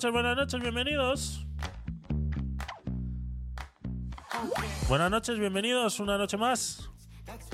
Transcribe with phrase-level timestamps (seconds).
[0.00, 1.46] noches, buenas noches, bienvenidos.
[4.88, 6.90] Buenas noches, bienvenidos una noche más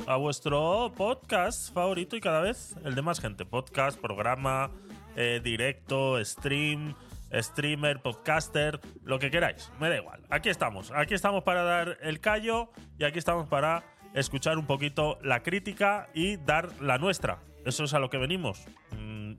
[0.06, 3.44] a vuestro podcast favorito y cada vez el de más gente.
[3.44, 4.70] Podcast, programa,
[5.16, 6.94] eh, directo, stream,
[7.32, 10.22] streamer, podcaster, lo que queráis, me da igual.
[10.30, 13.82] Aquí estamos, aquí estamos para dar el callo y aquí estamos para
[14.14, 17.40] escuchar un poquito la crítica y dar la nuestra.
[17.64, 18.64] Eso es a lo que venimos.
[18.96, 19.32] Mm,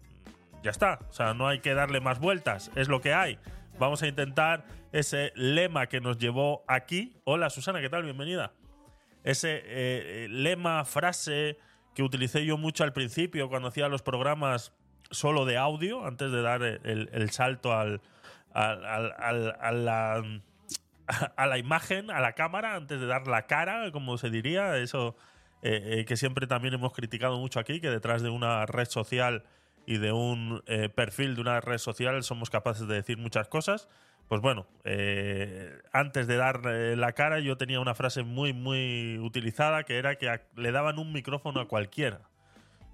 [0.67, 3.39] ya está, o sea, no hay que darle más vueltas, es lo que hay.
[3.79, 7.15] Vamos a intentar ese lema que nos llevó aquí.
[7.23, 8.03] Hola Susana, ¿qué tal?
[8.03, 8.51] Bienvenida.
[9.23, 11.57] Ese eh, lema, frase
[11.95, 14.73] que utilicé yo mucho al principio cuando hacía los programas
[15.09, 18.01] solo de audio, antes de dar el, salto al,
[18.53, 19.71] a,
[21.47, 25.15] la, imagen, a la cámara, antes de dar la cara, como se diría, eso
[25.61, 29.45] eh, eh, que siempre también hemos criticado mucho aquí, que detrás de una red social
[29.87, 33.89] y de un eh, perfil de una red social somos capaces de decir muchas cosas.
[34.27, 34.67] Pues bueno,
[35.93, 40.41] antes de dar la cara yo tenía una frase muy, muy utilizada que era que
[40.57, 42.19] le daban un micrófono a cualquiera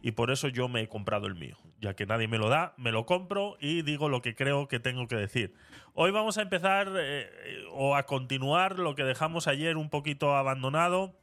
[0.03, 1.57] y por eso yo me he comprado el mío.
[1.79, 4.79] Ya que nadie me lo da, me lo compro y digo lo que creo que
[4.79, 5.55] tengo que decir.
[5.93, 7.31] Hoy vamos a empezar eh,
[7.71, 11.15] o a continuar lo que dejamos ayer un poquito abandonado,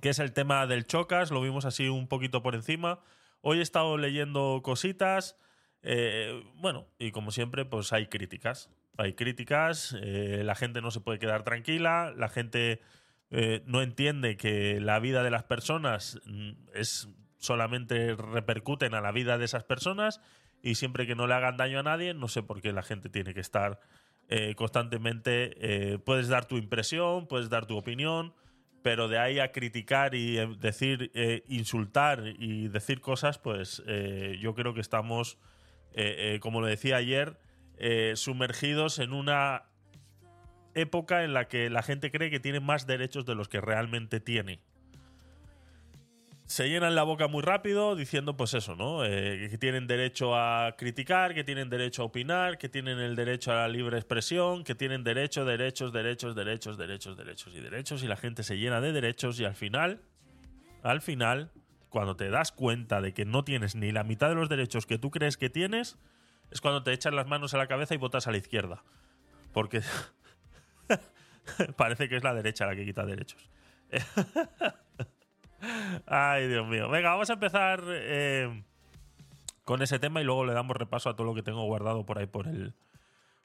[0.00, 2.98] que es el tema del chocas, lo vimos así un poquito por encima.
[3.40, 5.36] Hoy he estado leyendo cositas,
[5.82, 8.70] eh, bueno, y como siempre, pues hay críticas.
[8.98, 12.80] Hay críticas, eh, la gente no se puede quedar tranquila, la gente
[13.66, 19.36] no entiende que la vida de las personas mm, es solamente repercuten a la vida
[19.36, 20.20] de esas personas
[20.62, 23.08] y siempre que no le hagan daño a nadie, no sé por qué la gente
[23.08, 23.80] tiene que estar
[24.28, 28.34] eh, constantemente, eh, puedes dar tu impresión, puedes dar tu opinión,
[28.86, 31.10] pero de ahí a criticar y eh, decir,
[31.48, 33.82] insultar y decir cosas, pues
[34.38, 35.38] yo creo que estamos,
[36.38, 37.36] como lo decía ayer,
[38.14, 39.64] sumergidos en una
[40.74, 44.20] época en la que la gente cree que tiene más derechos de los que realmente
[44.20, 44.60] tiene
[46.46, 49.04] se llenan la boca muy rápido diciendo pues eso, ¿no?
[49.04, 53.50] Eh, que tienen derecho a criticar, que tienen derecho a opinar, que tienen el derecho
[53.50, 58.06] a la libre expresión, que tienen derecho, derechos, derechos, derechos, derechos, derechos y derechos y
[58.06, 60.00] la gente se llena de derechos y al final,
[60.84, 61.50] al final,
[61.88, 64.98] cuando te das cuenta de que no tienes ni la mitad de los derechos que
[64.98, 65.98] tú crees que tienes,
[66.52, 68.84] es cuando te echan las manos a la cabeza y votas a la izquierda.
[69.52, 69.82] Porque
[71.76, 73.50] parece que es la derecha la que quita derechos.
[76.06, 76.88] Ay, Dios mío.
[76.88, 78.62] Venga, vamos a empezar eh,
[79.64, 82.18] con ese tema y luego le damos repaso a todo lo que tengo guardado por
[82.18, 82.74] ahí por el,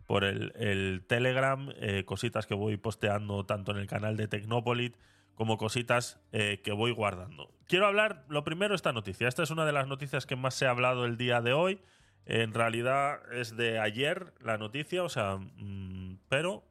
[0.05, 1.69] por el, Telegram.
[1.77, 4.95] Eh, cositas que voy posteando tanto en el canal de Tecnopolit
[5.35, 7.51] como cositas eh, que voy guardando.
[7.67, 9.27] Quiero hablar, lo primero, esta noticia.
[9.27, 11.79] Esta es una de las noticias que más se ha hablado el día de hoy.
[12.25, 16.63] En realidad es de ayer la noticia, o sea, mm, pero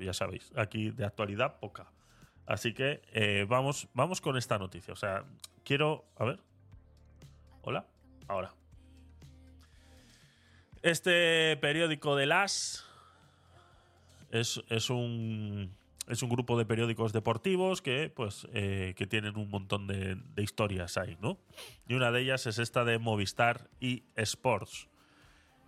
[0.00, 1.93] ya sabéis, aquí de actualidad poca.
[2.46, 4.92] Así que eh, vamos, vamos con esta noticia.
[4.92, 5.24] O sea,
[5.64, 6.04] quiero.
[6.16, 6.40] A ver.
[7.62, 7.86] Hola.
[8.28, 8.52] Ahora.
[10.82, 12.84] Este periódico de las
[14.30, 15.74] es, un,
[16.08, 20.42] es un grupo de periódicos deportivos que, pues, eh, que tienen un montón de, de,
[20.42, 21.38] historias ahí, ¿no?
[21.88, 24.88] Y una de ellas es esta de Movistar y Sports.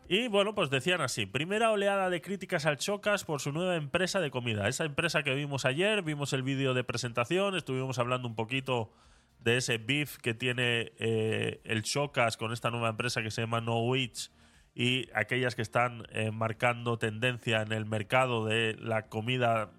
[0.09, 4.21] Y bueno, pues decían así, primera oleada de críticas al Chocas por su nueva empresa
[4.21, 4.69] de comida.
[4.69, 8.93] Esa empresa que vimos ayer, vimos el vídeo de presentación, estuvimos hablando un poquito
[9.41, 13.61] de ese beef que tiene eh, el Chocas con esta nueva empresa que se llama
[13.61, 14.31] No Witch
[14.77, 19.73] y aquellas que están eh, marcando tendencia en el mercado de la comida.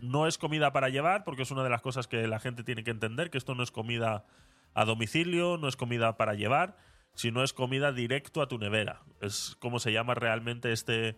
[0.00, 2.82] No es comida para llevar, porque es una de las cosas que la gente tiene
[2.82, 4.24] que entender, que esto no es comida
[4.74, 9.02] a domicilio, no es comida para llevar si no es comida directo a tu nevera.
[9.20, 11.16] Es como se llama realmente este,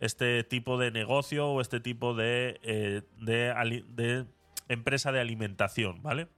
[0.00, 4.26] este tipo de negocio o este tipo de, eh, de,
[4.68, 6.28] empresa de alimentación, ¿vale?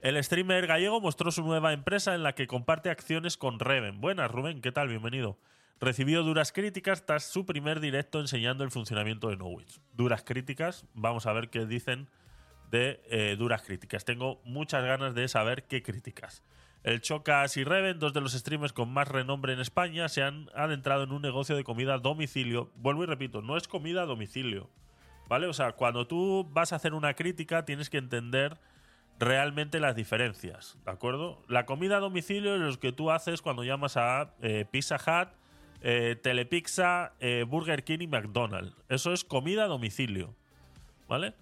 [0.00, 4.00] El streamer gallego mostró su nueva empresa en la que comparte acciones con Reven.
[4.00, 4.88] Buenas, Rubén, ¿qué tal?
[4.88, 5.38] Bienvenido.
[5.80, 9.80] Recibió duras críticas tras su primer directo enseñando el funcionamiento de Nowitch.
[9.92, 12.08] Duras críticas, vamos a ver qué dicen
[12.70, 14.04] de eh, duras críticas.
[14.04, 16.44] Tengo muchas ganas de saber qué críticas.
[16.88, 20.48] El Chocas y Reven, dos de los streamers con más renombre en España, se han
[20.54, 22.70] adentrado en un negocio de comida a domicilio.
[22.76, 24.70] Vuelvo y repito, no es comida a domicilio.
[25.28, 25.48] ¿Vale?
[25.48, 28.56] O sea, cuando tú vas a hacer una crítica, tienes que entender
[29.18, 30.78] realmente las diferencias.
[30.86, 31.42] ¿De acuerdo?
[31.46, 35.28] La comida a domicilio es lo que tú haces cuando llamas a eh, Pizza Hut,
[35.82, 38.74] eh, Telepizza, eh, Burger King y McDonald's.
[38.88, 40.34] Eso es comida a domicilio.
[41.06, 41.34] ¿Vale?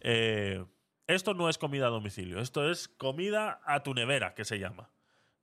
[0.00, 0.64] Eh.
[1.06, 4.90] Esto no es comida a domicilio, esto es comida a tu nevera, que se llama.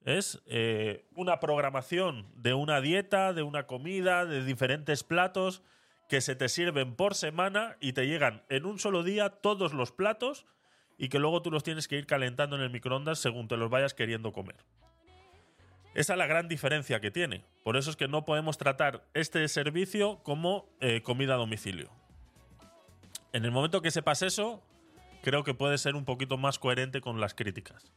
[0.03, 5.63] Es eh, una programación de una dieta, de una comida, de diferentes platos
[6.09, 9.93] que se te sirven por semana y te llegan en un solo día todos los
[9.93, 10.45] platos
[10.97, 13.69] y que luego tú los tienes que ir calentando en el microondas según te los
[13.69, 14.57] vayas queriendo comer.
[15.95, 17.45] Esa es la gran diferencia que tiene.
[17.63, 21.89] Por eso es que no podemos tratar este servicio como eh, comida a domicilio.
[23.31, 24.63] En el momento que sepas eso,
[25.23, 27.91] creo que puede ser un poquito más coherente con las críticas.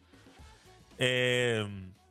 [0.98, 1.66] Eh,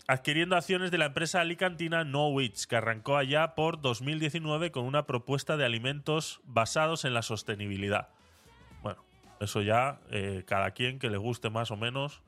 [0.08, 5.58] adquiriendo acciones de la empresa alicantina Norwich, que arrancó allá por 2019 con una propuesta
[5.58, 8.10] de alimentos basados en la sostenibilidad.
[8.84, 9.04] Bueno,
[9.40, 12.22] eso ya eh, cada quien que le guste más o menos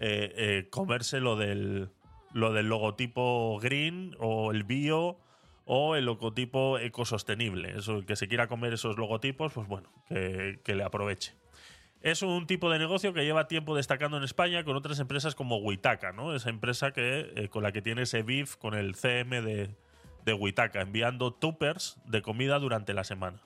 [0.00, 1.90] eh, comerse lo del,
[2.32, 5.18] lo del logotipo green o el bio
[5.64, 7.76] o el logotipo ecosostenible.
[7.76, 11.34] Eso, el que se quiera comer esos logotipos, pues bueno, que, le aproveche.
[12.02, 15.58] Es un tipo de negocio que lleva tiempo destacando en España con otras empresas como
[15.58, 16.34] Huitaca, ¿no?
[16.34, 19.76] Esa empresa que, eh, con la que tiene ese BIF con el CM de,
[20.24, 23.40] de Huitaca, enviando tuppers de comida durante la semana.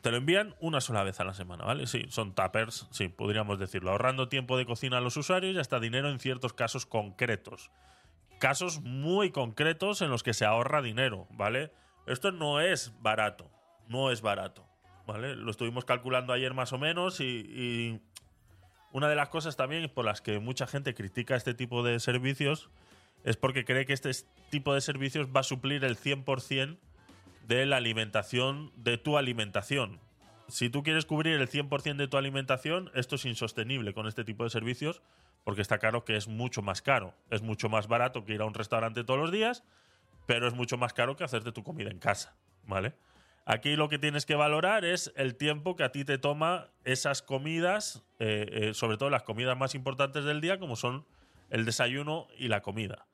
[0.00, 1.86] Te lo envían una sola vez a la semana, ¿vale?
[1.86, 5.80] Sí, son tuppers, sí, podríamos decirlo, ahorrando tiempo de cocina a los usuarios y hasta
[5.80, 7.70] dinero en ciertos casos concretos
[8.40, 11.72] casos muy concretos en los que se ahorra dinero, ¿vale?
[12.06, 13.48] Esto no es barato,
[13.86, 14.66] no es barato,
[15.18, 18.00] Lo estuvimos calculando ayer más o menos y,
[18.92, 22.70] una de las cosas también por las que mucha gente critica este tipo de servicios
[23.22, 24.10] es porque cree que este
[24.50, 26.76] tipo de servicios va a suplir el 100%
[27.46, 30.00] de la alimentación, de tu alimentación.
[30.48, 34.42] Si tú quieres cubrir el 100% de tu alimentación, esto es insostenible con este tipo
[34.42, 35.02] de servicios
[35.44, 37.14] porque está claro que es mucho más caro.
[37.30, 39.64] Es mucho más barato que ir a un restaurante todos los días,
[40.26, 42.34] pero es mucho más caro que hacerte tu comida en casa,
[42.66, 42.94] ¿vale?
[43.50, 47.20] Aquí lo que tienes que valorar es el tiempo que a ti te toma esas
[47.20, 51.04] comidas, eh, eh, sobre todo las comidas más importantes del día, como son
[51.48, 53.08] el desayuno y la comida.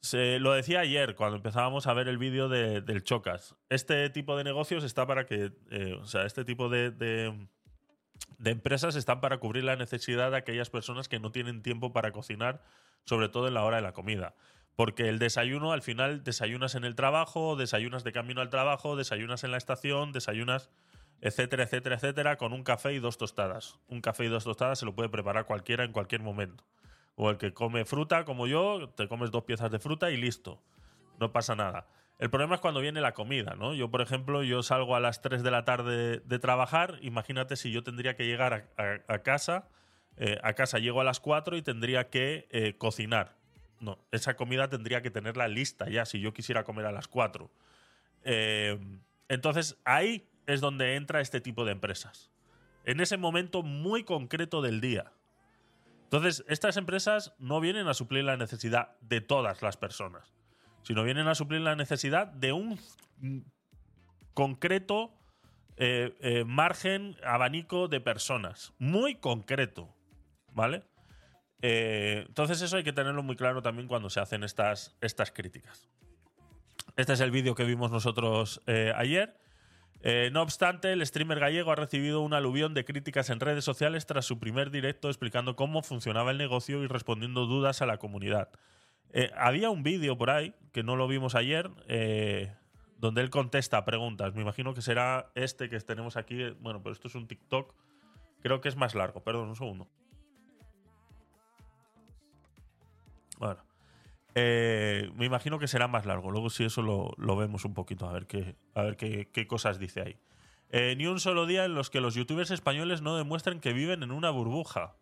[0.00, 3.56] Se, lo decía ayer cuando empezábamos a ver el vídeo del Chocas.
[3.68, 8.96] Este tipo de negocios está para que, eh, o sea, este tipo de, de empresas
[8.96, 12.62] están para cubrir la necesidad de aquellas personas que no tienen tiempo para cocinar,
[13.04, 14.34] sobre todo en la hora de la comida.
[14.76, 19.44] Porque el desayuno, al final, desayunas en el trabajo, desayunas de camino al trabajo, desayunas
[19.44, 20.70] en la estación, desayunas,
[21.20, 23.78] etcétera, etcétera, etcétera, con un café y dos tostadas.
[23.88, 26.64] Un café y dos tostadas se lo puede preparar cualquiera en cualquier momento.
[27.14, 30.60] O el que come fruta, como yo, te comes dos piezas de fruta y listo.
[31.20, 31.86] No pasa nada.
[32.18, 33.74] El problema es cuando viene la comida, ¿no?
[33.74, 37.72] Yo, por ejemplo, yo salgo a las 3 de la tarde de trabajar, imagínate si
[37.72, 39.68] yo tendría que llegar a, casa,
[40.16, 43.36] eh, a casa llego a las 4 y tendría que eh, cocinar.
[43.80, 47.50] No, esa comida tendría que tenerla lista ya si yo quisiera comer a las 4.
[48.24, 48.78] Eh,
[49.28, 52.30] entonces ahí es donde entra este tipo de empresas.
[52.84, 55.12] En ese momento muy concreto del día.
[56.04, 60.34] Entonces, estas empresas no vienen a suplir la necesidad de todas las personas
[60.84, 62.78] sino vienen a suplir la necesidad de un
[64.34, 65.12] concreto
[65.76, 68.72] eh, eh, margen, abanico de personas.
[68.78, 69.88] Muy concreto.
[70.52, 70.84] ¿Vale?
[71.62, 75.88] Eh, entonces eso hay que tenerlo muy claro también cuando se hacen estas, estas críticas.
[76.96, 79.36] Este es el vídeo que vimos nosotros ayer.
[80.32, 84.26] no obstante, el streamer gallego ha recibido un aluvión de críticas en redes sociales tras
[84.26, 88.50] su primer directo explicando cómo funcionaba el negocio y respondiendo dudas a la comunidad.
[89.16, 92.52] Eh, había un vídeo por ahí, que no lo vimos ayer, eh,
[92.98, 94.34] donde él contesta preguntas.
[94.34, 96.50] Me imagino que será este que tenemos aquí.
[96.58, 97.72] Bueno, pero esto es un TikTok.
[98.42, 99.22] Creo que es más largo.
[99.22, 99.88] Perdón, un segundo.
[103.44, 103.62] Bueno.
[104.34, 106.30] Eh, me imagino que será más largo.
[106.30, 110.00] Luego, si eso lo, vemos un poquito, a ver qué, cosas dice
[110.72, 110.96] ahí.
[110.96, 114.12] ni un solo día en los que los youtubers españoles no demuestren que viven en
[114.12, 114.96] una burbuja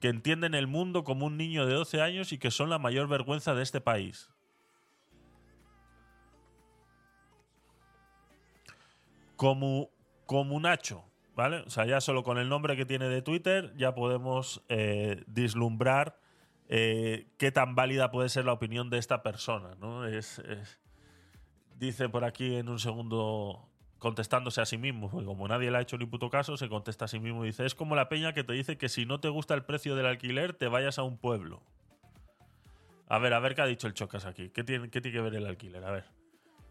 [0.00, 3.06] que entienden el mundo como un niño de 12 años y que son la mayor
[3.08, 4.28] vergüenza de este país.
[9.36, 9.90] Como,
[10.26, 11.04] como Nacho,
[11.36, 11.58] ¿vale?
[11.60, 16.18] O sea, ya solo con el nombre que tiene de Twitter ya podemos eh, vislumbrar
[16.68, 20.02] eh, qué tan válida puede ser la opinión de esta persona, ¿no?
[21.76, 25.80] dice por aquí en un segundo contestándose a sí mismo, porque como nadie le ha
[25.80, 28.32] hecho ni puto caso, se contesta a sí mismo y dice, es como la peña
[28.32, 31.02] que te dice que si no te gusta el precio del alquiler, te vayas a
[31.02, 31.62] un pueblo.
[33.08, 34.50] A ver, a ver qué ha dicho el Chocas aquí.
[34.50, 35.82] ¿Qué tiene, qué tiene que ver el alquiler?
[35.84, 36.04] A ver.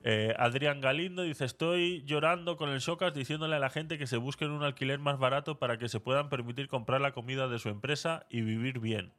[0.03, 4.17] Eh, Adrián Galindo dice, estoy llorando con el Chocas diciéndole a la gente que se
[4.17, 7.69] busquen un alquiler más barato para que se puedan permitir comprar la comida de su
[7.69, 9.11] empresa y vivir bien.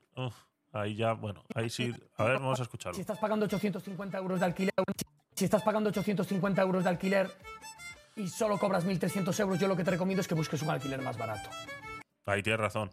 [0.72, 1.92] Ahí ya, bueno, ahí sí.
[2.16, 2.94] A ver, vamos a escucharlo.
[2.94, 4.74] Si estás pagando 850 euros de alquiler,
[5.34, 7.30] si estás pagando 850 euros de alquiler
[8.16, 11.00] y solo cobras 1.300 euros, yo lo que te recomiendo es que busques un alquiler
[11.00, 11.48] más barato.
[12.26, 12.90] Ahí tienes razón.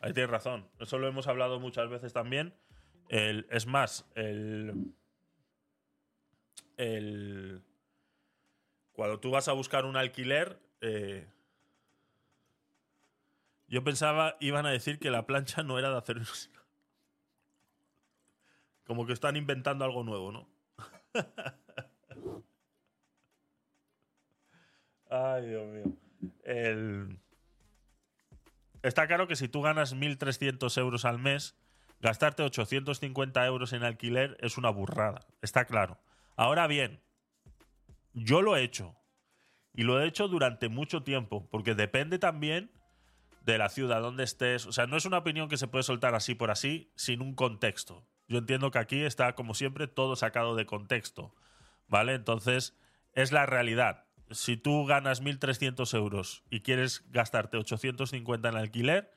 [0.00, 0.68] Ahí tienes razón.
[0.78, 2.54] Eso lo hemos hablado muchas veces también.
[3.08, 4.94] El, es más, el,
[6.76, 7.62] el,
[8.92, 11.26] cuando tú vas a buscar un alquiler, eh,
[13.68, 16.22] yo pensaba, iban a decir que la plancha no era de acero.
[18.84, 20.48] Como que están inventando algo nuevo, ¿no?
[25.10, 25.84] Ay, Dios mío.
[28.82, 31.56] Está claro que si tú ganas 1.300 euros al mes,
[32.00, 35.26] gastarte 850 euros en alquiler es una burrada.
[35.40, 35.98] Está claro.
[36.36, 37.00] Ahora bien,
[38.12, 38.96] yo lo he hecho.
[39.74, 42.70] Y lo he hecho durante mucho tiempo, porque depende también
[43.44, 44.66] de la ciudad donde estés.
[44.66, 47.34] O sea, no es una opinión que se puede soltar así por así, sin un
[47.34, 48.06] contexto.
[48.32, 51.34] Yo entiendo que aquí está, como siempre, todo sacado de contexto.
[51.86, 52.14] ¿Vale?
[52.14, 52.74] Entonces,
[53.12, 54.06] es la realidad.
[54.30, 59.12] Si tú ganas 1.300 euros y quieres gastarte 850 en alquiler,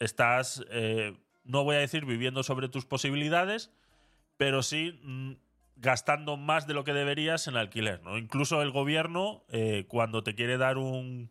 [0.00, 3.70] estás, eh, no voy a decir viviendo sobre tus posibilidades,
[4.36, 5.34] pero sí mm,
[5.76, 8.02] gastando más de lo que deberías en alquiler.
[8.02, 8.18] ¿no?
[8.18, 11.30] Incluso el gobierno, eh, cuando te quiere dar un,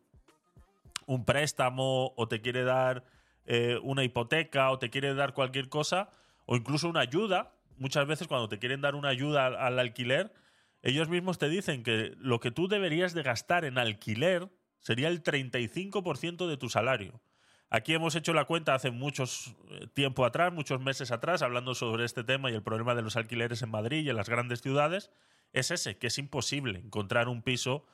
[1.05, 3.03] un préstamo o te quiere dar
[3.45, 6.09] eh, una hipoteca o te quiere dar cualquier cosa,
[6.45, 10.33] o incluso una ayuda, muchas veces cuando te quieren dar una ayuda al, alquiler,
[10.81, 15.23] ellos mismos te dicen que lo que tú deberías de gastar en alquiler sería el
[15.23, 17.21] 35% de tu salario.
[17.69, 22.03] Aquí hemos hecho la cuenta hace mucho eh, tiempo atrás, muchos meses atrás, hablando sobre
[22.03, 25.09] este tema y el problema de los alquileres en Madrid y en las grandes ciudades.
[25.53, 27.85] Es ese, que es imposible encontrar un piso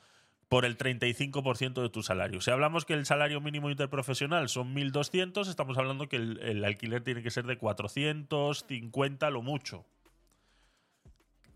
[0.50, 2.39] por el 35% de tu salario.
[2.42, 7.22] Si hablamos que el salario mínimo interprofesional son 1.200, estamos hablando que el, alquiler tiene
[7.22, 9.86] que ser de 450 lo mucho.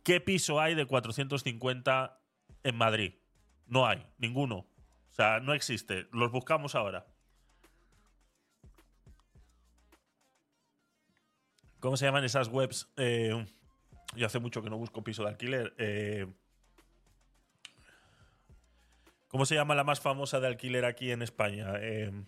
[0.04, 2.20] ¿Qué piso hay de 450
[2.64, 3.14] en Madrid?
[3.68, 4.58] No hay, ninguno.
[5.12, 6.08] O sea, no existe.
[6.12, 7.06] Los buscamos ahora.
[11.80, 12.92] ¿Cómo se llaman esas webs?
[12.98, 13.46] Eh,
[14.16, 15.74] yo hace mucho que no busco piso de alquiler.
[15.78, 16.28] Eh,
[19.32, 21.78] ¿Cómo se llama la más famosa de alquiler aquí en España?
[21.80, 22.26] Em,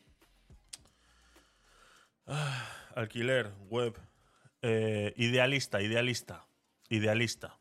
[2.27, 3.99] ah, alquiler, web.
[4.61, 6.47] Eh, idealista, idealista.
[6.87, 7.59] Idealista.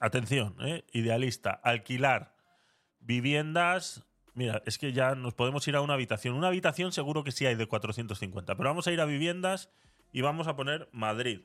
[0.00, 1.50] Atención, eh, idealista.
[1.50, 2.36] Alquilar
[3.00, 4.04] viviendas.
[4.34, 6.34] Mira, es que ya nos podemos ir a una habitación.
[6.34, 9.70] Una habitación seguro que sí hay de 450, pero vamos a ir a viviendas
[10.12, 11.40] y vamos a poner Madrid.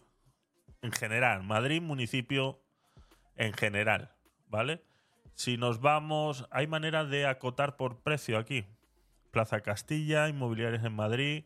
[0.81, 2.61] En general, Madrid, municipio
[3.37, 4.11] en general,
[4.47, 4.83] ¿vale?
[5.37, 8.65] Si nos vamos, hay manera de acotar por precio aquí.
[9.29, 11.43] Plaza Castilla, inmobiliarios en Madrid.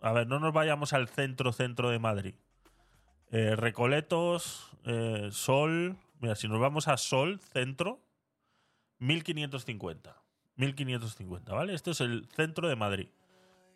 [0.00, 2.34] a ver, no nos vayamos al centro, centro de Madrid.
[3.30, 5.96] Eh, Recoletos, eh, Sol.
[6.18, 8.00] Mira, si nos vamos a Sol, centro,
[8.98, 10.20] 1550.
[10.56, 11.72] 1550, ¿vale?
[11.72, 13.10] Esto es el centro de Madrid.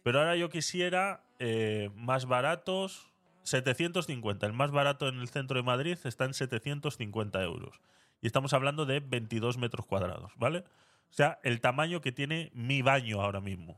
[0.02, 3.08] Pero ahora yo quisiera eh, más baratos,
[3.44, 4.46] 750.
[4.46, 7.80] El más barato en el centro de Madrid está en 750 euros
[8.20, 10.64] y estamos hablando de 22 metros cuadrados, ¿vale?
[11.10, 13.72] O sea, el tamaño que tiene mi baño ahora mismo.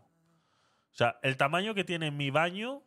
[0.92, 2.82] O sea, el tamaño que tiene mi baño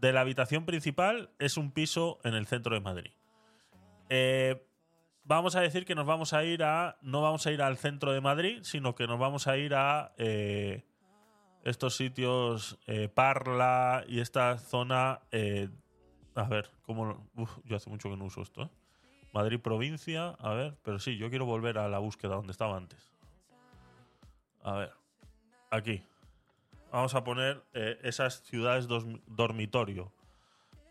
[0.00, 3.12] de la habitación principal es un piso en el centro de Madrid.
[4.08, 4.66] Eh,
[5.22, 6.98] vamos a decir que nos vamos a ir a.
[7.02, 10.12] No vamos a ir al centro de Madrid, sino que nos vamos a ir a
[10.18, 10.84] eh,
[11.62, 15.20] estos sitios, eh, Parla y esta zona.
[16.34, 17.30] a ver, ¿cómo.?
[17.64, 18.70] yo hace mucho que no uso esto, ¿eh?
[19.34, 23.12] Madrid provincia, a ver, pero sí, yo quiero volver a la búsqueda donde estaba antes.
[24.62, 24.92] A ver,
[25.70, 26.04] aquí.
[26.92, 28.86] Vamos a poner eh, esas ciudades
[29.26, 30.12] dormitorio,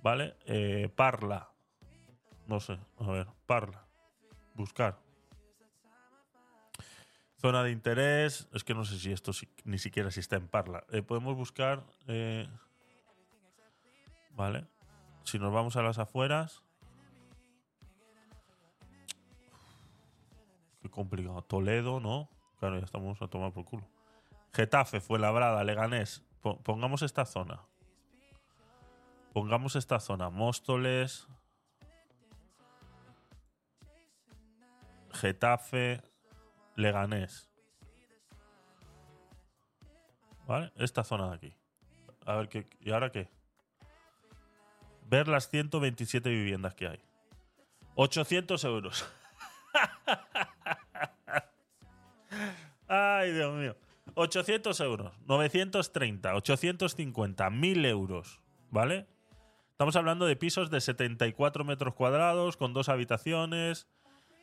[0.01, 0.35] ¿vale?
[0.45, 1.49] Eh, Parla.
[2.45, 3.85] No sé, a ver, Parla.
[4.55, 4.99] Buscar.
[7.37, 8.49] Zona de interés.
[8.53, 9.31] Es que no sé si esto
[9.63, 10.83] ni siquiera si está en Parla.
[10.91, 11.85] Eh, podemos buscar.
[14.31, 14.65] vale.
[15.23, 16.62] Si nos vamos a las afueras.
[20.93, 21.41] Complicado.
[21.41, 22.29] Toledo, ¿no?
[22.59, 23.85] Claro, ya estamos a tomar por culo.
[24.53, 26.23] Getafe, Fuenlabrada, Leganés.
[26.63, 27.61] pongamos esta zona.
[29.33, 30.29] Pongamos esta zona.
[30.29, 31.27] Móstoles.
[35.11, 36.01] Getafe,
[36.75, 37.49] Leganés.
[40.45, 40.71] ¿Vale?
[40.75, 41.55] Esta zona de aquí.
[42.25, 43.29] A ver, ¿qué, ¿y ahora qué?
[45.09, 47.01] Ver las 127 viviendas que hay.
[47.95, 49.09] 800 euros.
[52.95, 53.75] Ay, Dios mío.
[54.13, 59.07] 800 euros, 930, 850, 1000 euros, ¿vale?
[59.71, 63.87] Estamos hablando de pisos de 74 metros cuadrados, con dos habitaciones.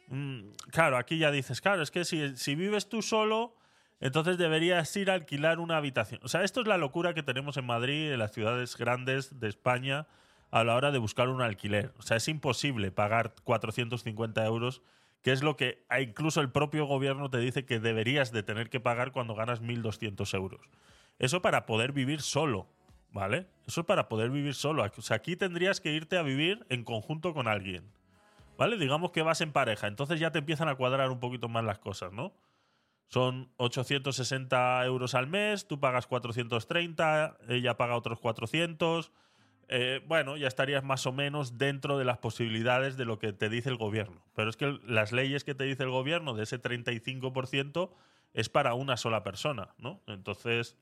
[0.09, 3.57] Mm, claro, aquí ya dices, claro, es que si, vives tú solo,
[4.00, 6.21] Entonces deberías ir a alquilar una habitación.
[6.25, 9.47] O sea, esto es la locura que tenemos en Madrid, en las ciudades grandes de
[9.47, 10.07] España,
[10.50, 11.92] a la hora de buscar un alquiler.
[11.99, 14.80] O sea, es imposible pagar 450 euros,
[15.22, 18.80] que es lo que incluso el propio gobierno te dice que deberías de tener que
[18.80, 20.60] pagar cuando ganas 1.200 euros.
[21.18, 22.66] Eso para poder vivir solo,
[23.10, 23.46] ¿vale?
[23.66, 24.84] Eso es para poder vivir solo.
[24.84, 27.84] O sea, aquí tendrías que irte a vivir en conjunto con alguien.
[28.56, 28.76] ¿Vale?
[28.76, 31.78] Digamos que vas en pareja, entonces ya te empiezan a cuadrar un poquito más las
[31.78, 32.34] cosas, ¿no?
[33.06, 39.12] Son 860 euros al mes, tú pagas 430, ella paga otros 400.
[39.72, 43.48] Eh, bueno, ya estarías más o menos dentro de las posibilidades de lo que te
[43.48, 44.20] dice el gobierno.
[44.34, 47.92] Pero es que las leyes que te dice el gobierno de ese 35%
[48.34, 50.02] es para una sola persona, ¿no?
[50.08, 50.76] Entonces,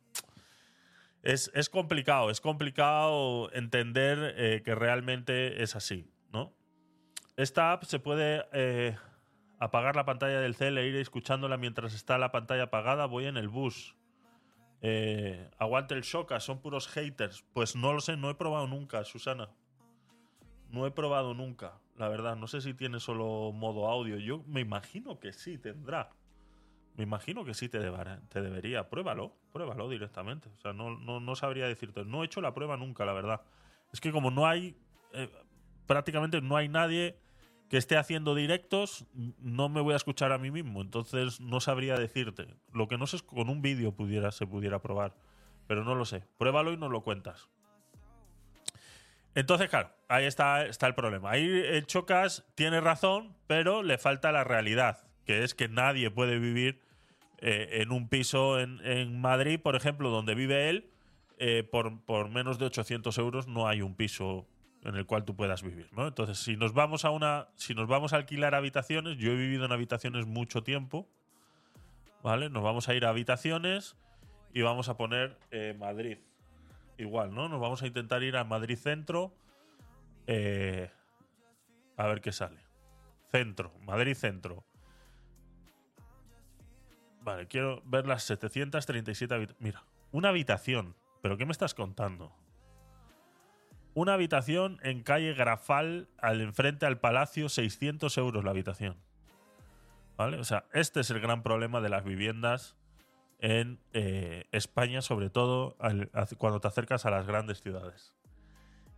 [1.22, 6.54] es, complicado, es complicado entender eh, que realmente es así, ¿no?
[7.36, 8.96] Esta app se puede eh,
[9.58, 13.04] apagar la pantalla del cel e ir escuchándola mientras está la pantalla apagada.
[13.04, 13.97] Voy en el bus.
[14.80, 17.44] Eh, aguante el shock, son puros haters.
[17.52, 19.50] Pues no lo sé, no he probado nunca, Susana.
[20.70, 22.36] No he probado nunca, la verdad.
[22.36, 24.18] No sé si tiene solo modo audio.
[24.18, 26.10] Yo me imagino que sí tendrá.
[26.96, 27.78] Me imagino que sí te,
[28.28, 28.88] te debería.
[28.90, 30.48] Pruébalo, pruébalo directamente.
[30.56, 32.04] O sea, no, no, sabría decirte.
[32.04, 33.42] No he hecho la prueba nunca, la verdad.
[33.92, 34.76] Es que como no hay.
[35.14, 35.30] Eh,
[35.86, 37.18] prácticamente no hay nadie
[37.68, 39.06] que esté haciendo directos,
[39.38, 40.80] no me voy a escuchar a mí mismo.
[40.80, 42.46] Entonces no sabría decirte.
[42.72, 43.94] Lo que no sé es con un vídeo
[44.30, 45.14] se pudiera probar.
[45.66, 46.24] Pero no lo sé.
[46.38, 47.48] Pruébalo y nos lo cuentas.
[49.34, 51.30] Entonces, claro, ahí está, está el problema.
[51.30, 56.38] Ahí el Chocas tiene razón, pero le falta la realidad, que es que nadie puede
[56.38, 56.80] vivir
[57.38, 60.90] eh, en un piso en, Madrid, por ejemplo, donde vive él,
[61.38, 64.48] eh, por, por, menos de 800 euros no hay un piso
[64.84, 66.06] en el cual tú puedas vivir, ¿no?
[66.06, 69.64] Entonces, si nos vamos a una, si nos vamos a alquilar habitaciones, yo he vivido
[69.64, 71.08] en habitaciones mucho tiempo,
[72.22, 72.48] ¿vale?
[72.50, 73.96] Nos vamos a ir a habitaciones
[74.52, 76.18] y vamos a poner eh, Madrid,
[76.96, 77.48] igual, ¿no?
[77.48, 79.34] Nos vamos a intentar ir a Madrid Centro,
[81.96, 82.60] a ver qué sale.
[83.30, 84.64] Centro, Madrid Centro.
[87.22, 89.62] Vale, quiero ver las 737 habitaciones.
[89.62, 90.96] Mira, una habitación.
[91.20, 92.32] ¿Pero qué me estás contando?
[93.98, 98.96] Una habitación en calle Grafal, al enfrente al palacio, 600 euros la habitación.
[100.16, 100.38] ¿Vale?
[100.38, 102.76] O sea, este es el gran problema de las viviendas
[103.40, 105.76] en eh, España, sobre todo
[106.38, 108.14] cuando te acercas a las grandes ciudades.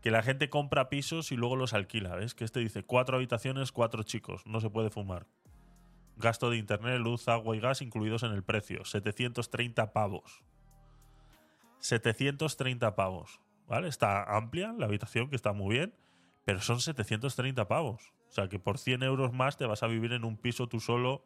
[0.03, 2.15] Que la gente compra pisos y luego los alquila.
[2.17, 2.35] ¿Ves?
[2.35, 4.43] Que este dice cuatro habitaciones, cuatro chicos.
[4.45, 5.27] No se puede fumar.
[6.19, 8.85] Gasto de internet, luz, agua y gas incluidos en el precio.
[8.85, 10.45] 730 pavos.
[11.79, 13.41] 730 pavos.
[13.71, 13.87] ¿Vale?
[13.87, 15.95] Está amplia la habitación, que está muy bien,
[16.45, 18.13] pero son 730 pavos.
[18.29, 20.81] O sea que por 100 euros más te vas a vivir en un piso tú
[20.81, 21.25] solo.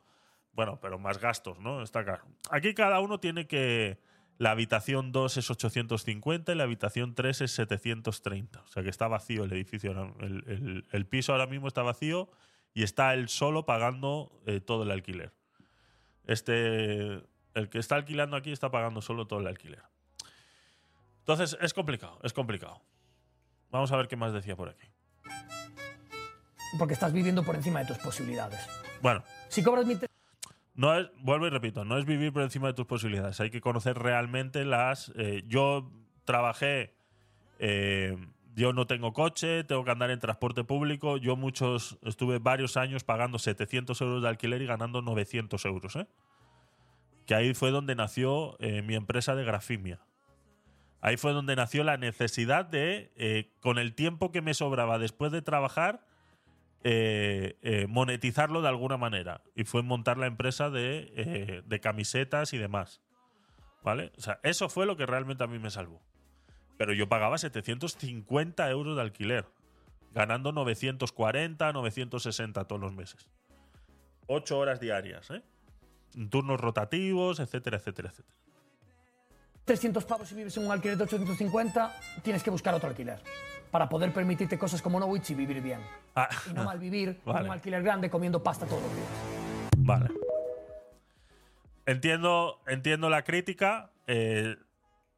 [0.52, 1.82] Bueno, pero más gastos, ¿no?
[1.82, 2.26] Está caro.
[2.50, 3.98] Aquí cada uno tiene que.
[4.36, 8.60] La habitación 2 es 850 y la habitación 3 es 730.
[8.60, 9.92] O sea que está vacío el edificio.
[10.20, 12.28] El, piso ahora mismo está vacío
[12.74, 15.32] y está él solo pagando eh, todo el alquiler.
[16.26, 17.22] Este,
[17.54, 19.93] el que está alquilando aquí está pagando solo todo el alquiler.
[21.24, 22.80] Entonces es complicado, es complicado.
[23.70, 24.86] Vamos a ver qué más decía por aquí.
[26.78, 28.60] Porque estás viviendo por encima de tus posibilidades.
[29.00, 29.22] Bueno.
[29.48, 29.96] Si cobras mi...
[30.74, 33.40] No es, vuelvo y repito, no es vivir por encima de tus posibilidades.
[33.40, 35.12] Hay que conocer realmente las.
[35.16, 35.90] Eh, yo
[36.24, 36.94] trabajé
[37.58, 38.16] eh,
[38.54, 41.16] yo no tengo coche, tengo que andar en transporte público.
[41.16, 45.96] Yo muchos, estuve varios años pagando 700 euros de alquiler y ganando 900 euros.
[45.96, 46.06] ¿eh?
[47.26, 50.00] Que ahí fue donde nació eh, mi empresa de grafimia.
[51.04, 55.32] Ahí fue donde nació la necesidad de, eh, con el tiempo que me sobraba después
[55.32, 56.06] de trabajar,
[57.88, 59.42] monetizarlo de alguna manera.
[59.54, 63.00] Y fue montar la empresa de, de camisetas y demás.
[63.82, 64.12] ¿Vale?
[64.16, 66.02] O sea, eso fue lo que realmente a mí me salvó.
[66.76, 69.46] Pero yo pagaba 750 euros de alquiler,
[70.12, 73.28] ganando 940, 960 todos los meses.
[74.26, 75.42] Ocho horas diarias, ¿eh?
[76.30, 78.38] turnos rotativos, etcétera, etcétera, etcétera.
[79.64, 83.20] 300 pavos si vives en un alquiler de 850, tienes que buscar otro alquiler
[83.70, 85.80] para poder permitirte cosas como Norwich y vivir bien.
[86.14, 89.08] Ah, y no mal vivir en un alquiler grande comiendo pasta todos los días.
[89.78, 90.10] Vale.
[91.86, 93.90] Entiendo, entiendo la crítica.
[94.06, 94.56] Eh,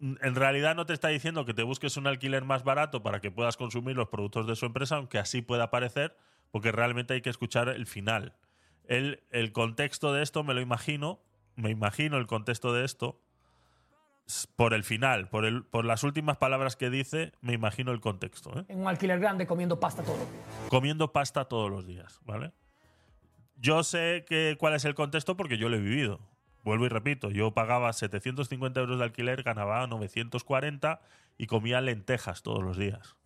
[0.00, 3.30] en realidad no te está diciendo que te busques un alquiler más barato para que
[3.30, 6.16] puedas consumir los productos de su empresa, aunque así pueda parecer,
[6.50, 8.36] porque realmente hay que escuchar el final.
[8.84, 11.20] El, el contexto de esto me lo imagino,
[11.56, 13.20] me imagino el contexto de esto
[14.56, 18.58] por el final, por, el, por las últimas palabras que dice, me imagino el contexto.
[18.58, 18.64] ¿eh?
[18.68, 20.44] En un alquiler grande comiendo pasta todos los días.
[20.68, 22.52] Comiendo pasta todos los días, ¿vale?
[23.56, 26.20] Yo sé que, cuál es el contexto porque yo lo he vivido
[26.66, 31.00] vuelvo y repito, yo pagaba 750 euros de alquiler, ganaba 940
[31.38, 33.16] y comía lentejas todos los días.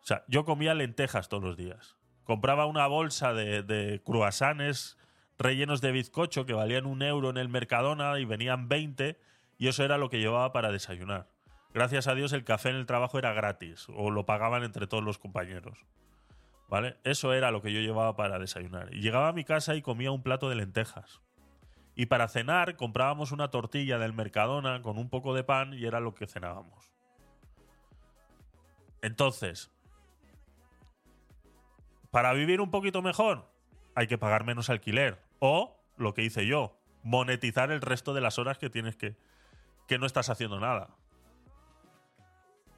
[0.00, 1.96] O sea, yo comía lentejas todos los días.
[2.22, 4.96] Compraba una bolsa de, de croissants
[5.38, 9.18] rellenos de bizcocho que valían un euro en el Mercadona y venían 20
[9.60, 11.28] y eso era lo que llevaba para desayunar.
[11.74, 15.04] Gracias a Dios el café en el trabajo era gratis o lo pagaban entre todos
[15.04, 15.84] los compañeros.
[16.70, 16.96] ¿Vale?
[17.04, 18.88] Eso era lo que yo llevaba para desayunar.
[18.94, 21.20] Y llegaba a mi casa y comía un plato de lentejas.
[21.94, 26.00] Y para cenar comprábamos una tortilla del Mercadona con un poco de pan y era
[26.00, 26.90] lo que cenábamos.
[29.02, 29.70] Entonces,
[32.10, 33.46] para vivir un poquito mejor,
[33.94, 35.22] hay que pagar menos alquiler.
[35.38, 39.16] O, lo que hice yo, monetizar el resto de las horas que tienes que.
[39.90, 40.90] Que no estás haciendo nada.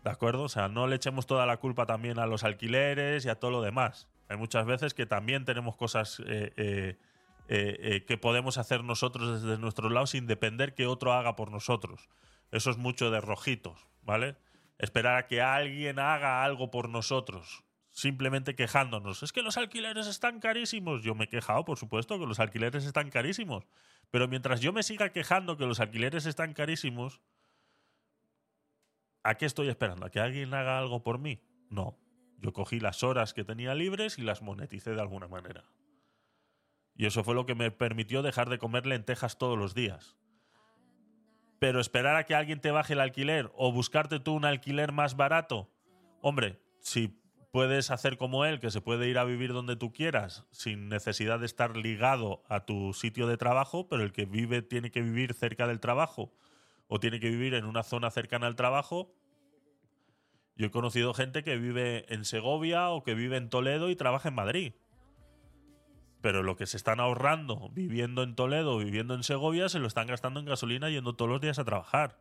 [0.03, 0.45] ¿De acuerdo?
[0.45, 3.51] O sea, no le echemos toda la culpa también a los alquileres y a todo
[3.51, 4.09] lo demás.
[4.31, 6.97] Hay muchas veces que también tenemos cosas eh, eh,
[7.49, 12.09] eh, que podemos hacer nosotros desde nuestros lados sin depender que otro haga por nosotros.
[12.51, 14.37] Eso es mucho de rojitos, ¿vale?
[14.79, 19.23] Esperar a que alguien haga algo por nosotros simplemente quejándonos.
[19.23, 21.03] Es que los alquileres están carísimos.
[21.03, 23.65] Yo me he quejado, por supuesto, que los alquileres están carísimos.
[24.11, 27.21] Pero mientras yo me siga quejando que los alquileres están carísimos,
[29.23, 30.07] ¿a qué estoy esperando?
[30.07, 31.41] ¿A que alguien haga algo por mí?
[31.71, 31.99] No.
[32.39, 35.65] Yo cogí las horas que tenía libres y las moneticé de alguna manera.
[36.95, 40.17] Y eso fue lo que me permitió dejar de comer lentejas todos los días.
[41.59, 45.17] Pero esperar a que alguien te baje el alquiler o buscarte tú un alquiler más
[45.17, 45.71] barato,
[46.21, 47.22] hombre, si
[47.53, 51.39] puedes hacer como él, que se puede ir a vivir donde tú quieras sin necesidad
[51.39, 55.35] de estar ligado a tu sitio de trabajo, pero el que vive tiene que vivir
[55.35, 56.33] cerca del trabajo
[56.89, 59.15] o tiene que vivir en una zona cercana al trabajo.
[60.57, 64.31] Yo he conocido gente que vive en Segovia o que vive en Toledo y trabaja
[64.31, 64.73] en Madrid.
[66.23, 69.89] Pero lo que se están ahorrando viviendo en Toledo o viviendo en Segovia se lo
[69.89, 72.19] están gastando en gasolina yendo todos los días a trabajar.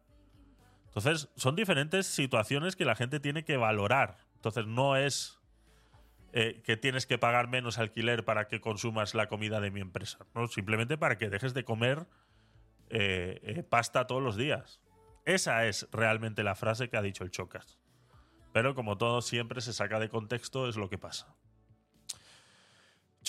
[0.87, 5.39] Entonces, son diferentes situaciones que la gente tiene que valorar entonces no es
[6.33, 10.25] eh, que tienes que pagar menos alquiler para que consumas la comida de mi empresa,
[10.33, 10.47] ¿no?
[10.47, 12.07] Simplemente para que dejes de comer
[12.89, 14.81] eh, eh, pasta todos los días.
[15.25, 17.79] Esa es realmente la frase que ha dicho el Chocas.
[18.51, 21.35] Pero como todo siempre se saca de contexto, es lo que pasa.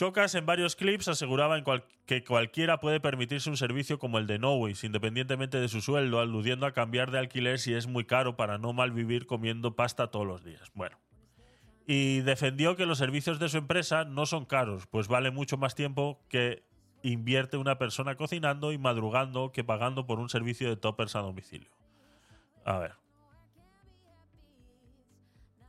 [0.03, 1.63] Chocas en varios clips aseguraba
[2.07, 6.67] que cualquiera puede permitirse un servicio como el de Noways, independientemente de su sueldo, aludiendo
[6.67, 10.43] a cambiar de alquiler si es muy caro para no malvivir comiendo pasta todos los
[10.43, 10.73] días.
[10.75, 10.99] Bueno.
[11.87, 15.77] Y defendió que los servicios de su empresa no son caros, pues vale mucho más
[15.77, 16.65] tiempo que
[17.05, 21.71] invierte una persona cocinando y madrugando que pagando por un servicio de toppers a domicilio.
[22.65, 23.02] A ver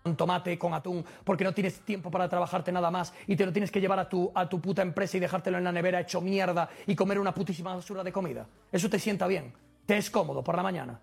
[0.05, 3.51] un tomate con atún porque no tienes tiempo para trabajarte nada más y te lo
[3.53, 6.21] tienes que llevar a tu, a tu puta empresa y dejártelo en la nevera hecho
[6.21, 8.45] mierda y comer una putísima basura de comida.
[8.71, 9.53] Eso te sienta bien,
[9.85, 10.99] te es cómodo por la mañana.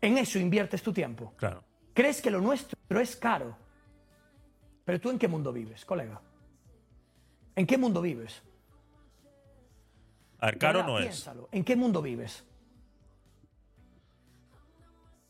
[0.00, 1.32] En eso inviertes tu tiempo.
[1.36, 1.62] Claro.
[1.92, 3.56] Crees que lo nuestro es caro.
[4.84, 6.20] Pero tú en qué mundo vives, colega?
[7.56, 8.42] ¿En qué mundo vives?
[10.38, 11.28] A ver, caro no es.
[11.50, 12.44] ¿En qué mundo vives?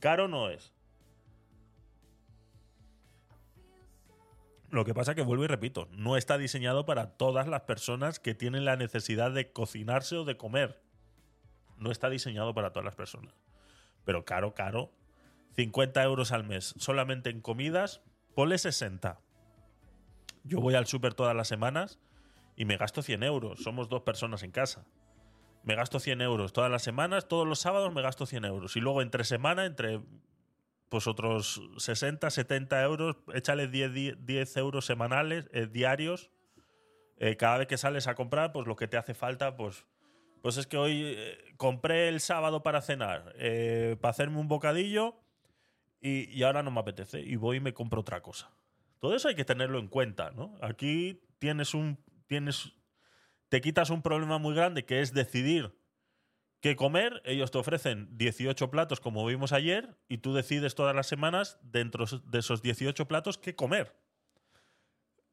[0.00, 0.75] Caro no es.
[4.70, 8.34] Lo que pasa que vuelvo y repito, no está diseñado para todas las personas que
[8.34, 10.82] tienen la necesidad de cocinarse o de comer.
[11.76, 13.34] No está diseñado para todas las personas.
[14.04, 14.90] Pero caro, caro.
[15.54, 18.02] 50 euros al mes solamente en comidas,
[18.34, 19.20] ponle 60.
[20.44, 21.98] Yo voy al súper todas las semanas
[22.56, 23.62] y me gasto 100 euros.
[23.62, 24.84] Somos dos personas en casa.
[25.62, 28.76] Me gasto 100 euros todas las semanas, todos los sábados me gasto 100 euros.
[28.76, 30.00] Y luego entre semana, entre
[30.88, 36.30] pues otros 60, 70 euros, échale 10, 10 euros semanales, eh, diarios.
[37.18, 39.84] Eh, cada vez que sales a comprar, pues lo que te hace falta, pues,
[40.42, 43.34] pues es que hoy eh, compré el sábado para cenar,
[44.00, 45.16] para hacerme un bocadillo
[46.00, 48.50] y, y, ahora no me apetece y voy y me compro otra cosa.
[49.00, 50.56] Todo eso hay que tenerlo en cuenta, ¿no?
[50.60, 52.72] Aquí tienes un, tienes,
[53.48, 55.72] te quitas un problema muy grande que es decidir
[56.60, 57.22] qué comer.
[57.24, 62.04] Ellos te ofrecen 18 platos como vimos ayer y tú decides todas las semanas dentro
[62.06, 63.96] de esos 18 platos qué comer.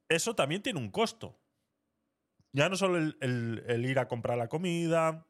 [0.10, 1.40] Eso también tiene un costo.
[2.52, 5.26] Ya no solo el, ir a comprar la comida,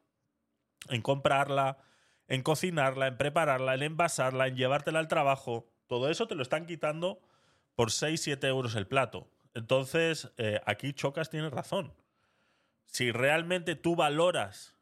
[0.90, 1.78] en comprarla,
[2.28, 5.72] en cocinarla, en prepararla, en envasarla, en llevártela al trabajo.
[5.86, 7.20] Todo eso te lo están quitando
[7.74, 9.30] por 6-7 euros el plato.
[9.54, 11.94] Entonces, eh, aquí Chocas tiene razón.
[12.84, 14.73] Si realmente tú valoras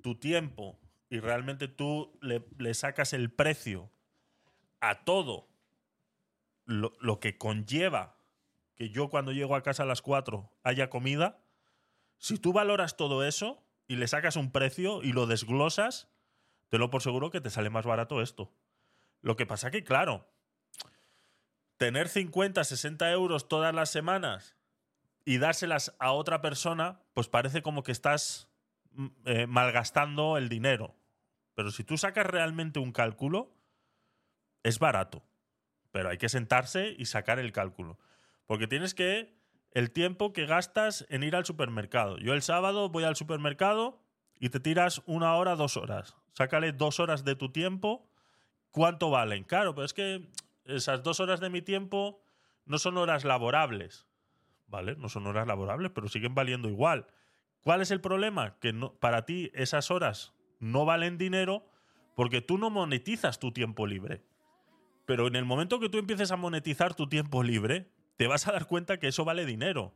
[0.00, 3.90] tu tiempo y realmente tú le, sacas el precio
[4.80, 5.48] a todo
[6.64, 8.16] lo, que conlleva
[8.76, 11.42] que yo cuando llego a casa a las 4 haya comida,
[12.18, 16.08] si tú valoras todo eso y le sacas un precio y lo desglosas,
[16.68, 18.52] te lo por seguro que te sale más barato esto.
[19.20, 20.30] Lo que pasa que, claro,
[21.76, 24.56] tener 50, 60 euros todas las semanas
[25.24, 28.49] y dárselas a otra persona, pues parece como que estás
[29.24, 30.96] eh, malgastando el dinero.
[31.54, 33.54] Pero si tú sacas realmente un cálculo,
[34.62, 35.22] es barato.
[35.92, 37.98] Pero hay que sentarse y sacar el cálculo.
[38.46, 39.34] Porque tienes que
[39.72, 42.18] el tiempo que gastas en ir al supermercado.
[42.18, 44.02] Yo el sábado voy al supermercado
[44.38, 46.16] y te tiras una hora, dos horas.
[46.32, 48.08] Sácale dos horas de tu tiempo.
[48.70, 49.44] ¿Cuánto valen?
[49.44, 50.28] Claro, pero es que
[50.64, 52.22] esas dos horas de mi tiempo
[52.64, 54.06] no son horas laborables.
[54.66, 54.94] ¿Vale?
[54.96, 57.06] No son horas laborables, pero siguen valiendo igual.
[57.62, 58.58] ¿Cuál es el problema?
[58.58, 61.66] Que no, para ti esas horas no valen dinero
[62.14, 64.22] porque tú no monetizas tu tiempo libre.
[65.06, 68.52] Pero en el momento que tú empieces a monetizar tu tiempo libre, te vas a
[68.52, 69.94] dar cuenta que eso vale dinero.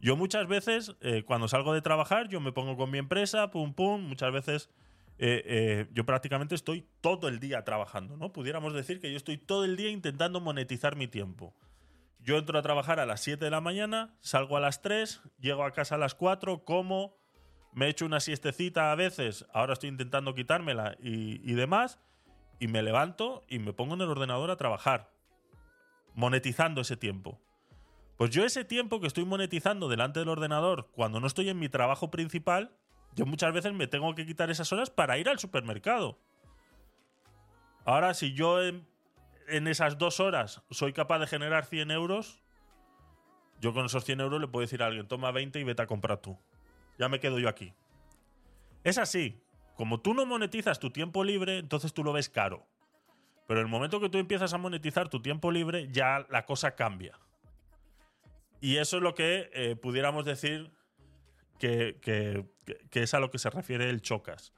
[0.00, 3.74] Yo muchas veces, eh, cuando salgo de trabajar, yo me pongo con mi empresa, pum,
[3.74, 4.70] pum, muchas veces
[5.18, 8.32] eh, eh, yo prácticamente estoy todo el día trabajando, ¿no?
[8.32, 11.54] Pudiéramos decir que yo estoy todo el día intentando monetizar mi tiempo.
[12.20, 15.64] Yo entro a trabajar a las 7 de la mañana, salgo a las 3, llego
[15.64, 17.16] a casa a las 4, como,
[17.72, 22.00] me echo una siestecita a veces, ahora estoy intentando quitármela y, y demás,
[22.58, 25.12] y me levanto y me pongo en el ordenador a trabajar,
[26.14, 27.40] monetizando ese tiempo.
[28.16, 31.68] Pues yo ese tiempo que estoy monetizando delante del ordenador cuando no estoy en mi
[31.68, 32.72] trabajo principal,
[33.14, 36.18] yo muchas veces me tengo que quitar esas horas para ir al supermercado.
[37.84, 38.58] Ahora, si yo
[39.48, 42.42] en, esas dos horas soy capaz de generar 100 euros,
[43.60, 45.86] yo con esos 100 euros le puedo decir a alguien, toma 20 y vete a
[45.86, 46.38] comprar tú.
[46.98, 47.72] Ya me quedo yo aquí.
[48.84, 49.40] Es así.
[49.76, 52.66] Como tú no monetizas tu tiempo libre, entonces tú lo ves caro.
[53.46, 56.74] Pero en el momento que tú empiezas a monetizar tu tiempo libre, ya la cosa
[56.74, 57.18] cambia.
[58.60, 60.72] Y eso es lo que eh, pudiéramos decir
[61.58, 62.46] que,
[62.92, 64.52] es a lo que se refiere el chocas.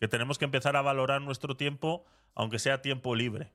[0.00, 3.52] Que tenemos que empezar a valorar nuestro tiempo, aunque sea tiempo libre.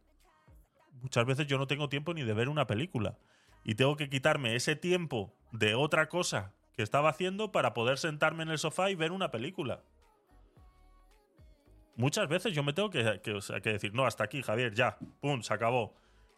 [1.02, 3.18] Muchas veces yo no tengo tiempo ni de ver una película.
[3.64, 8.44] Y tengo que quitarme ese tiempo de otra cosa que estaba haciendo para poder sentarme
[8.44, 9.84] en el sofá y ver una película.
[11.96, 15.54] Muchas veces yo me tengo que, que decir, no, hasta aquí, Javier, ya, pum, se
[15.54, 15.96] acabó.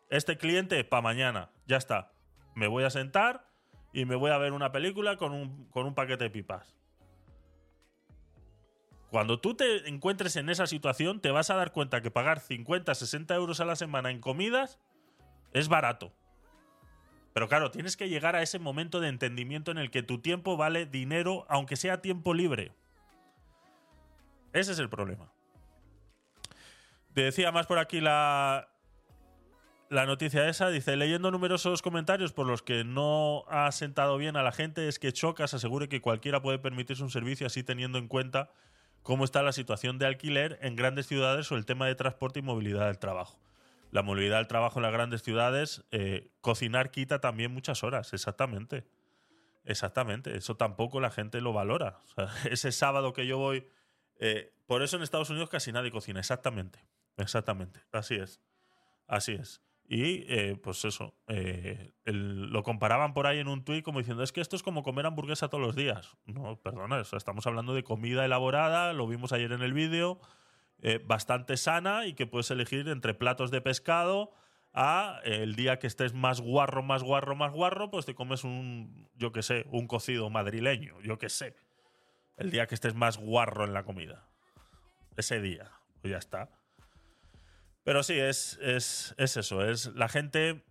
[0.09, 2.11] Este cliente, para mañana, ya está
[2.55, 3.47] me voy a sentar
[3.93, 6.75] y me voy a ver una película con un, paquete de pipas.
[9.11, 12.95] Cuando tú te encuentres en esa situación, te vas a dar cuenta que pagar 50,
[12.95, 14.79] 60 euros a la semana en comidas
[15.51, 16.13] es barato.
[17.33, 20.55] Pero claro, tienes que llegar a ese momento de entendimiento en el que tu tiempo
[20.55, 22.71] vale dinero, aunque sea tiempo libre.
[24.53, 25.29] Ese es el problema.
[27.13, 28.69] Te decía más por aquí la,
[29.89, 34.41] la noticia esa dice, leyendo numerosos comentarios por los que no ha sentado bien a
[34.41, 38.07] la gente, es que Chocas asegure que cualquiera puede permitirse un servicio así teniendo en
[38.07, 38.51] cuenta
[39.03, 42.41] cómo está la situación de alquiler en grandes ciudades o el tema de transporte y
[42.41, 43.39] movilidad del trabajo.
[43.91, 48.85] La movilidad del trabajo en las grandes ciudades, eh, cocinar quita también muchas horas, exactamente.
[49.63, 51.99] Exactamente, eso tampoco la gente lo valora.
[52.49, 53.67] ese sábado que yo voy...
[54.19, 56.79] Eh, por eso en Estados Unidos casi nadie cocina, exactamente.
[57.17, 58.39] Exactamente, así es.
[59.07, 59.61] Así es.
[59.93, 64.31] Y eh, pues eso, eh, lo comparaban por ahí en un tuit como diciendo, es
[64.31, 66.15] que esto es como comer hamburguesa todos los días.
[66.25, 70.21] No, perdona, estamos hablando de comida elaborada, lo vimos ayer en el vídeo,
[70.81, 74.31] eh, bastante sana y que puedes elegir entre platos de pescado
[74.73, 79.09] a el día que estés más guarro, más guarro, más guarro, pues te comes un,
[79.15, 81.53] yo qué sé, un cocido madrileño, yo qué sé.
[82.37, 84.23] El día que estés más guarro en la comida.
[85.17, 86.60] Ese día, pues ya está.
[87.83, 89.65] Pero sí, es, es, eso.
[89.65, 90.63] Es, la gente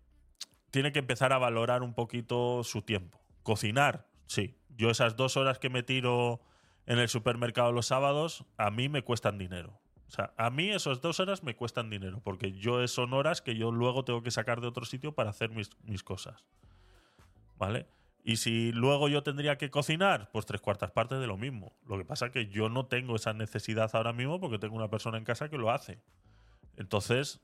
[0.71, 3.21] tiene que empezar a valorar un poquito su tiempo.
[3.43, 4.57] Cocinar, sí.
[4.77, 6.41] Yo esas dos horas que me tiro
[6.87, 9.81] en el supermercado los sábados, a mí me cuestan dinero.
[10.09, 13.57] O sea, a mí esas dos horas me cuestan dinero, porque yo son horas que
[13.57, 16.45] yo luego tengo que sacar de otro sitio para hacer mis, mis cosas.
[17.59, 17.87] ¿Vale?
[18.25, 21.73] Y si luego yo tendría que cocinar, pues tres cuartas partes de lo mismo.
[21.87, 24.89] Lo que pasa es que yo no tengo esa necesidad ahora mismo porque tengo una
[24.89, 26.01] persona en casa que lo hace.
[26.77, 27.41] Entonces,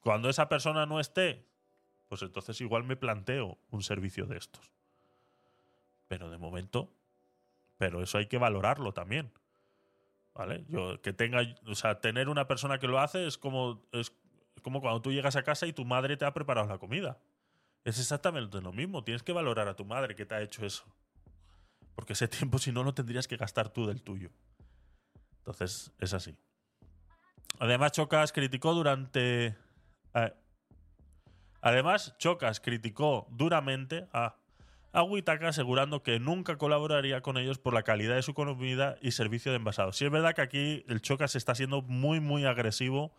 [0.00, 1.46] cuando esa persona no esté,
[2.08, 4.72] pues entonces igual me planteo un servicio de estos.
[6.08, 6.92] Pero de momento,
[7.78, 9.32] pero eso hay que valorarlo también.
[10.34, 10.64] ¿Vale?
[10.68, 14.12] Yo que tenga, o sea, tener una persona que lo hace es como es
[14.62, 17.18] como cuando tú llegas a casa y tu madre te ha preparado la comida.
[17.84, 20.84] Es exactamente lo mismo, tienes que valorar a tu madre que te ha hecho eso.
[21.94, 24.30] Porque ese tiempo si no lo tendrías que gastar tú del tuyo.
[25.38, 26.36] Entonces, es así.
[27.58, 29.56] Además, Chocas criticó durante.
[30.14, 30.32] Eh,
[31.60, 34.08] además, Chocas criticó duramente.
[34.12, 34.36] Ah,
[34.92, 39.12] a Witaka asegurando que nunca colaboraría con ellos por la calidad de su comida y
[39.12, 39.92] servicio de envasado.
[39.92, 43.12] Sí es verdad que aquí el Chocas está siendo muy, muy agresivo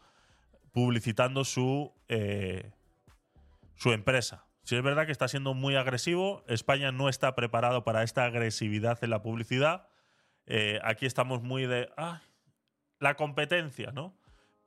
[0.74, 2.72] publicitando su, eh,
[3.76, 4.46] su empresa.
[4.63, 6.44] Sí es verdad que está siendo muy agresivo.
[6.48, 9.88] España no está preparado para esta agresividad en la publicidad.
[10.46, 12.22] Eh, aquí estamos muy de ah,
[13.00, 14.13] la competencia, ¿no?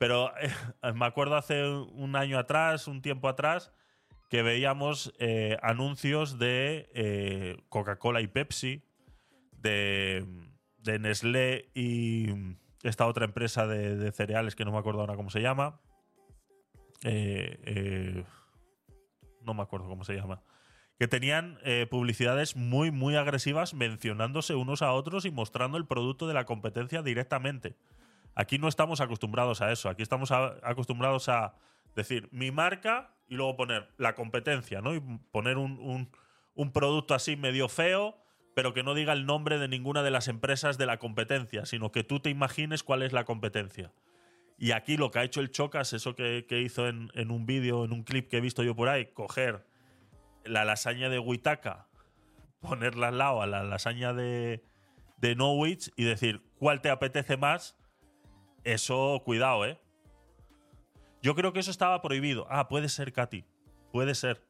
[0.05, 0.53] Pero eh,
[0.93, 3.73] me acuerdo hace un año atrás, un tiempo atrás,
[4.29, 8.85] que veíamos eh, anuncios de eh, Coca-Cola y Pepsi,
[9.53, 10.27] de,
[11.01, 12.35] Nestlé y
[12.83, 15.81] esta otra empresa de, cereales que no me acuerdo ahora cómo se llama.
[19.41, 20.43] No me acuerdo cómo se llama.
[20.99, 26.35] Que tenían publicidades muy, muy agresivas mencionándose unos a otros y mostrando el producto de
[26.35, 27.79] la competencia directamente.
[28.35, 29.89] Aquí no estamos acostumbrados a eso.
[29.89, 31.55] Aquí estamos acostumbrados a
[31.95, 34.95] decir mi marca y luego poner la competencia, ¿no?
[34.95, 36.11] Y poner un,
[36.55, 38.19] un, producto así medio feo,
[38.55, 41.93] pero que no diga el nombre de ninguna de las empresas de la competencia, sino
[41.93, 43.93] que tú te imagines cuál es la competencia.
[44.59, 47.47] Y aquí lo que ha hecho el Chocas, eso que, que hizo en, en un
[47.47, 49.67] vídeo, en un clip que he visto yo por ahí, coger
[50.45, 51.89] la lasaña de Huitaca,
[52.61, 54.65] ponerla al lado a la lasaña de,
[55.19, 57.77] de Norwich y decir cuál te apetece más,
[58.65, 59.79] eso, cuidado, ¿eh?
[61.23, 62.47] Yo creo que eso estaba prohibido.
[62.51, 63.45] Ah, puede ser, Katy.
[63.93, 64.43] Puede ser.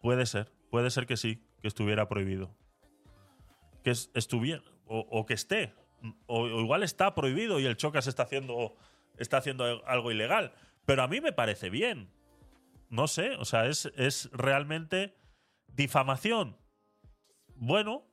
[0.00, 0.50] Puede ser.
[0.70, 2.54] Puede ser que sí, que estuviera prohibido.
[3.84, 4.62] Que estuviera.
[4.86, 5.74] O, que esté.
[6.26, 8.74] O, o, igual está prohibido y el Chocas está haciendo,
[9.16, 10.54] está haciendo algo ilegal.
[10.86, 12.10] Pero a mí me parece bien.
[12.90, 13.36] No sé.
[13.36, 15.16] O sea, es, es realmente
[15.68, 16.56] difamación.
[17.54, 18.04] Bueno,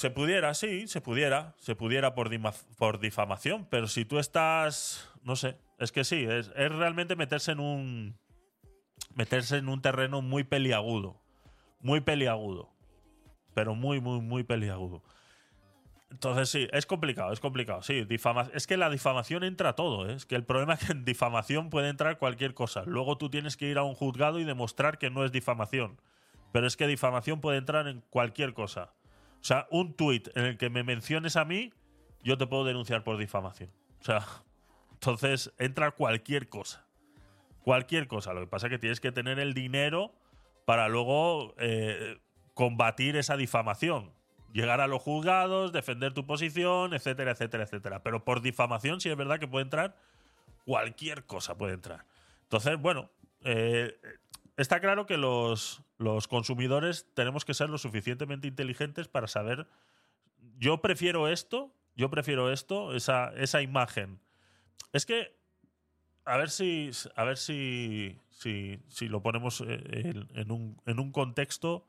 [0.00, 2.30] se pudiera, sí, se pudiera, se pudiera por,
[2.78, 7.60] por, difamación, pero si tú estás, no sé, es que sí, es, realmente meterse en
[7.60, 8.18] un
[9.14, 11.20] meterse en un terreno muy peliagudo,
[11.80, 12.70] muy peliagudo,
[13.52, 15.02] pero muy, muy, muy peliagudo.
[16.10, 20.14] Entonces sí, es complicado, es complicado, sí, difama es que la difamación entra todo, ¿eh?
[20.14, 23.58] es que el problema es que en difamación puede entrar cualquier cosa, luego tú tienes
[23.58, 26.00] que ir a un juzgado y demostrar que no es difamación,
[26.52, 28.94] pero es que difamación puede entrar en cualquier cosa.
[29.40, 31.72] O sea, un tuit en el que me menciones a mí,
[32.22, 33.70] yo te puedo denunciar por difamación.
[34.00, 34.26] O sea,
[34.92, 36.86] entonces entra cualquier cosa.
[37.62, 38.32] Cualquier cosa.
[38.32, 40.12] Lo que pasa es que tienes que tener el dinero
[40.66, 42.18] para luego eh,
[42.54, 44.12] combatir esa difamación.
[44.52, 48.02] Llegar a los juzgados, defender tu posición, etcétera, etcétera, etcétera.
[48.02, 49.96] Pero por difamación sí es verdad que puede entrar
[50.64, 52.04] cualquier cosa puede entrar.
[52.44, 53.10] Entonces, bueno,
[53.44, 53.96] eh,
[54.60, 59.66] está claro que los, los consumidores tenemos que ser lo suficientemente inteligentes para saber.
[60.58, 64.20] Yo prefiero esto, yo prefiero esto, esa, esa imagen.
[64.92, 65.34] Es que,
[66.24, 71.10] a ver si, a ver si, si, si lo ponemos en, en, un, en un,
[71.10, 71.86] contexto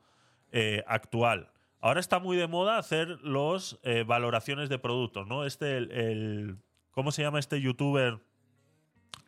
[0.50, 1.52] eh, actual.
[1.80, 5.44] Ahora está muy de moda hacer los eh, valoraciones de productos, ¿no?
[5.44, 6.58] Este, el,
[6.90, 8.20] ¿cómo se llama este youtuber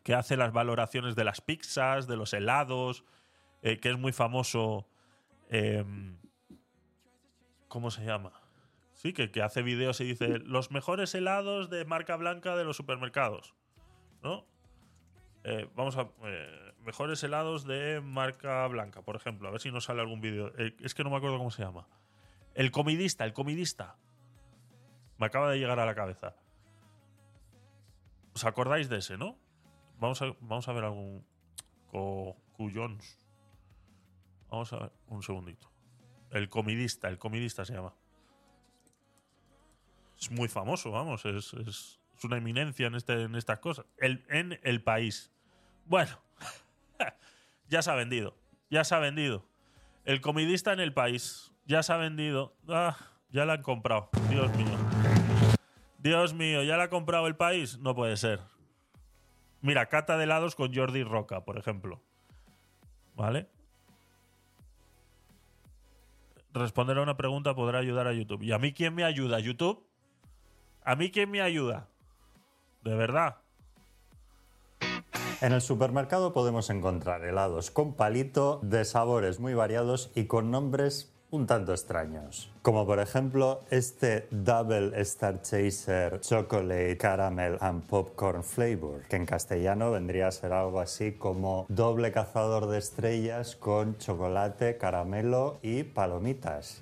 [0.03, 3.03] que hace las valoraciones de las pizzas, de los helados?
[3.65, 4.87] Eh, que es muy famoso.
[5.49, 5.83] Eh,
[7.67, 8.31] ¿Cómo se llama?
[8.93, 12.77] Sí, que, que, hace vídeos y dice los mejores helados de marca blanca de los
[12.77, 13.55] supermercados.
[14.21, 14.45] ¿No?
[15.43, 16.07] Eh, vamos a.
[16.25, 19.47] Eh, mejores helados de marca blanca, por ejemplo.
[19.47, 20.53] A ver si nos sale algún vídeo.
[20.57, 21.87] es que no me acuerdo cómo se llama.
[22.53, 23.97] El comidista, el comidista.
[25.17, 26.35] Me acaba de llegar a la cabeza.
[28.35, 29.39] ¿Os acordáis de ese, no?
[29.97, 31.25] Vamos a, vamos a ver algún.
[31.87, 33.24] Co, cuyons.
[34.49, 35.69] Vamos a ver, un segundito.
[36.31, 37.93] El comidista, el comidista se llama.
[40.19, 43.85] Es muy famoso, vamos, es, es, una eminencia en, este, en estas cosas.
[43.97, 45.31] El, en el país.
[45.85, 46.19] Bueno,
[47.69, 48.37] ya se ha vendido,
[48.69, 49.45] ya se ha vendido.
[50.05, 52.55] El comidista en el país, ya se ha vendido.
[52.67, 52.97] Ah,
[53.29, 54.77] ya la han comprado, Dios mío.
[55.97, 57.79] Dios mío, ¿ya la ha comprado el país?
[57.79, 58.39] No puede ser.
[59.61, 62.01] Mira, cata de helados con Jordi Roca, por ejemplo.
[63.15, 63.49] ¿Vale?
[66.59, 68.43] Responder a una pregunta podrá ayudar a YouTube.
[68.43, 69.39] ¿Y a mí quién me ayuda?
[69.39, 69.85] ¿YouTube?
[70.83, 71.87] ¿A mí quién me ayuda?
[72.83, 73.37] De verdad.
[75.41, 81.14] En el supermercado podemos encontrar helados con palito de sabores muy variados y con nombres
[81.35, 82.49] un tanto extraños.
[82.61, 89.91] Como por ejemplo este Double Star Chaser Chocolate Caramel and Popcorn Flavor, que en castellano
[89.91, 96.81] vendría a ser algo así como doble cazador de estrellas con chocolate, caramelo y palomitas.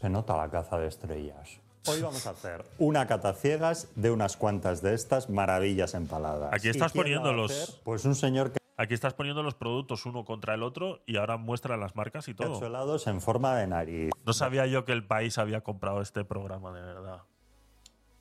[0.00, 1.58] Se nota la caza de estrellas.
[1.86, 6.52] Hoy vamos a hacer una cata ciegas de unas cuantas de estas maravillas empaladas.
[6.52, 7.80] Aquí estás poniendo los...
[7.82, 11.36] Pues un señor que Aquí estás poniendo los productos uno contra el otro y ahora
[11.36, 12.64] muestran las marcas y todo.
[12.64, 14.10] helados en forma de nariz.
[14.24, 17.22] No sabía yo que el país había comprado este programa, de verdad.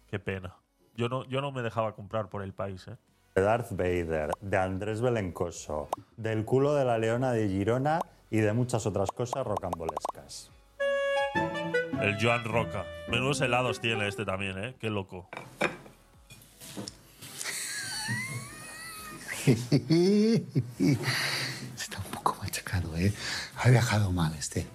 [0.07, 0.55] Qué pena.
[0.95, 2.97] Yo no, yo no me dejaba comprar por el país, ¿eh?
[3.35, 8.01] De Darth Vader, de Andrés Belencoso, del culo de la leona de Girona
[8.31, 10.49] y de muchas otras cosas rocambolescas.
[12.01, 12.83] El Joan Roca.
[13.09, 14.75] Menudos helados tiene este también, ¿eh?
[14.79, 15.29] Qué loco.
[21.77, 23.13] Está un poco machacado, ¿eh?
[23.57, 24.67] Ha viajado mal este.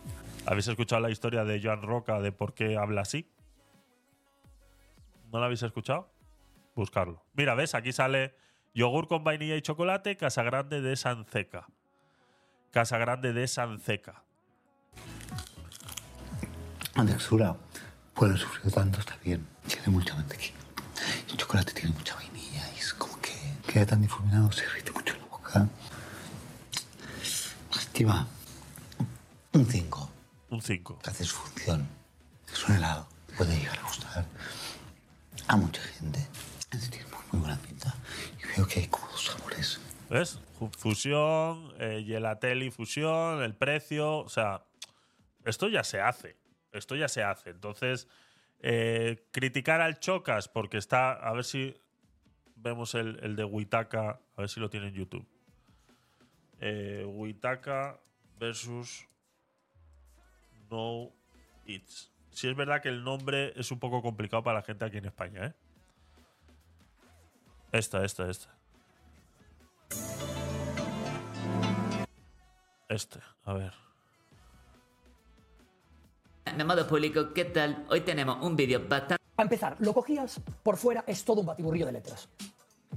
[0.47, 3.31] ¿Habéis escuchado la historia de Joan Roca de por qué habla así?
[5.31, 6.11] ¿No la habéis escuchado?
[6.75, 7.23] Buscarlo.
[7.35, 8.35] Mira, ves, aquí sale
[8.75, 11.67] yogur con vainilla y chocolate, Casa Grande de Sanceca.
[12.71, 14.25] Casa Grande de Sanceca.
[16.95, 17.57] La textura,
[18.15, 19.47] por el sufrido tanto, está bien.
[19.67, 20.55] Tiene mucha mantequilla.
[21.31, 23.33] El chocolate tiene mucha vainilla y es como que
[23.73, 25.69] queda tan difuminado, se irrita mucho en la boca.
[27.75, 28.29] Estima,
[29.53, 30.11] un 5.
[30.51, 30.99] Un 5.
[31.03, 31.89] que hace su función.
[32.53, 33.09] Es un helado.
[33.39, 34.27] Puede llegar a gustar
[35.49, 36.27] a mucha gente.
[36.71, 37.95] Es tiene muy, muy buena pinta.
[38.39, 39.81] Y veo que hay como dos sabores.
[40.11, 40.39] ¿Ves?
[40.77, 44.19] Fusión, eh, Gelatel y fusión, el precio.
[44.19, 44.65] O sea,
[45.47, 46.37] esto ya se hace.
[46.73, 47.51] Esto ya se hace.
[47.51, 48.07] Entonces,
[48.61, 51.13] eh, criticar al Chocas porque está.
[51.13, 51.75] A ver si
[52.63, 54.21] vemos el, el de Witaka.
[54.37, 55.27] A ver si lo tiene en YouTube.
[56.61, 58.01] Eh, Witaka
[58.39, 59.07] versus
[60.71, 61.11] No
[61.67, 62.11] Eats.
[62.31, 65.05] Si es verdad que el nombre es un poco complicado para la gente aquí en
[65.05, 65.55] España, ¿eh?
[67.73, 68.55] Esta, esta, esta.
[72.89, 73.73] Este, a ver.
[76.45, 77.85] De modo público, ¿qué tal?
[77.89, 81.87] Hoy tenemos un vídeo bastante Para empezar, lo cogías, por fuera es todo un batiburrillo
[81.87, 82.29] de letras.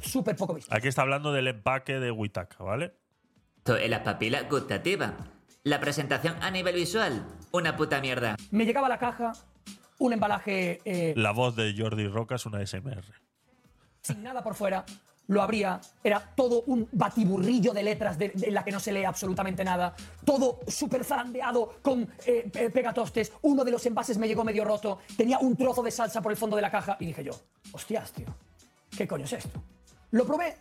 [0.02, 0.74] Súper poco visto.
[0.76, 2.94] Aquí está hablando del empaque de Witaka, ¿vale?
[3.66, 5.14] en las papilas gustativas.
[5.64, 8.36] La presentación a nivel visual, una puta mierda.
[8.52, 9.32] Me llegaba la caja,
[9.98, 13.04] un embalaje eh, La voz de Jordi Roca es una SMR.
[14.02, 14.86] sin nada por fuera,
[15.28, 19.64] lo abría, era todo un batiburrillo de letras de, la que no se lee absolutamente
[19.64, 24.64] nada, todo súper zarandeado con eh, pe- pegatostes, uno de los envases me llegó medio
[24.64, 27.34] roto, tenía un trozo de salsa por el fondo de la caja y dije yo,
[27.72, 28.28] hostias, tío,
[28.96, 29.62] ¿qué coño es esto?
[30.12, 30.56] Lo probé.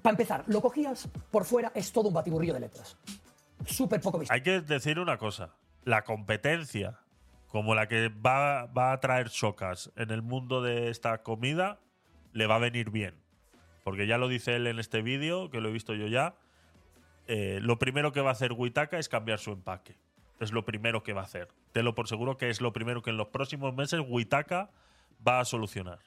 [0.00, 2.96] Para empezar, lo cogías, por fuera es todo un batiburrillo de letras.
[3.66, 4.32] Súper poco visto.
[4.34, 5.50] Hay que decir una cosa.
[5.84, 6.98] La competencia,
[7.48, 11.78] como la que va, va a traer Chocas en el mundo de esta comida,
[12.32, 13.14] le va a venir bien.
[13.84, 16.34] Porque ya lo dice él en este vídeo, que lo he visto yo ya.
[17.26, 19.96] eh, lo primero que va a hacer Witaka es cambiar su empaque.
[20.40, 21.48] Es lo primero que va a hacer.
[21.72, 24.70] Te lo por seguro que es lo primero que en los próximos meses Witaka
[25.26, 25.98] va a solucionar.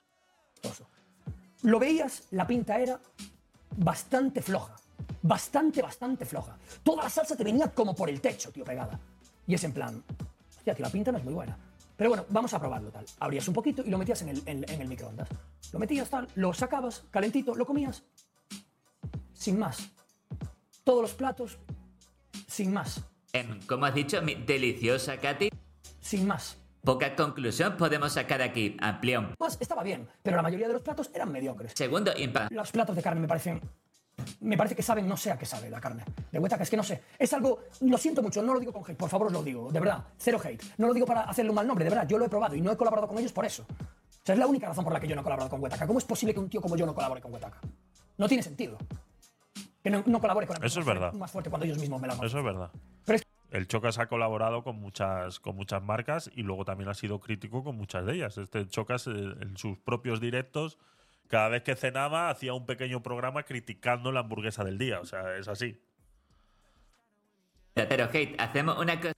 [1.64, 3.00] Lo veías, la pinta era
[3.78, 4.76] bastante floja.
[5.22, 6.58] Bastante, bastante floja.
[6.84, 9.00] Toda la salsa te venía como por el techo, tío, pegada.
[9.48, 10.04] Y es en plan,
[10.50, 11.58] hostia, tío, la pinta no es muy buena.
[11.98, 13.06] Pero bueno, vamos a probarlo tal.
[13.20, 15.30] Abrías un poquito y lo metías en el, en- en el microondas.
[15.72, 18.04] Lo metías tal, lo sacabas, calentito, lo comías.
[19.34, 19.90] Sin más.
[20.84, 21.58] Todos los platos,
[22.48, 23.02] sin más.
[23.34, 25.50] Em, como has dicho, mi deliciosa Katy.
[26.00, 26.58] Sin más.
[26.84, 28.78] Poca conclusión podemos sacar aquí.
[28.80, 31.72] Un Más estaba bien, pero la mayoría de los platos eran mediocres.
[31.76, 32.52] segundo impact.
[32.52, 33.60] Los platos de carne me parecen.
[34.42, 36.04] Me parece que saben, no sé a qué sabe la carne.
[36.32, 37.04] De Huetaca, es que no sé.
[37.18, 37.64] Es algo.
[37.82, 40.04] Lo siento mucho, no lo digo con hate, por favor os lo digo, de verdad.
[40.18, 40.64] Cero hate.
[40.78, 42.08] No lo digo para hacerle un mal nombre, de verdad.
[42.08, 43.64] Yo lo he probado y no he colaborado con ellos por eso.
[43.64, 45.86] O sea, es la única razón por la que yo no he colaborado con Huetaca.
[45.86, 47.60] ¿Cómo es posible que un tío como yo no colabore con Huetaca?
[48.18, 48.78] No tiene sentido.
[49.84, 51.14] Que no, no colabore con Eso es verdad.
[51.14, 52.72] Más fuerte cuando ellos mismos me la Eso es verdad.
[53.06, 56.96] Pero es El Chocas ha colaborado con muchas, con muchas marcas y luego también ha
[56.96, 58.38] sido crítico con muchas de ellas.
[58.38, 60.80] Este Chocas, eh, en sus propios directos,
[61.28, 65.00] cada vez que cenaba, hacía un pequeño programa criticando la hamburguesa del día.
[65.00, 65.80] O sea, es así.
[67.74, 69.14] Pero hate, hacemos una cosa.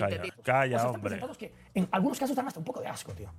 [0.00, 1.20] Calla, calla, pues hombre.
[1.38, 3.32] que en algunos casos dan hasta un poco de asco, tío.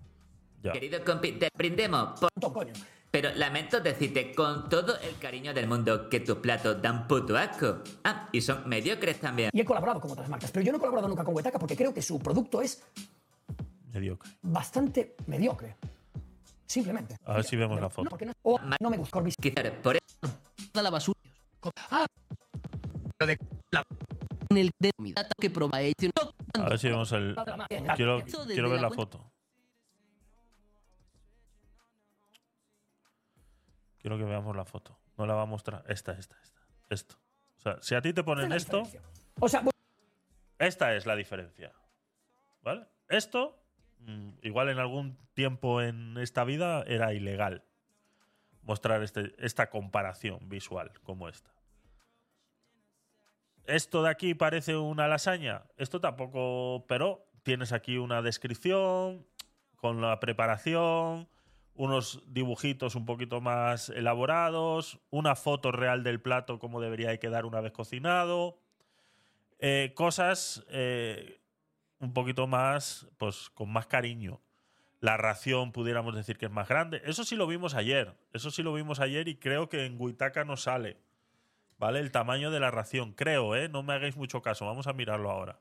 [0.64, 0.72] Ya.
[0.72, 2.20] Querido compi, te brindemos.
[2.20, 2.74] por- coño.
[3.10, 7.80] Pero lamento decirte con todo el cariño del mundo que tus platos dan puto asco.
[8.06, 9.50] Ah, y son mediocres también.
[9.52, 11.76] Y he colaborado con otras marcas, pero yo no he colaborado nunca con Huetaca porque
[11.76, 12.82] creo que su producto es
[13.92, 14.32] Mediocre.
[14.42, 15.76] bastante mediocre.
[16.72, 17.18] Simplemente.
[17.26, 18.06] A ver si vemos la foto.
[18.06, 19.36] No, porque no, o no me gusta Corbis.
[19.36, 20.40] Quizás por eso
[20.72, 21.20] toda la basura.
[21.90, 22.06] Ah,
[23.20, 23.38] lo de
[23.72, 23.84] la
[24.50, 25.94] en el de mi data que probáis.
[26.54, 27.36] A ver si vemos el.
[27.98, 29.34] Quiero, quiero ver la foto.
[34.00, 34.98] Quiero que veamos la foto.
[35.18, 35.84] No la va a mostrar.
[35.90, 36.62] Esta, esta, esta.
[36.90, 37.16] Esto.
[37.58, 38.84] O sea, si a ti te ponen esto,
[39.42, 39.62] O sea,
[40.58, 41.74] esta es la diferencia.
[42.62, 42.88] ¿Vale?
[43.10, 43.61] Esto,
[44.42, 47.64] igual en algún tiempo en esta vida era ilegal.
[48.64, 51.52] mostrar este- esta comparación visual como esta.
[53.66, 55.64] Esto de aquí parece una lasaña.
[55.78, 59.26] Esto tampoco, pero tienes aquí una descripción
[59.78, 61.28] con la preparación,
[61.74, 67.46] unos dibujitos un poquito más elaborados, una foto real del plato como debería de quedar
[67.46, 68.60] una vez cocinado,
[69.58, 71.41] eh, cosas eh,
[72.02, 74.42] un poquito más, pues con más cariño.
[75.00, 77.02] La ración pudiéramos decir que es más grande.
[77.06, 78.18] Eso sí lo vimos ayer.
[78.34, 80.98] Eso sí lo vimos ayer y creo que en Huitaca no sale.
[81.78, 82.00] ¿Vale?
[82.00, 83.14] El tamaño de la ración.
[83.14, 83.70] Creo, ¿eh?
[83.70, 84.66] No me hagáis mucho caso.
[84.66, 85.60] Vamos a mirarlo ahora.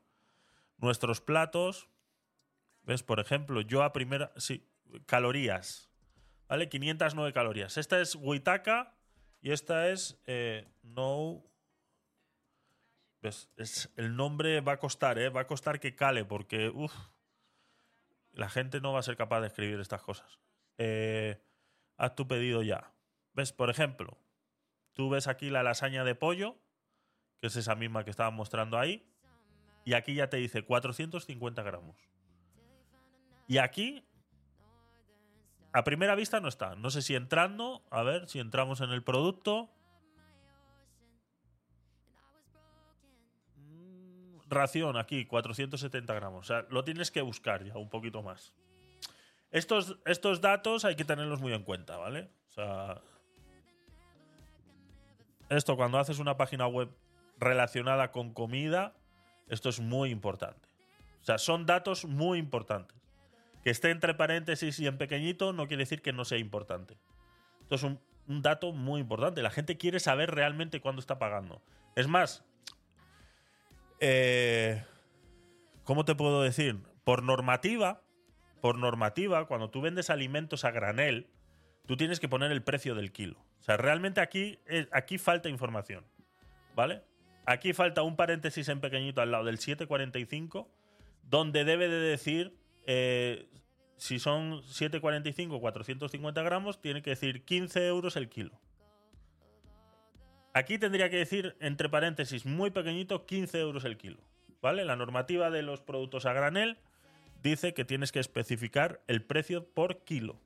[0.76, 1.88] Nuestros platos.
[2.82, 3.03] ¿Ves?
[3.03, 4.32] Por ejemplo, yo a primera.
[4.36, 4.66] Sí,
[5.07, 5.91] calorías.
[6.49, 6.68] ¿Vale?
[6.68, 7.78] 509 calorías.
[7.78, 8.95] Esta es Huitaca
[9.41, 11.49] y esta es eh, No.
[13.22, 15.28] Es, el nombre va a costar, ¿eh?
[15.28, 16.70] Va a costar que cale porque.
[16.70, 16.92] Uf,
[18.32, 20.40] la gente no va a ser capaz de escribir estas cosas.
[20.78, 21.42] Eh,
[21.96, 22.92] haz tu pedido ya.
[23.34, 23.52] ¿Ves?
[23.52, 24.18] Por ejemplo,
[24.94, 26.56] tú ves aquí la lasaña de pollo,
[27.40, 29.06] que es esa misma que estaban mostrando ahí,
[29.84, 31.96] y aquí ya te dice 450 gramos.
[33.46, 34.06] Y aquí,
[35.72, 36.76] a primera vista no está.
[36.76, 39.70] No sé si entrando, a ver si entramos en el producto.
[44.51, 46.44] Ración aquí, 470 gramos.
[46.44, 48.53] O sea, lo tienes que buscar ya un poquito más.
[49.51, 52.30] Estos, estos datos hay que tenerlos muy en cuenta, ¿vale?
[52.48, 53.01] O sea,
[55.48, 56.90] esto cuando haces una página web
[57.38, 58.94] relacionada con comida,
[59.48, 60.68] esto es muy importante.
[61.20, 62.96] O sea, son datos muy importantes.
[63.64, 66.96] Que esté entre paréntesis y en pequeñito no quiere decir que no sea importante.
[67.62, 69.42] Esto es un, un dato muy importante.
[69.42, 71.62] La gente quiere saber realmente cuándo está pagando.
[71.94, 72.44] Es más,
[74.01, 74.82] eh,
[75.84, 76.78] ¿cómo te puedo decir?
[77.05, 78.03] Por normativa,
[78.61, 81.28] por normativa, cuando tú vendes alimentos a granel,
[81.86, 83.38] tú tienes que poner el precio del kilo.
[83.61, 86.05] O sea, realmente aquí, eh, aquí falta información.
[86.74, 87.03] ¿Vale?
[87.46, 90.70] Aquí falta un paréntesis en pequeñito al lado del 745,
[91.24, 93.48] donde debe de decir, eh,
[93.96, 98.61] si son 745, 450 gramos, tiene que decir 15 euros el kilo.
[100.61, 104.18] Aquí tendría que decir, entre paréntesis, muy pequeñito, 15 euros el kilo.
[104.61, 104.84] ¿Vale?
[104.84, 106.76] La normativa de los productos a granel
[107.42, 110.38] dice que tienes que especificar el precio por kilo.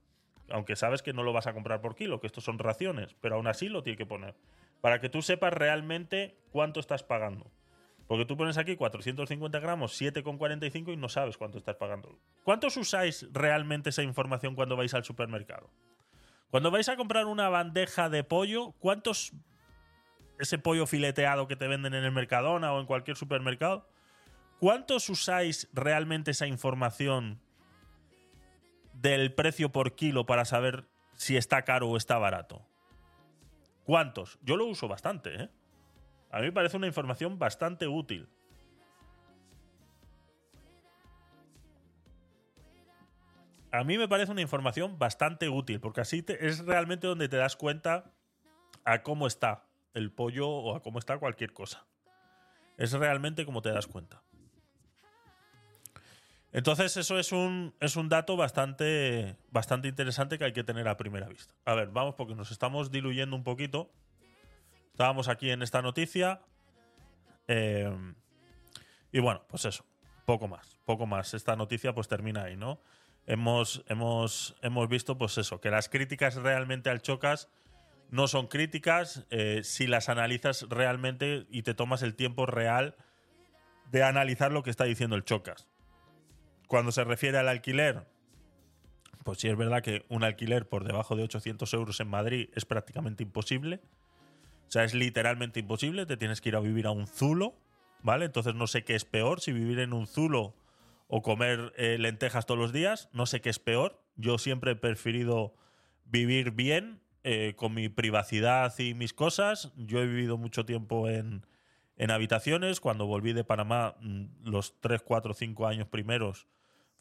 [0.51, 3.35] Aunque sabes que no lo vas a comprar por kilo, que estos son raciones, pero
[3.35, 4.37] aún así lo tiene que poner.
[4.81, 7.51] Para que tú sepas realmente cuánto estás pagando.
[8.07, 12.17] Porque tú pones aquí 450 gramos, 7,45 y no sabes cuánto estás pagando.
[12.45, 15.71] ¿Cuántos usáis realmente esa información cuando vais al supermercado?
[16.53, 19.33] Cuando vais a comprar una bandeja de pollo, ¿cuántos
[20.39, 23.89] ese pollo fileteado que te venden en el Mercadona o en cualquier supermercado?
[24.59, 27.41] ¿Cuántos usáis realmente esa información
[28.95, 32.67] del precio por kilo para saber si está caro o está barato?
[33.85, 34.39] ¿Cuántos?
[34.43, 35.51] Yo lo uso bastante, ¿eh?
[36.31, 38.29] A mí me parece una información bastante útil.
[43.71, 47.57] A mí me parece una información bastante útil, porque así es realmente donde te das
[47.57, 48.13] cuenta
[48.85, 49.65] a cómo está
[49.95, 51.87] el pollo o a cómo está cualquier cosa.
[52.77, 54.23] Es realmente como te das cuenta.
[56.53, 60.97] Entonces, eso es un, es un dato bastante, bastante interesante que hay que tener a
[60.97, 61.55] primera vista.
[61.65, 63.91] A ver, vamos porque nos estamos diluyendo un poquito.
[64.93, 66.43] Estábamos aquí en esta noticia.
[67.49, 67.93] eh,
[69.11, 69.85] y bueno, pues eso.
[70.25, 70.79] Poco más.
[70.85, 71.35] Poco más.
[71.35, 72.81] Esta noticia pues termina ahí, ¿no?
[73.27, 77.49] Hemos, hemos, hemos visto pues eso, que las críticas realmente al Chocas
[78.15, 82.95] no son críticas eh, si las analizas realmente y te tomas el tiempo real
[83.91, 85.67] de analizar lo que está diciendo el Chocas.
[86.69, 88.07] Cuando se refiere al alquiler,
[89.25, 92.65] pues sí es verdad que un alquiler por debajo de 800 euros en Madrid es
[92.65, 93.81] prácticamente imposible.
[94.69, 96.07] O sea, es literalmente imposible.
[96.07, 97.57] Te tienes que ir a vivir a un zulo,
[98.05, 98.27] ¿vale?
[98.27, 100.55] Entonces no sé qué es peor, si vivir en un zulo
[101.09, 103.09] o comer eh, lentejas todos los días.
[103.13, 104.01] No sé qué es peor.
[104.15, 105.53] Yo siempre he preferido
[106.05, 109.73] vivir bien, eh, con mi privacidad y mis cosas.
[109.77, 111.47] Yo he vivido mucho tiempo en,
[111.97, 112.81] en habitaciones.
[112.81, 116.47] Cuando volví de Panamá, mm, los 3, 4, 5 años primeros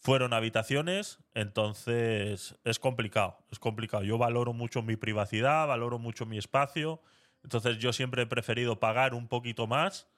[0.03, 4.03] fueron habitaciones, entonces es complicado, es complicado.
[4.03, 7.01] Yo valoro mucho mi privacidad, valoro mucho mi espacio,
[7.41, 10.09] entonces yo siempre he preferido pagar un poquito más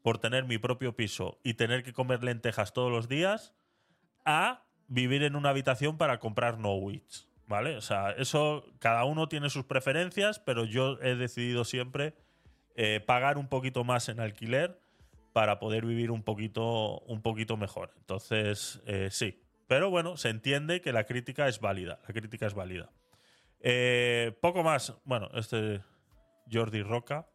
[0.00, 3.54] por tener mi propio piso y tener que comer lentejas todos los días
[4.24, 7.76] a vivir en una habitación para comprar Norwich, ¿vale?
[7.76, 12.14] O sea, eso cada uno tiene sus preferencias, pero yo he decidido siempre
[12.74, 14.80] eh, pagar un poquito más en alquiler
[15.32, 17.92] para poder vivir un poquito, un poquito mejor.
[17.98, 19.40] Entonces, eh, sí.
[19.66, 21.98] Pero bueno, se entiende que la crítica es válida.
[22.06, 22.90] La crítica es válida.
[23.60, 24.94] Eh, poco más.
[25.04, 25.80] Bueno, este
[26.52, 27.26] Jordi Roca.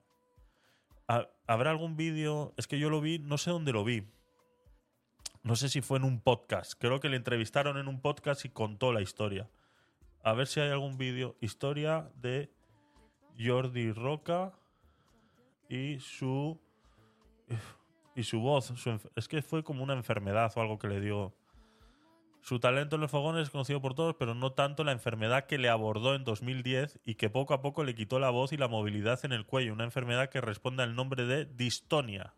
[1.08, 2.54] Ha- ¿Habrá algún vídeo?
[2.56, 4.04] Es que yo lo vi, no sé dónde lo vi.
[5.42, 6.74] No sé si fue en un podcast.
[6.78, 9.50] Creo que le entrevistaron en un podcast y contó la historia.
[10.30, 11.36] A ver si hay algún vídeo.
[11.42, 12.52] Historia de
[13.40, 14.54] Jordi Roca
[15.68, 16.62] y su
[18.16, 18.72] y su voz.
[19.16, 21.36] es que fue como una enfermedad o algo que le dio.
[22.42, 25.58] Su talento en los fogones es conocido por todos, pero no tanto la enfermedad que
[25.58, 28.68] le abordó en 2010 y que poco a poco le quitó la voz y la
[28.68, 29.74] movilidad en el cuello.
[29.74, 32.36] Una enfermedad que responde al nombre de distonia.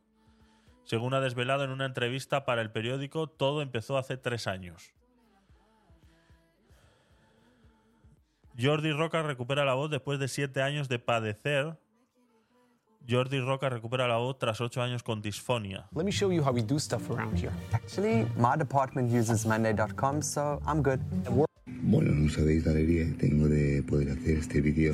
[0.86, 4.94] Según ha desvelado en una entrevista para el periódico, todo empezó hace tres años.
[8.60, 11.78] Jordi Roca recupera la voz después de siete años de padecer.
[13.10, 15.88] Jordi Roca recupera la voz tras ocho años con disfonia.
[15.96, 17.52] Let me show you how we do stuff around here.
[17.72, 21.00] Actually, my department uses Monday.com, so I'm good.
[21.84, 24.94] Bueno, no sabéis la alegría que tengo de poder hacer este vídeo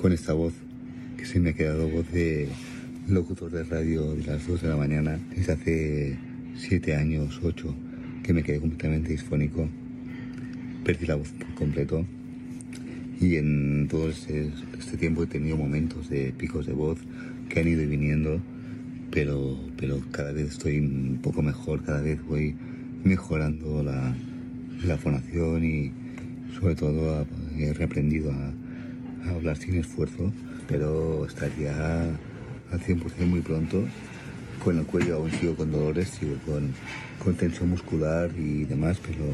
[0.00, 0.52] con esta voz,
[1.16, 2.48] que se me ha quedado voz de
[3.08, 6.18] locutor de radio de las 2 de la mañana desde hace
[6.56, 7.74] 7 años, 8,
[8.22, 9.68] que me quedé completamente disfónico.
[10.84, 12.04] Perdí la voz por completo.
[13.20, 16.98] Y en todo este, este tiempo he tenido momentos de picos de voz
[17.48, 18.40] que han ido y viniendo,
[19.10, 22.54] pero, pero cada vez estoy un poco mejor, cada vez voy
[23.04, 24.14] mejorando la,
[24.84, 25.92] la fonación y
[26.58, 27.26] sobre todo
[27.58, 28.52] he reaprendido a,
[29.26, 30.32] a hablar sin esfuerzo,
[30.68, 32.02] pero estaría
[32.70, 33.84] al 100% muy pronto.
[34.62, 36.70] Con el cuello aún sigo con dolores, sigo con,
[37.22, 39.24] con tensión muscular y demás, pero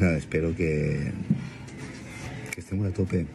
[0.00, 1.12] nada, espero que,
[2.72, 3.26] a tope.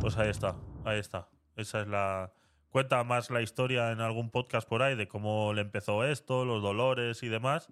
[0.00, 1.28] Pues ahí está, ahí está.
[1.56, 2.32] Esa es la.
[2.70, 6.62] Cuenta más la historia en algún podcast por ahí de cómo le empezó esto, los
[6.62, 7.68] dolores y demás,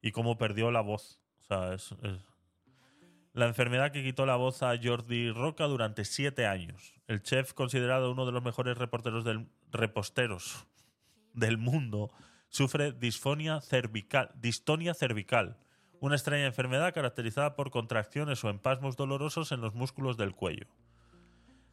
[0.00, 1.20] y cómo perdió la voz.
[1.40, 2.24] O sea, es, es-
[3.32, 6.94] la enfermedad que quitó la voz a Jordi Roca durante siete años.
[7.06, 10.66] El chef, considerado uno de los mejores reporteros del, reposteros
[11.34, 12.10] del mundo,
[12.48, 15.58] sufre disfonia cervical, distonia cervical,
[16.00, 20.66] una extraña enfermedad caracterizada por contracciones o empasmos dolorosos en los músculos del cuello.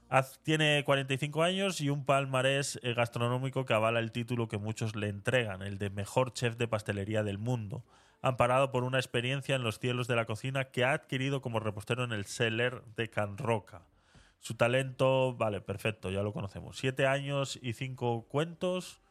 [0.09, 4.95] Haz- Tiene 45 años y un palmarés eh, gastronómico que avala el título que muchos
[4.95, 7.83] le entregan, el de mejor chef de pastelería del mundo,
[8.21, 12.03] amparado por una experiencia en los cielos de la cocina que ha adquirido como repostero
[12.03, 13.81] en el Cellar de Can Roca.
[14.39, 16.77] Su talento, vale, perfecto, ya lo conocemos.
[16.77, 19.01] Siete años y cinco cuentos.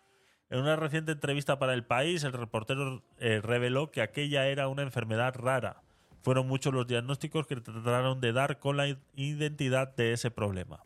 [0.50, 4.82] En una reciente entrevista para El País, el reportero eh, reveló que aquella era una
[4.82, 5.82] enfermedad rara.
[6.22, 10.84] Fueron muchos los diagnósticos que trataron de dar con la identidad de ese problema.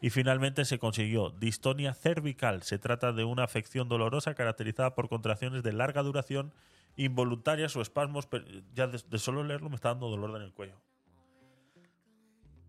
[0.00, 2.62] Y finalmente se consiguió distonia cervical.
[2.62, 6.52] Se trata de una afección dolorosa caracterizada por contracciones de larga duración,
[6.96, 8.26] involuntarias o espasmos.
[8.26, 10.76] per- Ya de, de solo leerlo me está dando dolor en el cuello.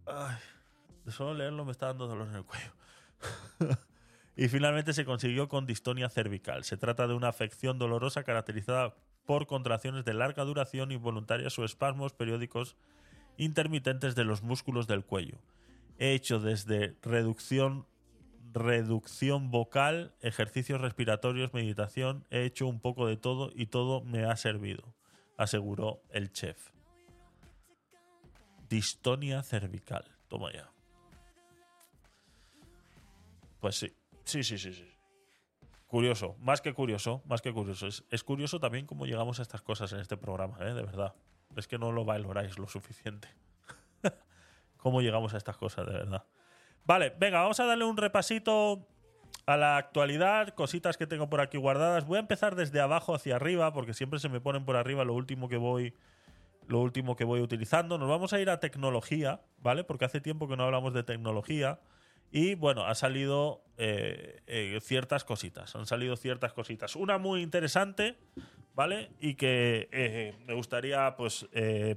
[0.05, 0.35] Ay,
[1.05, 2.71] de solo leerlo me está dando dolor en el cuello.
[4.35, 6.63] y finalmente se consiguió con distonia cervical.
[6.63, 12.13] Se trata de una afección dolorosa caracterizada por contracciones de larga duración involuntarias o espasmos
[12.13, 12.75] periódicos
[13.37, 15.37] intermitentes de los músculos del cuello.
[15.97, 17.85] He hecho desde reducción
[18.53, 24.35] reducción vocal, ejercicios respiratorios, meditación, he hecho un poco de todo y todo me ha
[24.35, 24.93] servido,
[25.37, 26.71] aseguró el chef.
[28.69, 30.05] Distonia cervical.
[30.27, 30.71] Toma ya.
[33.59, 33.93] Pues sí.
[34.23, 34.87] Sí, sí, sí, sí.
[35.87, 37.87] Curioso, más que curioso, más que curioso.
[37.87, 40.73] Es, es curioso también cómo llegamos a estas cosas en este programa, ¿eh?
[40.73, 41.13] de verdad.
[41.55, 43.27] Es que no lo valoráis lo suficiente.
[44.77, 46.25] cómo llegamos a estas cosas, de verdad.
[46.85, 48.87] Vale, venga, vamos a darle un repasito
[49.45, 52.05] a la actualidad, cositas que tengo por aquí guardadas.
[52.05, 55.13] Voy a empezar desde abajo hacia arriba, porque siempre se me ponen por arriba lo
[55.13, 55.93] último que voy.
[56.67, 57.97] Lo último que voy utilizando.
[57.97, 59.83] Nos vamos a ir a tecnología, ¿vale?
[59.83, 61.79] Porque hace tiempo que no hablamos de tecnología.
[62.35, 65.75] Y bueno, ha salido eh, eh, ciertas cositas.
[65.75, 66.95] Han salido ciertas cositas.
[66.95, 68.17] Una muy interesante,
[68.73, 69.11] ¿vale?
[69.19, 71.47] Y que eh, me gustaría pues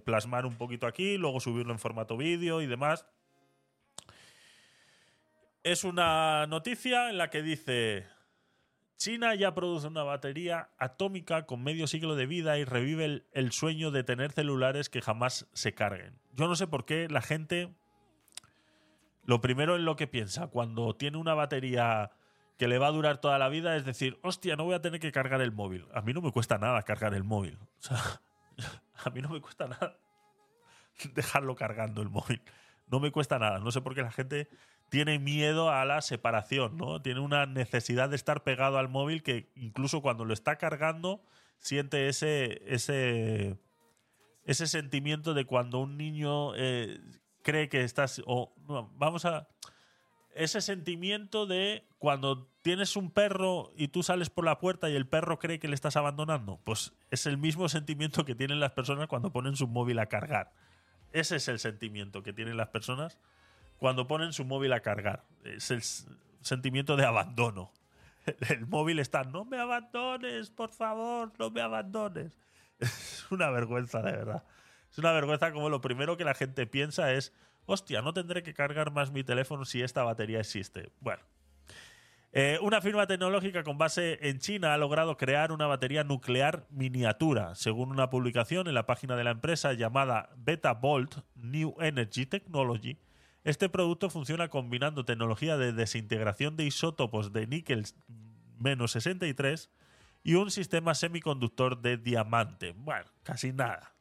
[0.04, 3.06] plasmar un poquito aquí, luego subirlo en formato vídeo y demás.
[5.62, 8.04] Es una noticia en la que dice:
[8.98, 13.90] China ya produce una batería atómica con medio siglo de vida y revive el sueño
[13.90, 16.18] de tener celulares que jamás se carguen.
[16.34, 17.74] Yo no sé por qué la gente
[19.26, 22.12] lo primero en lo que piensa cuando tiene una batería
[22.58, 25.00] que le va a durar toda la vida es decir, hostia, no voy a tener
[25.00, 25.86] que cargar el móvil.
[25.92, 27.58] A mí no me cuesta nada cargar el móvil.
[29.04, 29.98] A mí no me cuesta nada
[31.14, 32.40] dejarlo cargando el móvil.
[32.86, 33.58] No me cuesta nada.
[33.58, 34.48] No sé por qué la gente
[34.88, 37.02] tiene miedo a la separación, ¿no?
[37.02, 41.20] Tiene una necesidad de estar pegado al móvil que incluso cuando lo está cargando
[41.58, 43.58] siente ese, ese,
[44.44, 47.00] ese sentimiento de cuando un niño eh,
[47.46, 48.20] cree que estás.
[48.26, 49.46] O, no, vamos a.
[50.34, 55.06] Ese sentimiento de cuando tienes un perro y tú sales por la puerta y el
[55.06, 56.60] perro cree que le estás abandonando.
[56.64, 60.52] Pues es el mismo sentimiento que tienen las personas cuando ponen su móvil a cargar.
[61.12, 63.18] Ese es el sentimiento que tienen las personas
[63.78, 65.24] cuando ponen su móvil a cargar.
[65.44, 65.82] Es el
[66.42, 67.72] sentimiento de abandono.
[68.48, 72.36] El móvil está, no me abandones, por favor, no me abandones.
[72.80, 74.42] Es una vergüenza, de verdad.
[74.96, 77.34] Es una vergüenza como lo primero que la gente piensa es,
[77.66, 80.90] hostia, no tendré que cargar más mi teléfono si esta batería existe.
[81.00, 81.22] Bueno.
[82.32, 87.54] Eh, una firma tecnológica con base en China ha logrado crear una batería nuclear miniatura,
[87.56, 92.96] según una publicación en la página de la empresa llamada Beta Volt New Energy Technology.
[93.44, 97.84] Este producto funciona combinando tecnología de desintegración de isótopos de níquel
[98.58, 99.70] menos 63
[100.24, 102.72] y un sistema semiconductor de diamante.
[102.74, 103.95] Bueno, casi nada.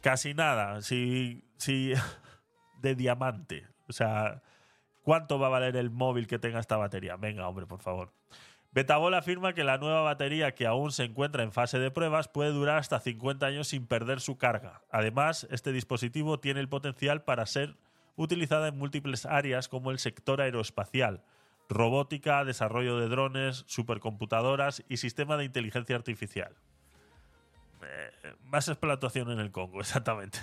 [0.00, 0.80] Casi nada.
[0.82, 1.92] Si, si
[2.80, 3.66] de diamante.
[3.88, 4.42] O sea,
[5.02, 7.16] ¿cuánto va a valer el móvil que tenga esta batería?
[7.16, 8.12] Venga, hombre, por favor.
[8.72, 12.50] Betabol afirma que la nueva batería, que aún se encuentra en fase de pruebas, puede
[12.50, 14.82] durar hasta 50 años sin perder su carga.
[14.92, 17.76] Además, este dispositivo tiene el potencial para ser
[18.14, 21.24] utilizada en múltiples áreas como el sector aeroespacial,
[21.68, 26.54] robótica, desarrollo de drones, supercomputadoras y sistema de inteligencia artificial.
[27.82, 30.38] Eh, más explotación en el Congo, exactamente.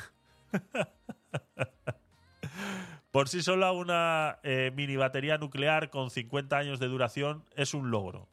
[3.12, 7.90] Por sí sola, una eh, mini batería nuclear con 50 años de duración es un
[7.90, 8.28] logro.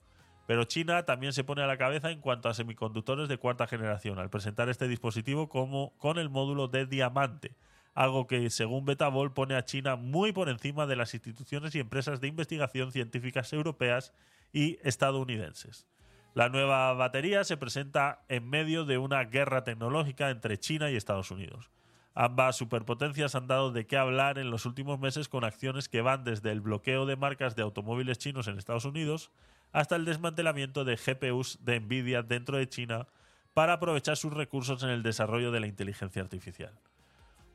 [0.46, 4.18] Pero China también se pone a la cabeza en cuanto a semiconductores de cuarta generación,
[4.18, 7.56] al presentar este dispositivo como con el módulo de diamante,
[7.94, 12.20] algo que, según Betabol, pone a China muy por encima de las instituciones y empresas
[12.20, 14.12] de investigación científicas europeas
[14.52, 15.86] y estadounidenses.
[16.34, 21.30] La nueva batería se presenta en medio de una guerra tecnológica entre China y Estados
[21.30, 21.70] Unidos.
[22.12, 26.24] Ambas superpotencias han dado de qué hablar en los últimos meses con acciones que van
[26.24, 29.30] desde el bloqueo de marcas de automóviles chinos en Estados Unidos
[29.70, 33.06] hasta el desmantelamiento de GPUs de Nvidia dentro de China
[33.52, 36.72] para aprovechar sus recursos en el desarrollo de la inteligencia artificial.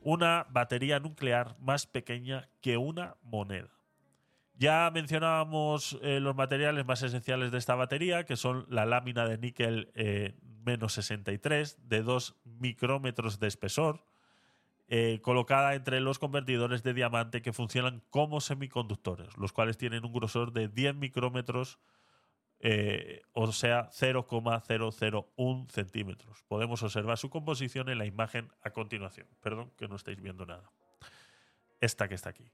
[0.00, 3.68] Una batería nuclear más pequeña que una moneda.
[4.60, 9.38] Ya mencionábamos eh, los materiales más esenciales de esta batería, que son la lámina de
[9.38, 10.34] níquel eh,
[10.66, 14.04] menos 63 de 2 micrómetros de espesor,
[14.88, 20.12] eh, colocada entre los convertidores de diamante que funcionan como semiconductores, los cuales tienen un
[20.12, 21.78] grosor de 10 micrómetros,
[23.32, 26.44] o sea, 0,001 centímetros.
[26.48, 29.26] Podemos observar su composición en la imagen a continuación.
[29.40, 30.70] Perdón que no estáis viendo nada.
[31.80, 32.52] Esta que está aquí.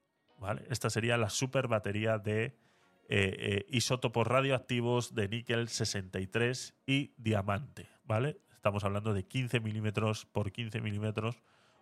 [0.68, 2.53] Esta sería la super batería de eh,
[3.09, 7.89] eh, isótopos radioactivos de níquel 63 y diamante.
[8.05, 8.41] ¿vale?
[8.55, 11.37] Estamos hablando de 15 milímetros por 15 milímetros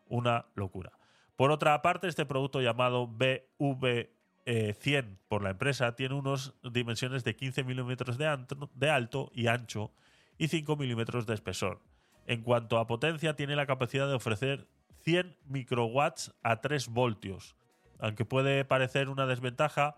[0.07, 0.93] una locura.
[1.37, 7.65] Por otra parte, este producto llamado BV100 por la empresa tiene unas dimensiones de 15
[7.65, 8.39] milímetros de,
[8.75, 9.91] de alto y ancho
[10.39, 11.81] y 5 milímetros de espesor.
[12.27, 14.69] En cuanto a potencia, tiene la capacidad de ofrecer
[15.03, 17.57] 100 microwatts a 3 voltios,
[17.99, 19.97] aunque puede parecer una desventaja.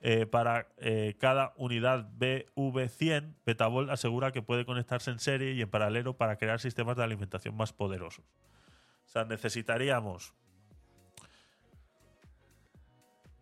[0.00, 5.68] eh, para eh, cada unidad BV100, Betabol asegura que puede conectarse en serie y en
[5.68, 8.24] paralelo para crear sistemas de alimentación más poderosos.
[9.06, 10.34] O sea, necesitaríamos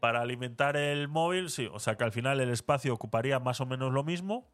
[0.06, 3.66] para alimentar el móvil, sí, o sea que al final el espacio ocuparía más o
[3.66, 4.48] menos lo mismo.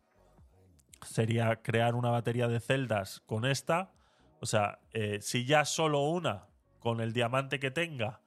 [1.02, 3.92] Sería crear una batería de celdas con esta.
[4.40, 6.46] O sea, eh, si ya solo una
[6.78, 8.21] con el diamante que tenga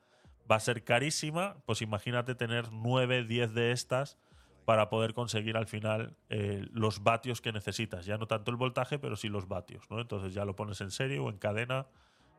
[0.50, 4.18] va a ser carísima, pues imagínate tener 9, 10 de estas
[4.66, 8.06] para poder conseguir al final eh, los vatios que necesitas.
[8.06, 9.90] Ya no tanto el voltaje, pero sí los vatios.
[9.90, 10.02] ¿no?
[10.02, 11.88] Entonces ya lo pones en serie o en cadena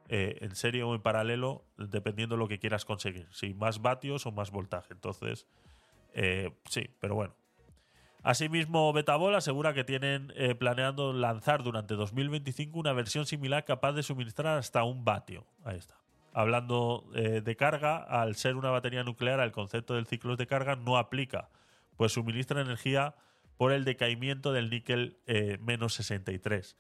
[0.09, 3.29] eh, en serie o en paralelo, dependiendo de lo que quieras conseguir.
[3.33, 4.93] Si más vatios o más voltaje.
[4.93, 5.47] Entonces,
[6.15, 7.35] eh, sí, pero bueno.
[8.23, 14.59] Asimismo, Betabol asegura que tienen planeando lanzar durante 2025 una versión similar capaz de suministrar
[14.59, 15.47] hasta un vatio.
[15.63, 15.97] Ahí está.
[16.37, 20.77] Hablando eh, de carga, al ser una batería nuclear, el concepto del ciclo de carga
[20.77, 21.49] no aplica,
[21.97, 23.15] pues suministra energía
[23.57, 26.77] por el decaimiento del níquel eh, menos 63.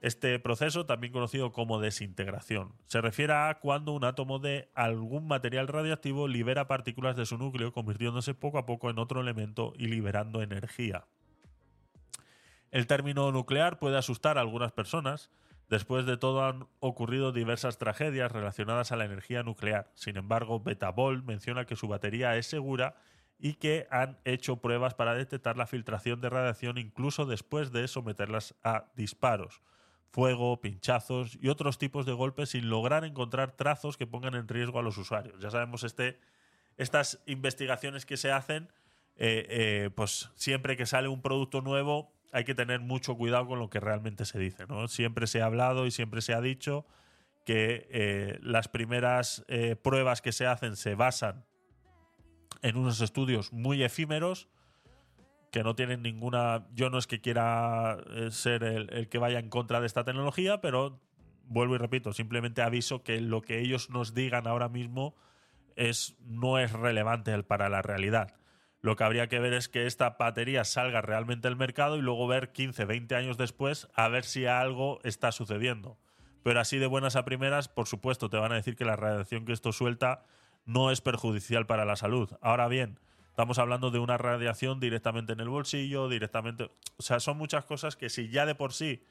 [0.00, 5.66] Este proceso, también conocido como desintegración, se refiere a cuando un átomo de algún material
[5.66, 10.40] radioactivo libera partículas de su núcleo, convirtiéndose poco a poco en otro elemento y liberando
[10.40, 11.04] energía.
[12.70, 15.30] El término nuclear puede asustar a algunas personas.
[15.70, 19.88] Después de todo han ocurrido diversas tragedias relacionadas a la energía nuclear.
[19.94, 22.96] Sin embargo, Betabol menciona que su batería es segura
[23.38, 28.56] y que han hecho pruebas para detectar la filtración de radiación incluso después de someterlas
[28.64, 29.62] a disparos.
[30.10, 34.80] fuego, pinchazos y otros tipos de golpes sin lograr encontrar trazos que pongan en riesgo
[34.80, 35.38] a los usuarios.
[35.38, 36.18] Ya sabemos este,
[36.78, 38.72] estas investigaciones que se hacen,
[39.14, 43.58] eh, eh, pues siempre que sale un producto nuevo hay que tener mucho cuidado con
[43.58, 44.66] lo que realmente se dice.
[44.66, 44.88] ¿no?
[44.88, 46.86] Siempre se ha hablado y siempre se ha dicho
[47.44, 51.44] que eh, las primeras eh, pruebas que se hacen se basan
[52.62, 54.48] en unos estudios muy efímeros
[55.50, 56.66] que no tienen ninguna...
[56.74, 60.04] Yo no es que quiera eh, ser el, el que vaya en contra de esta
[60.04, 61.00] tecnología, pero
[61.44, 65.16] vuelvo y repito, simplemente aviso que lo que ellos nos digan ahora mismo
[65.74, 68.39] es, no es relevante para la realidad.
[68.82, 72.26] Lo que habría que ver es que esta batería salga realmente al mercado y luego
[72.26, 75.98] ver 15, 20 años después a ver si algo está sucediendo.
[76.42, 79.44] Pero así de buenas a primeras, por supuesto, te van a decir que la radiación
[79.44, 80.24] que esto suelta
[80.64, 82.30] no es perjudicial para la salud.
[82.40, 86.70] Ahora bien, estamos hablando de una radiación directamente en el bolsillo, directamente...
[86.96, 89.04] O sea, son muchas cosas que si ya de por sí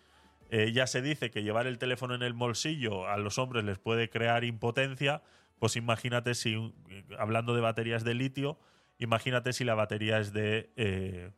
[0.49, 3.78] eh, ya se dice que llevar el teléfono en el bolsillo a los hombres les
[3.78, 5.22] puede crear impotencia,
[5.59, 6.74] pues imagínate si,
[7.20, 8.57] hablando de baterías de litio,
[8.99, 10.71] imagínate si la batería es de...
[10.75, 11.31] eh,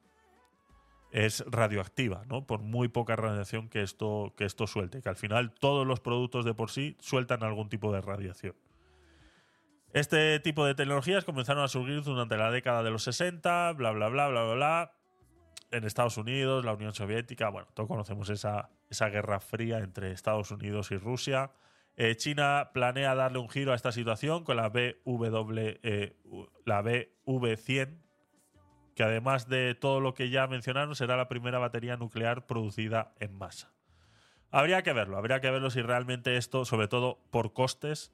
[1.11, 2.47] es radioactiva, ¿no?
[2.47, 6.45] Por muy poca radiación que esto, que esto suelte, que al final todos los productos
[6.45, 8.55] de por sí sueltan algún tipo de radiación.
[9.93, 14.07] Este tipo de tecnologías comenzaron a surgir durante la década de los 60, bla, bla,
[14.07, 14.93] bla, bla, bla, bla.
[15.69, 20.51] En Estados Unidos, la Unión Soviética, bueno, todos conocemos esa, esa guerra fría entre Estados
[20.51, 21.51] Unidos y Rusia.
[21.97, 26.15] Eh, China planea darle un giro a esta situación con la, BW, eh,
[26.65, 27.97] la BV100,
[28.95, 33.33] que además de todo lo que ya mencionaron, será la primera batería nuclear producida en
[33.33, 33.73] masa.
[34.51, 38.11] Habría que verlo, habría que verlo si realmente esto, sobre todo por costes,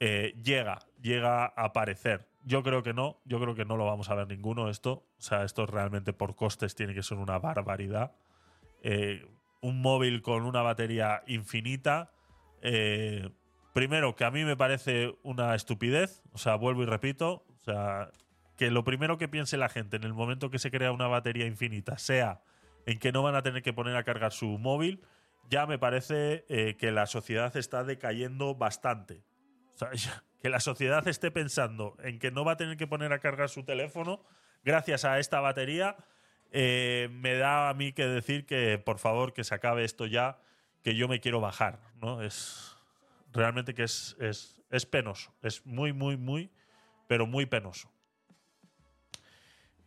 [0.00, 2.28] eh, llega, llega a aparecer.
[2.44, 5.06] Yo creo que no, yo creo que no lo vamos a ver ninguno esto.
[5.18, 8.12] O sea, esto realmente por costes tiene que ser una barbaridad.
[8.82, 9.26] Eh,
[9.62, 12.12] un móvil con una batería infinita.
[12.64, 13.28] Eh,
[13.74, 16.22] primero, que a mí me parece una estupidez.
[16.32, 17.44] O sea, vuelvo y repito.
[17.60, 18.10] O sea,
[18.56, 21.46] que lo primero que piense la gente en el momento que se crea una batería
[21.46, 22.40] infinita sea
[22.86, 25.02] en que no van a tener que poner a cargar su móvil,
[25.48, 29.22] ya me parece eh, que la sociedad está decayendo bastante.
[29.74, 29.90] O sea,
[30.42, 33.48] que la sociedad esté pensando en que no va a tener que poner a cargar
[33.48, 34.24] su teléfono
[34.64, 35.96] gracias a esta batería,
[36.50, 40.38] eh, me da a mí que decir que por favor que se acabe esto ya,
[40.84, 41.80] que yo me quiero bajar.
[42.00, 42.22] ¿no?
[42.22, 42.76] Es
[43.32, 45.34] realmente que es, es, es penoso.
[45.42, 46.52] Es muy, muy, muy,
[47.08, 47.90] pero muy penoso.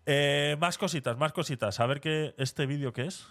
[0.06, 1.80] Eh, más cositas, más cositas.
[1.80, 3.28] A ver qué este vídeo qué es.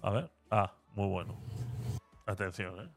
[0.00, 0.30] A ver.
[0.50, 1.36] Ah, muy bueno.
[2.26, 2.90] Atención, ¿eh?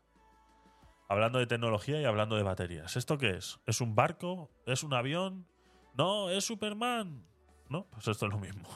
[1.09, 2.97] Hablando de tecnología y hablando de baterías.
[2.97, 3.59] ¿Esto qué es?
[3.65, 4.51] ¿Es un barco?
[4.65, 5.47] ¿Es un avión?
[5.95, 7.25] No, es Superman.
[7.69, 8.69] No, pues esto es lo mismo.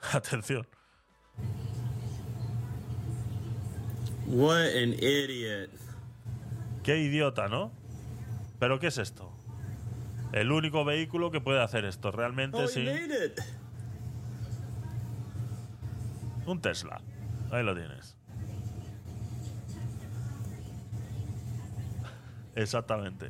[0.12, 0.66] Atención.
[4.30, 5.70] What an idiot.
[6.82, 7.72] Qué idiota, ¿no?
[8.58, 9.32] ¿Pero qué es esto?
[10.32, 12.10] El único vehículo que puede hacer esto.
[12.10, 12.80] Realmente Oh, sí.
[12.84, 13.40] made it.
[16.46, 17.00] Un Tesla.
[17.50, 18.16] Ahí lo tienes.
[22.54, 23.28] Exactamente.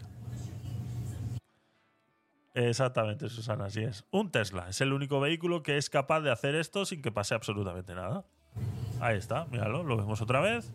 [2.55, 4.05] Exactamente, Susana, así es.
[4.11, 7.35] Un Tesla es el único vehículo que es capaz de hacer esto sin que pase
[7.35, 8.25] absolutamente nada.
[9.01, 10.73] Ahí está, míralo, lo vemos otra vez.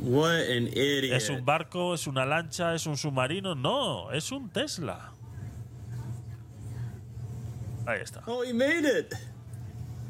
[0.00, 1.16] What an idiot.
[1.16, 1.94] ¿Es un barco?
[1.94, 2.74] ¿Es una lancha?
[2.74, 3.54] ¿Es un submarino?
[3.54, 5.12] No, es un Tesla.
[7.86, 8.22] Ahí está.
[8.26, 9.14] Oh, he made it.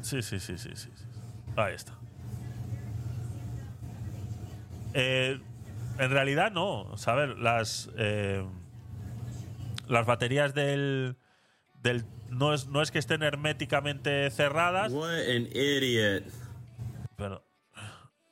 [0.01, 0.89] Sí, sí, sí, sí, sí.
[1.55, 1.93] Ahí está.
[4.93, 5.39] Eh,
[5.99, 6.95] en realidad no.
[7.05, 8.45] Ver, las, eh,
[9.87, 11.17] las baterías del,
[11.83, 16.23] del no, es, no es que estén herméticamente cerradas, What an idiot.
[17.15, 17.44] pero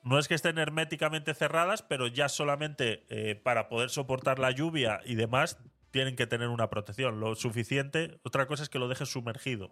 [0.03, 4.99] no es que estén herméticamente cerradas, pero ya solamente eh, para poder soportar la lluvia
[5.05, 5.57] y demás
[5.91, 8.19] tienen que tener una protección lo suficiente.
[8.23, 9.71] Otra cosa es que lo dejes sumergido.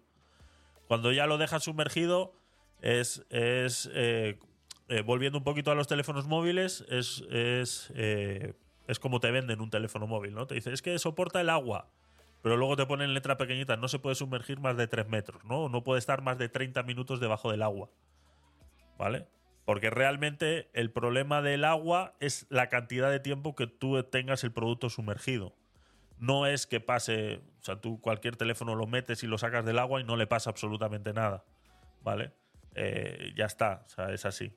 [0.87, 2.33] Cuando ya lo dejas sumergido
[2.81, 4.39] es, eh,
[4.87, 9.69] eh, volviendo un poquito a los teléfonos móviles, es, es, es como te venden un
[9.69, 10.47] teléfono móvil, ¿no?
[10.47, 11.89] Te dice, es que soporta el agua,
[12.41, 15.69] pero luego te ponen letra pequeñita, no se puede sumergir más de 3 metros, ¿no?
[15.69, 17.89] No puede estar más de 30 minutos debajo del agua,
[18.97, 19.27] ¿vale?
[19.71, 24.51] Porque realmente el problema del agua es la cantidad de tiempo que tú tengas el
[24.51, 25.55] producto sumergido.
[26.17, 29.79] No es que pase, o sea, tú cualquier teléfono lo metes y lo sacas del
[29.79, 31.45] agua y no le pasa absolutamente nada,
[32.01, 32.33] ¿vale?
[32.75, 34.51] Eh, ya está, o sea, es así.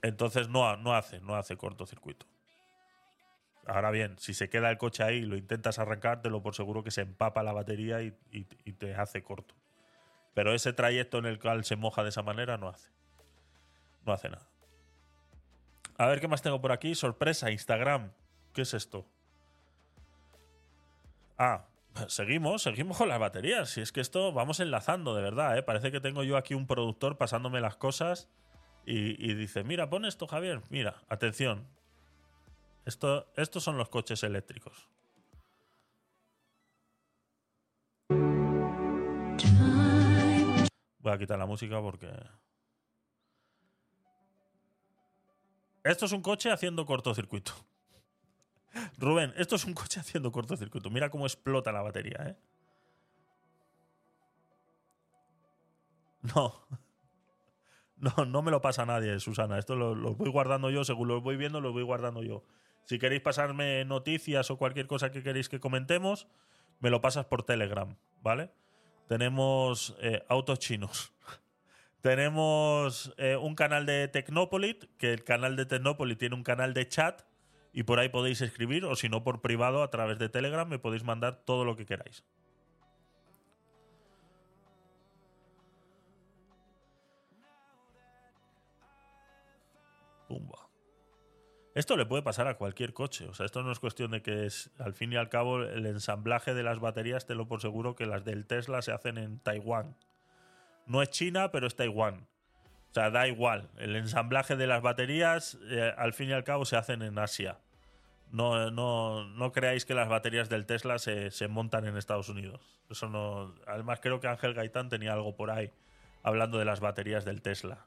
[0.00, 2.26] Entonces no, no hace, no hace cortocircuito.
[3.66, 6.54] Ahora bien, si se queda el coche ahí y lo intentas arrancar, te lo por
[6.54, 8.12] seguro que se empapa la batería y
[8.78, 9.56] te hace corto.
[10.34, 12.90] Pero ese trayecto en el cual se moja de esa manera no hace.
[14.04, 14.46] No hace nada.
[15.96, 16.94] A ver qué más tengo por aquí.
[16.94, 18.12] Sorpresa, Instagram.
[18.52, 19.06] ¿Qué es esto?
[21.38, 21.66] Ah,
[22.08, 23.70] seguimos, seguimos con las baterías.
[23.70, 25.62] Si es que esto vamos enlazando, de verdad, ¿eh?
[25.62, 28.28] Parece que tengo yo aquí un productor pasándome las cosas
[28.86, 30.60] y, dice, mira, pon esto, Javier.
[30.68, 31.66] Mira, atención.
[32.84, 34.88] Esto, estos son los coches eléctricos.
[41.04, 42.10] Voy a quitar la música porque...
[45.84, 47.52] Esto es un coche haciendo cortocircuito.
[48.96, 50.88] Rubén, esto es un coche haciendo cortocircuito.
[50.88, 52.36] Mira cómo explota la batería, ¿eh?
[56.34, 56.66] No.
[57.96, 59.58] No, no me lo pasa nadie, Susana.
[59.58, 62.44] Esto lo, voy guardando yo, según lo voy viendo, lo voy guardando yo.
[62.84, 66.26] Si queréis pasarme noticias o cualquier cosa que queréis que comentemos,
[66.80, 68.50] me lo pasas por Telegram, ¿vale?
[69.08, 71.12] Tenemos eh, autos chinos.
[72.00, 76.88] Tenemos eh, un canal de Tecnopolit, que el canal de Tecnopolit tiene un canal de
[76.88, 77.22] chat
[77.72, 80.78] y por ahí podéis escribir, o si no por privado a través de Telegram me
[80.78, 82.24] podéis mandar todo lo que queráis.
[90.28, 90.63] Pumba.
[91.74, 93.26] Esto le puede pasar a cualquier coche.
[93.28, 94.48] O sea, esto no es cuestión de que
[94.78, 98.06] al fin y al cabo, el ensamblaje de las baterías, te lo por seguro que
[98.06, 99.96] las del Tesla se hacen en Taiwán.
[100.86, 102.28] No es China, pero es Taiwán.
[102.90, 103.70] O sea, da igual.
[103.76, 107.58] El ensamblaje de las baterías, eh, al fin y al cabo, se hacen en Asia.
[108.30, 112.60] No, no, no creáis que las baterías del Tesla se, se montan en Estados Unidos.
[112.88, 113.52] Eso no.
[113.66, 115.72] Además, creo que Ángel Gaitán tenía algo por ahí
[116.22, 117.86] hablando de las baterías del Tesla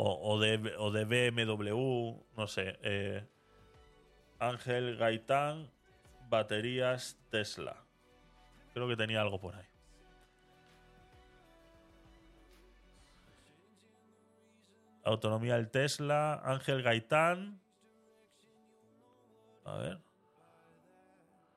[0.00, 2.78] o, de, o de BMW, no sé.
[2.82, 3.26] eh,
[4.38, 5.68] Ángel Gaitán,
[6.28, 7.76] baterías Tesla.
[8.72, 9.64] Creo que tenía algo por ahí.
[15.02, 17.60] Autonomía del Tesla, Ángel Gaitán.
[19.64, 19.98] A ver.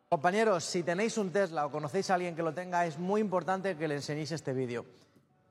[0.09, 3.77] Compañeros, si tenéis un Tesla o conocéis a alguien que lo tenga, es muy importante
[3.77, 4.85] que le enseñéis este vídeo.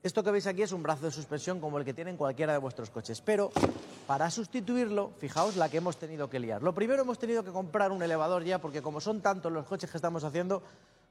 [0.03, 2.59] Esto que veis aquí es un brazo de suspensión como el que tienen cualquiera de
[2.59, 3.51] vuestros coches, pero
[4.07, 6.63] para sustituirlo, fijaos la que hemos tenido que liar.
[6.63, 9.91] Lo primero hemos tenido que comprar un elevador ya, porque como son tantos los coches
[9.91, 10.63] que estamos haciendo,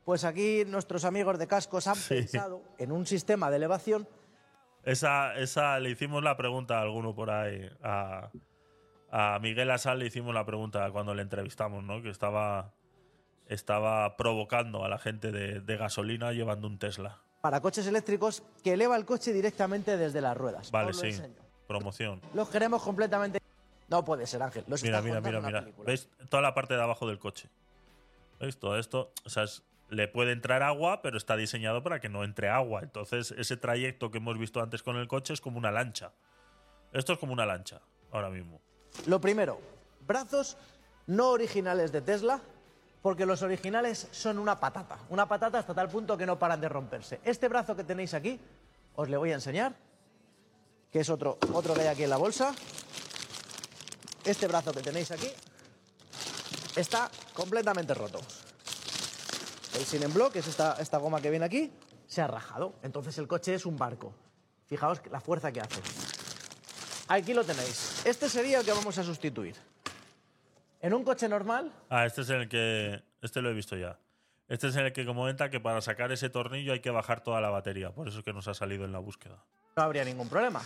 [0.05, 2.15] pues aquí nuestros amigos de cascos han Sí.
[2.17, 4.09] pensado en un sistema de elevación
[4.83, 7.71] Esa, esa le hicimos la pregunta a alguno por ahí.
[7.85, 8.31] A,
[9.13, 12.03] a Miguel Asal le hicimos la pregunta cuando le entrevistamos, ¿no?
[12.03, 12.73] Que estaba,
[13.47, 17.21] estaba provocando a la gente de, de gasolina llevando un Tesla.
[17.41, 20.71] Para coches eléctricos que eleva el coche directamente desde las ruedas.
[20.71, 21.07] Vale, sí.
[21.07, 21.35] enseño.
[21.67, 22.21] Promoción.
[22.35, 23.41] Los queremos completamente...
[23.89, 24.65] No puede ser, Ángel.
[24.69, 25.61] Los Mira, mira, mira, mira.
[25.63, 25.87] película.
[25.87, 26.09] ¿Veis?
[26.29, 27.49] Toda la parte de abajo del coche.
[28.39, 28.57] ¿Veis?
[28.59, 29.13] Todo esto.
[29.25, 32.81] O sea, es- le puede entrar agua, pero está diseñado para que no entre agua.
[32.83, 36.13] Entonces, ese trayecto que hemos visto antes con el coche es como una lancha.
[36.93, 37.81] Esto es como una lancha,
[38.13, 38.61] ahora mismo.
[39.07, 39.61] Lo primero,
[40.07, 40.57] brazos
[41.09, 42.41] no originales de Tesla,
[43.03, 44.99] porque los originales son una patata.
[45.09, 47.21] Una patata hasta tal punto que no paran de romperse.
[47.25, 48.39] Este brazo que tenéis aquí,
[48.95, 49.75] os le voy a enseñar,
[50.91, 52.55] que es otro, otro que hay aquí en la bolsa.
[54.25, 55.29] Este brazo que tenéis aquí
[56.77, 58.21] está completamente roto.
[59.75, 61.73] El sin block, que es esta, esta goma que viene aquí,
[62.07, 62.75] se ha rajado.
[62.83, 64.13] Entonces el coche es un barco.
[64.67, 65.81] Fijaos la fuerza que hace.
[67.09, 68.03] Aquí lo tenéis.
[68.05, 69.70] Este sería el que vamos a sustituir.
[70.81, 73.03] En un coche normal, Ah, este es el que.
[73.21, 73.99] Este lo he visto ya.
[74.49, 77.51] Este es el que comenta que para sacar ese tornillo hay que bajar toda la
[77.51, 77.91] batería.
[77.93, 79.37] Por eso es que nos ha salido en la búsqueda.
[79.77, 80.61] no habría ningún problema.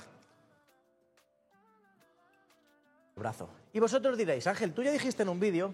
[3.17, 3.49] Brazo.
[3.73, 5.73] Y vosotros diréis, Ángel, tú ya dijiste en un vídeo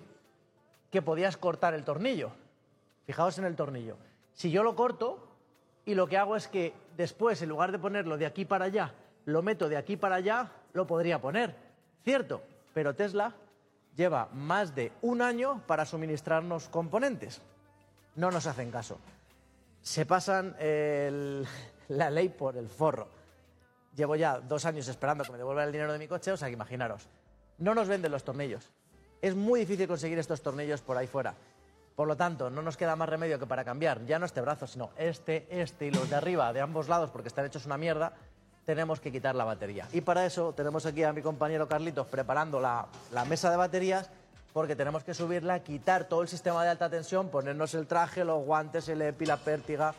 [0.90, 2.32] que podías cortar el tornillo.
[3.06, 3.96] Fijaos en el tornillo.
[4.34, 5.26] Si yo lo corto
[5.84, 8.92] y lo que hago es que después, en lugar de ponerlo de aquí para allá,
[9.24, 11.54] lo meto de aquí para allá, lo podría poner.
[12.04, 12.42] Cierto,
[12.74, 13.34] pero Tesla
[14.00, 17.42] lleva más de un año para suministrarnos componentes.
[18.16, 18.98] No nos hacen caso.
[19.82, 20.56] Se pasan
[21.88, 23.08] la ley por el forro.
[23.94, 26.48] Llevo ya dos años esperando que me devuelvan el dinero de mi coche, o sea
[26.48, 27.08] que imaginaros.
[27.58, 28.70] No nos venden los tornillos.
[29.20, 31.34] Es muy difícil conseguir estos tornillos por ahí fuera.
[31.94, 34.66] Por lo tanto, no nos queda más remedio que para cambiar ya no este brazo,
[34.66, 38.14] sino este, este y los de arriba, de ambos lados, porque están hechos una mierda,
[38.70, 39.88] tenemos que quitar la batería.
[39.92, 44.08] Y para eso tenemos aquí a mi compañero Carlitos preparando la, la mesa de baterías,
[44.52, 48.44] porque tenemos que subirla, quitar todo el sistema de alta tensión, ponernos el traje, los
[48.44, 49.92] guantes, el EPI, la pértiga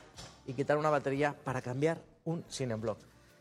[0.46, 2.98] y quitar una batería para cambiar un sin en block.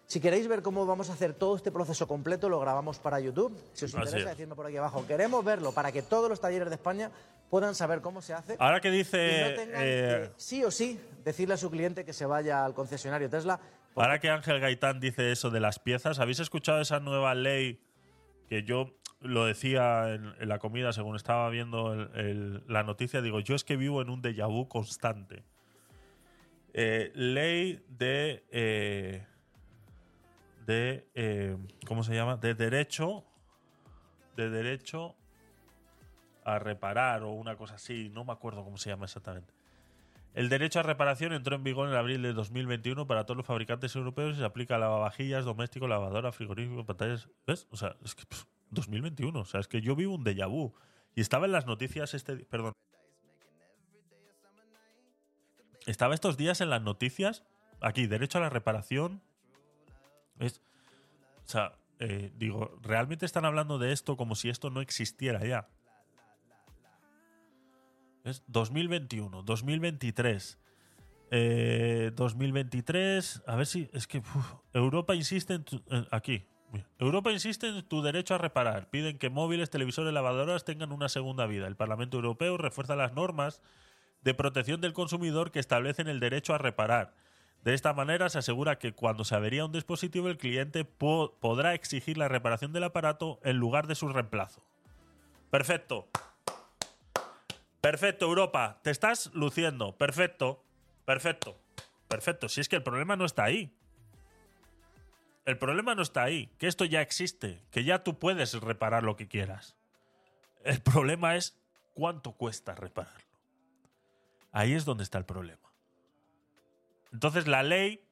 [0.07, 3.57] Si queréis ver cómo vamos a hacer todo este proceso completo, lo grabamos para YouTube.
[3.73, 4.25] Si os interesa, es.
[4.25, 5.07] decidme por aquí abajo.
[5.07, 7.13] Queremos verlo para que todos los talleres de España
[7.49, 8.57] puedan saber cómo se hace.
[8.59, 9.51] Ahora que y dice.
[9.51, 12.75] no tengan eh, que, sí o sí, decirle a su cliente que se vaya al
[12.75, 13.61] concesionario Tesla.
[13.97, 17.81] Ahora que Ángel Gaitán dice eso de las piezas, ¿habéis escuchado esa nueva ley
[18.49, 23.21] que yo lo decía en, la comida según estaba viendo el- la noticia?
[23.21, 25.45] Digo, yo es que vivo en un déjà vu constante.
[26.73, 28.45] Eh, ley de.
[28.51, 29.27] eh,
[30.67, 31.09] de.
[31.15, 32.37] eh, ¿Cómo se llama?
[32.37, 33.25] De derecho.
[34.37, 35.17] De derecho
[36.45, 38.09] a reparar o una cosa así.
[38.09, 39.53] No me acuerdo cómo se llama exactamente.
[40.35, 43.95] El derecho a reparación entró en vigor en abril de 2021 para todos los fabricantes
[43.97, 47.29] europeos y se aplica a lavavajillas, domésticos, lavadora, frigorífico, pantallas.
[47.47, 47.67] ¿Ves?
[47.71, 49.41] O sea, es que pff, 2021.
[49.41, 50.73] O sea, es que yo vivo un déjà vu.
[51.15, 52.37] Y estaba en las noticias este.
[52.37, 52.75] Perdón.
[55.87, 57.43] Estaba estos días en las noticias.
[57.81, 59.23] Aquí, derecho a la reparación.
[60.37, 60.61] ¿Ves?
[61.45, 65.69] O sea, eh, digo, realmente están hablando de esto como si esto no existiera ya.
[68.25, 68.43] ¿Ves?
[68.49, 70.59] 2021, 2023.
[71.31, 73.43] Eh, 2023.
[73.47, 73.89] A ver si.
[73.93, 74.23] Es que.
[74.73, 75.65] Europa insiste en.
[75.65, 76.47] tu- aquí.
[77.01, 78.91] Europa insiste en tu derecho a reparar.
[78.91, 81.67] Piden que móviles, televisores, lavadoras tengan una segunda vida.
[81.67, 83.61] El Parlamento Europeo refuerza las normas
[84.23, 87.15] de protección del consumidor que establecen el derecho a reparar.
[87.65, 91.75] De esta manera se asegura que cuando se avería un dispositivo el cliente po- podrá
[91.75, 94.63] exigir la reparación del aparato en lugar de su reemplazo.
[95.51, 96.07] Perfecto.
[97.81, 98.81] Perfecto, Europa.
[98.83, 99.97] Te estás luciendo.
[99.97, 100.65] Perfecto.
[101.05, 101.59] Perfecto.
[102.09, 102.49] Perfecto.
[102.49, 103.75] Si es que el problema no está ahí.
[105.47, 106.53] El problema no está ahí.
[106.59, 107.63] Que esto ya existe.
[107.71, 109.77] Que ya tú puedes reparar lo que quieras.
[110.65, 111.59] El problema es
[111.95, 113.27] cuánto cuesta repararlo.
[114.53, 115.73] Ahí es donde está el problema.
[117.13, 118.05] Entonces la ley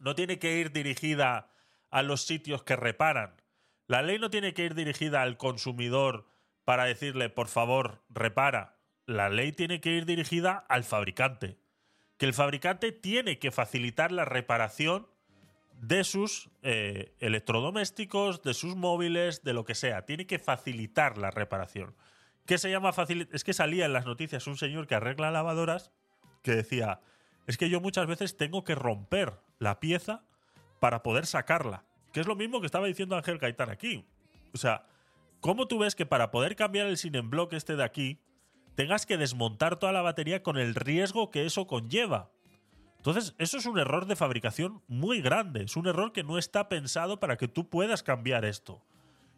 [0.00, 1.50] no tiene que ir dirigida
[1.90, 3.34] a los sitios que reparan.
[3.86, 6.26] La ley no tiene que ir dirigida al consumidor
[6.68, 8.76] para decirle, por favor, repara.
[9.06, 11.56] La ley tiene que ir dirigida al fabricante.
[12.18, 15.06] Que el fabricante tiene que facilitar la reparación
[15.72, 20.04] de sus eh, electrodomésticos, de sus móviles, de lo que sea.
[20.04, 21.94] Tiene que facilitar la reparación.
[22.44, 23.34] ¿Qué se llama facilitar?
[23.34, 25.90] Es que salía en las noticias un señor que arregla lavadoras
[26.42, 27.00] que decía,
[27.46, 30.22] es que yo muchas veces tengo que romper la pieza
[30.80, 31.86] para poder sacarla.
[32.12, 34.06] Que es lo mismo que estaba diciendo Ángel Gaitán aquí.
[34.52, 34.84] O sea,
[35.40, 38.20] ¿cómo tú ves que para poder cambiar el sin en bloque este de aquí,
[38.74, 42.30] tengas que desmontar toda la batería con el riesgo que eso conlleva?
[42.98, 45.62] Entonces, eso es un error de fabricación muy grande.
[45.62, 48.84] Es un error que no está pensado para que tú puedas cambiar esto.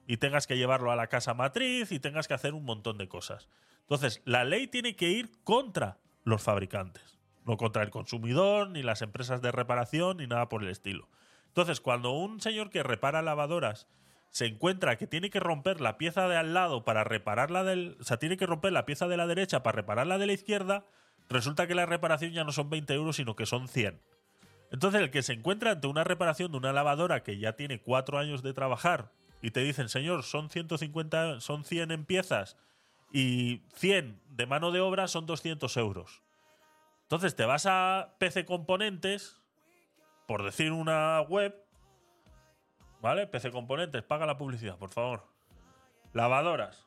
[0.06, 3.08] Y tengas que llevarlo a la casa matriz y tengas que hacer un montón de
[3.08, 3.48] cosas.
[3.82, 7.18] Entonces, la ley tiene que ir contra los fabricantes.
[7.44, 11.08] No contra el consumidor, ni las empresas de reparación, ni nada por el estilo.
[11.48, 13.88] Entonces, cuando un señor que repara lavadoras
[14.30, 17.96] se encuentra que tiene que romper la pieza de al lado para reparar la del.
[18.00, 20.32] O sea, tiene que romper la pieza de la derecha para reparar la de la
[20.32, 20.84] izquierda,
[21.28, 24.00] resulta que la reparación ya no son 20 euros, sino que son 100.
[24.70, 28.18] Entonces, el que se encuentra ante una reparación de una lavadora que ya tiene cuatro
[28.18, 29.10] años de trabajar
[29.42, 32.56] y te dicen, señor, son 150, son 100 en piezas
[33.12, 36.22] y 100 de mano de obra son 200 euros.
[37.02, 39.40] Entonces te vas a PC Componentes,
[40.28, 41.56] por decir una web,
[43.00, 43.26] ¿vale?
[43.26, 45.26] PC Componentes, paga la publicidad, por favor.
[46.12, 46.86] Lavadoras.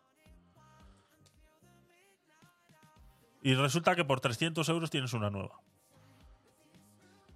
[3.42, 5.60] Y resulta que por 300 euros tienes una nueva.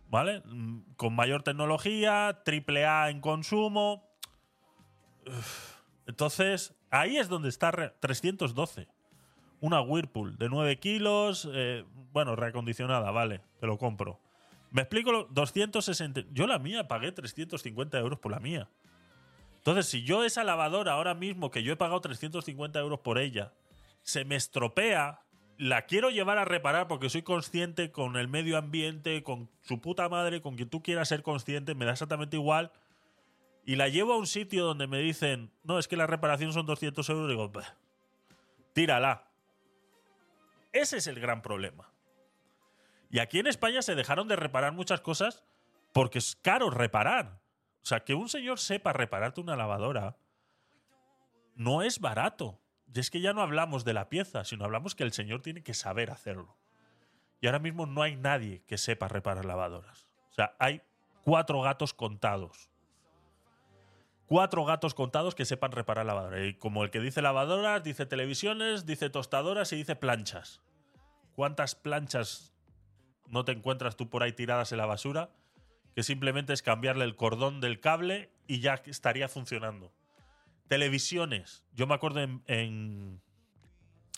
[0.10, 0.42] ¿Vale?
[0.46, 4.08] Mm, Con mayor tecnología, triple A en consumo.
[6.06, 8.88] Entonces, ahí es donde está re- 312.
[9.60, 11.84] Una Whirlpool de 9 kilos, eh,
[12.14, 14.20] bueno, reacondicionada, vale, te lo compro.
[14.72, 16.22] Me explico, lo- 260.
[16.32, 18.70] Yo la mía pagué 350 euros por la mía.
[19.68, 23.52] Entonces, si yo esa lavadora ahora mismo, que yo he pagado 350 euros por ella,
[24.02, 25.20] se me estropea,
[25.58, 30.08] la quiero llevar a reparar porque soy consciente con el medio ambiente, con su puta
[30.08, 32.72] madre, con quien tú quieras ser consciente, me da exactamente igual.
[33.66, 36.66] Y la llevo a un sitio donde me dicen, no, es que la reparación son
[36.66, 37.76] 200 euros, digo, "Bah,
[38.72, 39.28] tírala.
[40.72, 41.92] Ese es el gran problema.
[43.10, 45.44] Y aquí en España se dejaron de reparar muchas cosas
[45.92, 47.42] porque es caro reparar.
[47.88, 50.18] O sea, que un señor sepa repararte una lavadora
[51.56, 52.60] no es barato.
[52.94, 55.64] Y es que ya no hablamos de la pieza, sino hablamos que el señor tiene
[55.64, 56.58] que saber hacerlo.
[57.40, 60.06] Y ahora mismo no hay nadie que sepa reparar lavadoras.
[60.32, 60.82] O sea, hay
[61.24, 62.70] cuatro gatos contados.
[64.26, 66.46] Cuatro gatos contados que sepan reparar lavadoras.
[66.46, 70.62] Y como el que dice lavadoras, dice televisiones, dice tostadoras y dice planchas.
[71.38, 72.54] ¿Cuántas planchas
[73.28, 75.32] no te encuentras tú por ahí tiradas en la basura
[75.98, 79.92] que simplemente es cambiarle el cordón del cable y ya estaría funcionando.
[80.68, 81.66] Televisiones.
[81.74, 82.44] Yo me acuerdo en,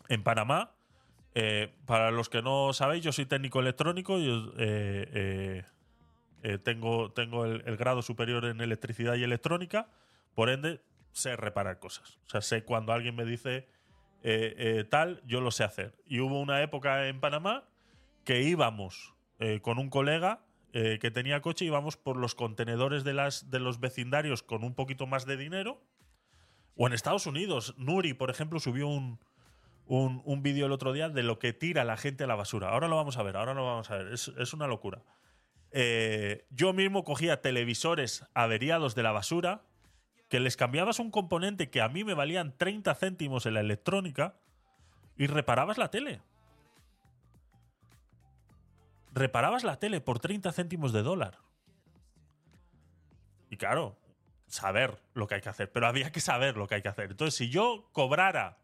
[0.10, 0.74] en, Panamá,
[1.36, 5.64] eh, para los que no sabéis, yo soy técnico electrónico, yo eh,
[6.44, 9.88] eh, tengo, tengo el, el grado superior en electricidad y electrónica,
[10.36, 10.82] por ende
[11.14, 12.20] sé reparar cosas.
[12.28, 13.70] O sea, sé cuando alguien me dice
[14.90, 15.96] tal, yo lo sé hacer.
[16.06, 17.64] Y hubo una época en Panamá
[18.26, 19.14] que íbamos
[19.62, 20.42] con un colega
[20.74, 24.76] eh, que tenía coche, íbamos por los contenedores de, las, de los vecindarios con un
[24.76, 25.82] poquito más de dinero.
[26.76, 29.20] O en Estados Unidos, Nuri, por ejemplo, subió un,
[29.86, 32.70] un, un vídeo el otro día de lo que tira la gente a la basura.
[32.70, 34.14] Ahora lo vamos a ver, ahora lo vamos a ver.
[34.14, 35.02] Es, es una locura.
[35.72, 39.64] Eh, yo mismo cogía televisores averiados de la basura,
[40.30, 44.36] que les cambiabas un componente que a mí me valían 30 céntimos en la electrónica
[45.18, 46.22] y reparabas la tele.
[49.14, 51.40] Reparabas la tele por 30 céntimos de dólar.
[53.50, 53.98] Y claro,
[54.48, 57.12] saber lo que hay que hacer, pero había que saber lo que hay que hacer.
[57.12, 58.58] Entonces, si yo cobrara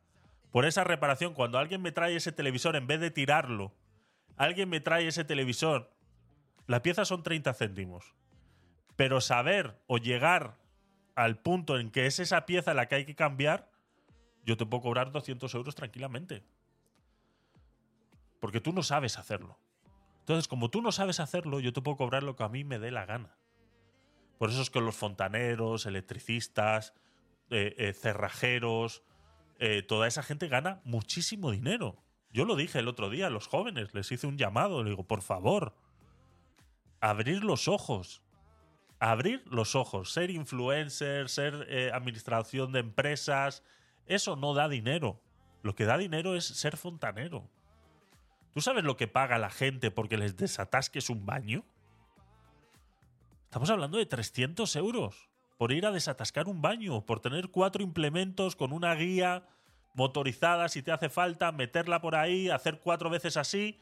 [0.52, 3.74] por esa reparación, cuando alguien me trae ese televisor, en vez de tirarlo,
[4.38, 5.92] alguien me trae ese televisor,
[6.68, 8.14] la pieza son 30 céntimos.
[8.96, 10.58] Pero saber o llegar
[11.16, 13.70] al punto en que es esa pieza la que hay que cambiar,
[14.46, 16.44] yo te puedo cobrar 200 euros tranquilamente.
[18.40, 19.58] Porque tú no sabes hacerlo.
[20.26, 22.80] Entonces, como tú no sabes hacerlo, yo te puedo cobrar lo que a mí me
[22.80, 23.38] dé la gana.
[24.40, 26.96] Por eso es que los fontaneros, electricistas,
[27.52, 29.04] eh, eh, cerrajeros,
[29.60, 32.02] eh, toda esa gente gana muchísimo dinero.
[32.32, 35.04] Yo lo dije el otro día a los jóvenes, les hice un llamado, le digo,
[35.04, 35.76] por favor,
[37.02, 38.24] abrir los ojos.
[38.98, 40.12] Abrir los ojos.
[40.12, 43.62] Ser influencer, ser administración de empresas,
[44.08, 45.22] eso no da dinero.
[45.62, 47.48] Lo que da dinero es ser fontanero.
[48.56, 51.66] ¿Tú sabes lo que paga la gente porque les desatasques un baño?
[53.44, 55.28] Estamos hablando de 300 euros
[55.58, 59.46] por ir a desatascar un baño, por tener cuatro implementos con una guía
[59.94, 63.78] motorizada si te hace falta, meterla por ahí, hacer cuatro veces así.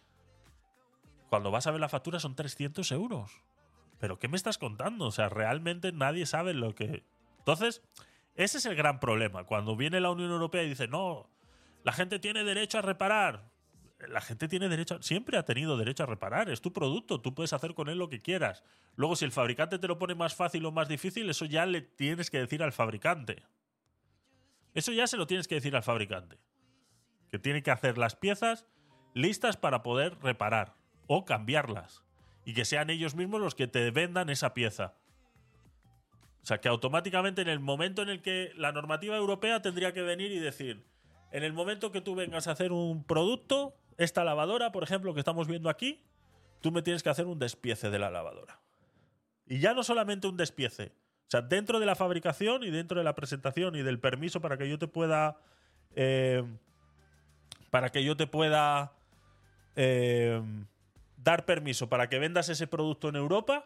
[1.29, 3.43] Cuando vas a ver la factura son 300 euros.
[3.99, 5.05] ¿Pero qué me estás contando?
[5.05, 7.03] O sea, realmente nadie sabe lo que...
[7.37, 7.83] Entonces,
[8.33, 9.43] ese es el gran problema.
[9.43, 11.29] Cuando viene la Unión Europea y dice, no,
[11.83, 13.52] la gente tiene derecho a reparar.
[14.07, 16.49] La gente tiene derecho, siempre ha tenido derecho a reparar.
[16.49, 18.63] Es tu producto, tú puedes hacer con él lo que quieras.
[18.95, 21.81] Luego, si el fabricante te lo pone más fácil o más difícil, eso ya le
[21.81, 23.43] tienes que decir al fabricante.
[24.73, 26.39] Eso ya se lo tienes que decir al fabricante.
[27.29, 28.65] Que tiene que hacer las piezas
[29.13, 30.75] listas para poder reparar
[31.07, 32.03] o cambiarlas.
[32.45, 34.95] Y que sean ellos mismos los que te vendan esa pieza.
[36.41, 40.01] O sea, que automáticamente en el momento en el que la normativa europea tendría que
[40.01, 40.85] venir y decir,
[41.31, 45.19] en el momento que tú vengas a hacer un producto, esta lavadora, por ejemplo, que
[45.19, 46.01] estamos viendo aquí,
[46.61, 48.59] tú me tienes que hacer un despiece de la lavadora.
[49.45, 50.93] Y ya no solamente un despiece.
[51.27, 54.57] O sea, dentro de la fabricación y dentro de la presentación y del permiso para
[54.57, 55.37] que yo te pueda.
[55.95, 56.43] eh,
[57.69, 58.93] para que yo te pueda.
[59.75, 60.41] eh,
[61.23, 63.65] dar permiso para que vendas ese producto en Europa,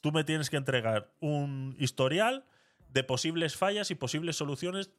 [0.00, 2.44] tú me tienes que entregar un historial
[2.88, 4.90] de posibles fallas y posibles soluciones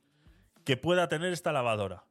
[0.64, 2.03] que pueda tener esta lavadora.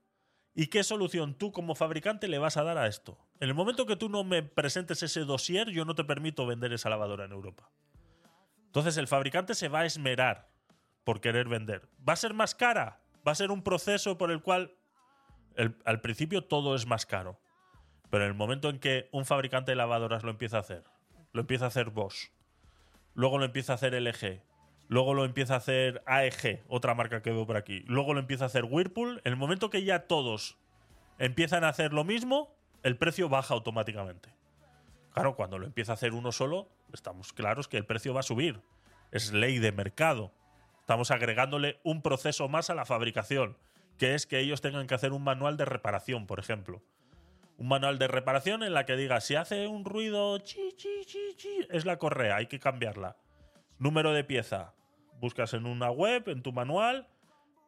[0.55, 3.19] ¿Y qué solución tú como fabricante le vas a dar a esto?
[3.41, 6.73] En el momento que tú no me presentes ese dossier, yo no te permito vender
[6.73, 7.69] esa lavadora en Europa.
[8.67, 10.49] Entonces el fabricante se va a esmerar
[11.03, 11.89] por querer vender.
[12.09, 13.01] ¿Va a ser más cara?
[13.27, 14.75] ¿Va a ser un proceso por el cual
[15.85, 17.41] al principio todo es más caro?
[18.11, 20.85] Pero en el momento en que un fabricante de lavadoras lo empieza a hacer,
[21.33, 22.31] lo empieza a hacer Bosch,
[23.15, 24.41] luego lo empieza a hacer LG,
[24.89, 28.45] luego lo empieza a hacer AEG, otra marca que veo por aquí, luego lo empieza
[28.45, 30.59] a hacer Whirlpool, en el momento que ya todos
[31.19, 34.35] empiezan a hacer lo mismo, el precio baja automáticamente.
[35.13, 38.25] Claro, cuando lo empieza a hacer uno solo, estamos claros que el precio va a
[38.25, 38.61] subir.
[39.13, 40.33] Es ley de mercado.
[40.81, 43.57] Estamos agregándole un proceso más a la fabricación,
[43.97, 46.83] que es que ellos tengan que hacer un manual de reparación, por ejemplo.
[47.57, 50.43] Un manual de reparación en la que diga, si hace un ruido,
[51.71, 53.17] es la correa, hay que cambiarla.
[53.85, 54.73] Número de pieza.
[55.21, 57.07] Buscas en una web, en tu manual,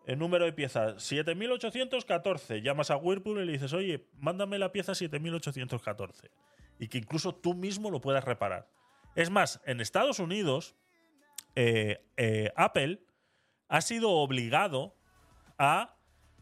[0.07, 2.63] el número de pieza 7814.
[2.63, 6.31] Llamas a Whirlpool y le dices, oye, mándame la pieza 7814.
[6.79, 8.67] Y que incluso tú mismo lo puedas reparar.
[9.15, 10.75] Es más, en Estados Unidos,
[11.55, 13.03] eh, eh, Apple
[13.69, 14.97] ha sido obligado
[15.59, 15.99] a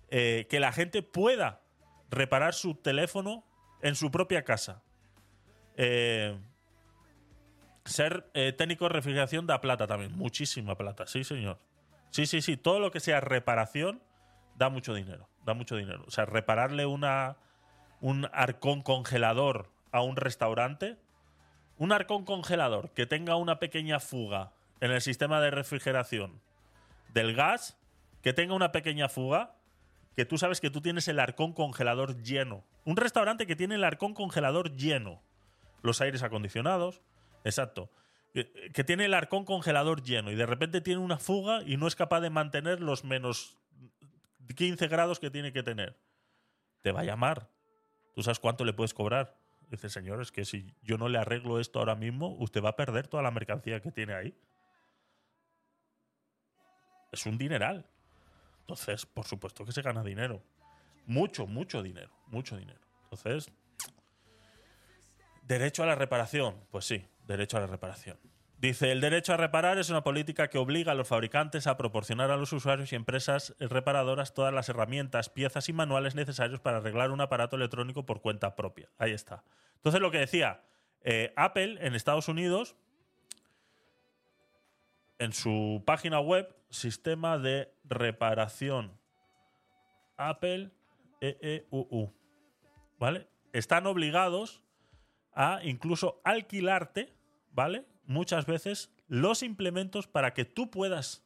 [0.08, 1.64] eh, que la gente pueda
[2.10, 3.44] reparar su teléfono
[3.82, 4.84] en su propia casa.
[7.84, 11.58] Ser eh, técnico de refrigeración da plata también, muchísima plata, sí señor.
[12.10, 14.02] Sí, sí, sí, todo lo que sea reparación
[14.56, 16.04] da mucho dinero, da mucho dinero.
[16.06, 17.36] O sea, repararle una,
[18.00, 20.96] un arcón congelador a un restaurante
[21.76, 26.40] un arcón congelador que tenga una pequeña fuga en el sistema de refrigeración
[27.12, 27.78] del gas,
[28.22, 29.56] que tenga una pequeña fuga,
[30.16, 32.64] que tú sabes que tú tienes el arcón congelador lleno.
[32.84, 35.20] Un restaurante que tiene el arcón congelador lleno.
[35.82, 37.02] Los aires acondicionados,
[37.44, 37.90] exacto.
[38.32, 41.86] Que, que tiene el arcón congelador lleno y de repente tiene una fuga y no
[41.86, 43.56] es capaz de mantener los menos
[44.56, 45.96] 15 grados que tiene que tener.
[46.82, 47.48] Te va a llamar.
[48.14, 49.36] ¿Tú sabes cuánto le puedes cobrar?
[49.70, 52.76] Dice, señor, es que si yo no le arreglo esto ahora mismo, usted va a
[52.76, 54.36] perder toda la mercancía que tiene ahí.
[57.10, 57.86] Es un dineral.
[58.60, 60.42] Entonces, por supuesto que se gana dinero.
[61.06, 62.10] Mucho, mucho dinero.
[62.26, 62.80] Mucho dinero.
[63.04, 63.50] Entonces,
[65.42, 66.56] derecho a la reparación.
[66.70, 68.18] Pues sí, derecho a la reparación.
[68.58, 72.30] Dice, el derecho a reparar es una política que obliga a los fabricantes a proporcionar
[72.30, 77.10] a los usuarios y empresas reparadoras todas las herramientas, piezas y manuales necesarios para arreglar
[77.10, 78.88] un aparato electrónico por cuenta propia.
[78.96, 79.44] Ahí está.
[79.76, 80.62] Entonces, lo que decía,
[81.02, 82.76] eh, Apple en Estados Unidos,
[85.18, 88.98] en su página web, sistema de reparación
[90.16, 90.70] Apple
[91.20, 92.12] EEUU.
[92.98, 93.28] ¿Vale?
[93.52, 94.63] Están obligados
[95.34, 97.12] a incluso alquilarte,
[97.52, 97.84] ¿vale?
[98.06, 101.24] Muchas veces los implementos para que tú puedas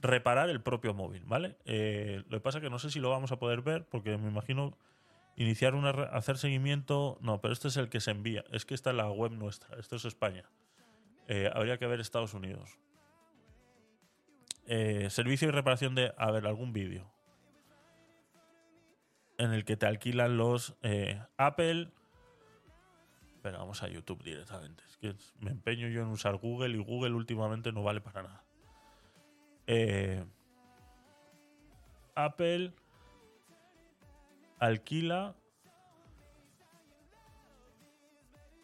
[0.00, 1.56] reparar el propio móvil, ¿vale?
[1.64, 4.16] Eh, lo que pasa es que no sé si lo vamos a poder ver porque
[4.18, 4.76] me imagino
[5.36, 8.90] iniciar una hacer seguimiento, no, pero este es el que se envía, es que esta
[8.90, 10.44] es la web nuestra, esto es España.
[11.28, 12.78] Eh, habría que ver Estados Unidos.
[14.66, 17.10] Eh, servicio y reparación de, a ver, algún vídeo
[19.38, 20.76] en el que te alquilan los
[21.36, 21.90] Apple.
[23.46, 24.82] Pero vamos a YouTube directamente.
[24.88, 28.44] Es que me empeño yo en usar Google y Google últimamente no vale para nada.
[29.68, 30.24] Eh,
[32.16, 32.74] Apple
[34.58, 35.36] alquila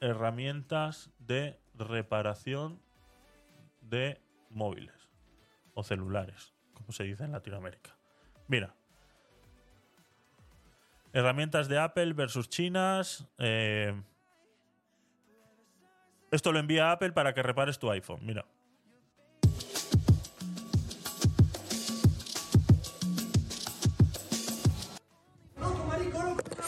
[0.01, 2.83] herramientas de reparación
[3.83, 5.13] de móviles
[5.75, 7.97] o celulares, como se dice en Latinoamérica.
[8.49, 8.75] Mira.
[11.13, 13.29] Herramientas de Apple versus chinas.
[13.39, 13.95] eh,
[16.33, 18.21] esto lo envía Apple para que repares tu iPhone.
[18.23, 18.45] Mira.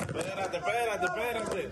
[0.01, 1.70] Espérate, espérate, espérate.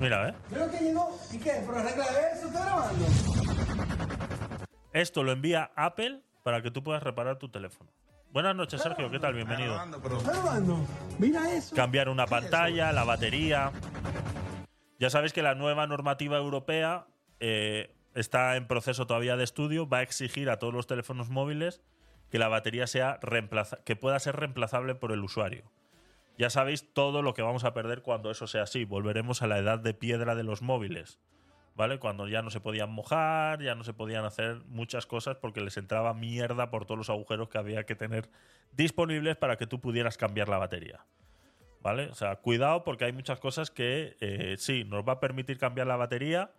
[0.00, 0.34] Mira, ¿eh?
[0.50, 1.18] Creo que llegó.
[1.32, 1.62] ¿Y qué?
[1.64, 2.04] ¿Pero arregla
[2.34, 2.48] eso?
[2.48, 3.06] ¿Está grabando?
[4.92, 7.90] Esto lo envía Apple para que tú puedas reparar tu teléfono.
[8.36, 9.10] Buenas noches, Sergio.
[9.10, 9.32] ¿Qué tal?
[9.32, 9.80] Bienvenido.
[11.18, 11.74] Mira eso.
[11.74, 13.72] Cambiar una pantalla, la batería.
[14.98, 17.06] Ya sabéis que la nueva normativa europea
[17.40, 19.88] eh, está en proceso todavía de estudio.
[19.88, 21.80] Va a exigir a todos los teléfonos móviles
[22.30, 25.72] que la batería sea reemplaza que pueda ser reemplazable por el usuario.
[26.36, 28.84] Ya sabéis todo lo que vamos a perder cuando eso sea así.
[28.84, 31.18] Volveremos a la edad de piedra de los móviles.
[31.76, 31.98] ¿Vale?
[31.98, 35.76] Cuando ya no se podían mojar, ya no se podían hacer muchas cosas porque les
[35.76, 38.30] entraba mierda por todos los agujeros que había que tener
[38.72, 41.04] disponibles para que tú pudieras cambiar la batería.
[41.82, 42.08] ¿Vale?
[42.08, 45.86] O sea, cuidado porque hay muchas cosas que eh, sí, nos va a permitir cambiar
[45.86, 46.50] la batería,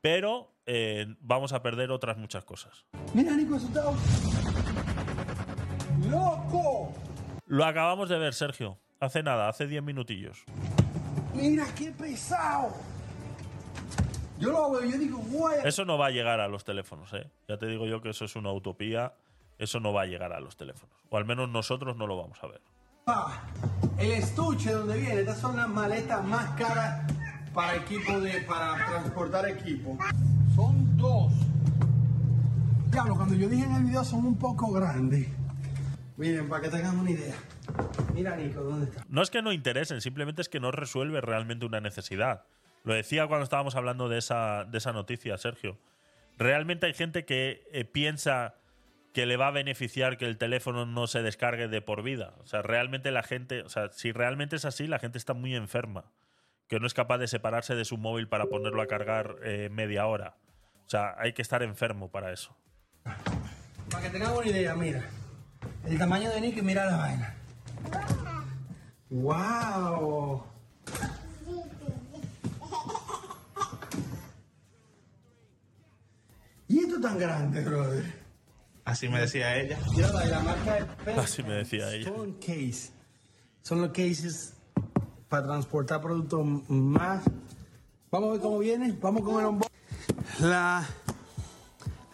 [0.00, 2.86] pero eh, vamos a perder otras muchas cosas.
[3.12, 3.82] Mira, Nico, eso está.
[6.08, 6.94] ¡Loco!
[7.46, 8.78] Lo acabamos de ver, Sergio.
[9.00, 10.44] Hace nada, hace 10 minutillos.
[11.34, 12.72] Mira, qué pesado.
[14.40, 15.60] Yo lo veo, yo digo, guay.
[15.64, 17.30] Eso no va a llegar a los teléfonos, ¿eh?
[17.46, 19.12] Ya te digo yo que eso es una utopía.
[19.58, 20.96] Eso no va a llegar a los teléfonos.
[21.10, 22.62] O al menos nosotros no lo vamos a ver.
[23.06, 23.42] Ah,
[23.98, 27.12] el estuche donde viene, estas son las maletas más caras
[27.52, 29.98] para equipo de, para transportar equipo.
[30.54, 31.32] Son dos.
[32.90, 35.28] Diablo, cuando yo dije en el video son un poco grandes.
[36.16, 37.34] Miren, para que tengan una idea.
[38.14, 39.04] Mira, Nico, ¿dónde está?
[39.08, 42.44] No es que no interesen, simplemente es que no resuelve realmente una necesidad.
[42.84, 45.78] Lo decía cuando estábamos hablando de esa, de esa noticia, Sergio.
[46.38, 48.54] Realmente hay gente que eh, piensa
[49.12, 52.34] que le va a beneficiar que el teléfono no se descargue de por vida.
[52.38, 55.54] O sea, realmente la gente, o sea, si realmente es así, la gente está muy
[55.54, 56.04] enferma.
[56.68, 60.06] Que no es capaz de separarse de su móvil para ponerlo a cargar eh, media
[60.06, 60.36] hora.
[60.86, 62.56] O sea, hay que estar enfermo para eso.
[63.90, 65.02] Para que tengan una idea, mira.
[65.84, 67.34] El tamaño de Nico y mira la vaina.
[69.10, 70.46] ¡Wow!
[76.70, 78.04] ¿Y esto tan grande, brother?
[78.84, 79.76] Así me decía ella.
[79.94, 81.12] Mira la, la marca de.
[81.14, 82.08] Así me decía ella.
[82.08, 82.90] Son case.
[83.62, 84.54] Son los cases
[85.28, 87.24] para transportar productos más.
[88.12, 88.96] Vamos a ver cómo viene.
[89.00, 89.70] Vamos con el onboard.
[90.40, 90.86] La,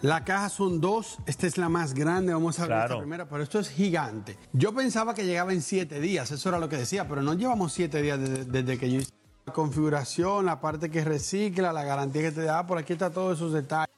[0.00, 2.84] La caja son dos, esta es la más grande, vamos a ver Claro.
[2.94, 4.36] esta primera, pero esto es gigante.
[4.52, 7.72] Yo pensaba que llegaba en siete días, eso era lo que decía, pero no llevamos
[7.72, 9.10] siete días desde, desde que yo hice
[9.46, 13.36] la configuración, la parte que recicla, la garantía que te da, por aquí está todos
[13.38, 13.94] esos detalles.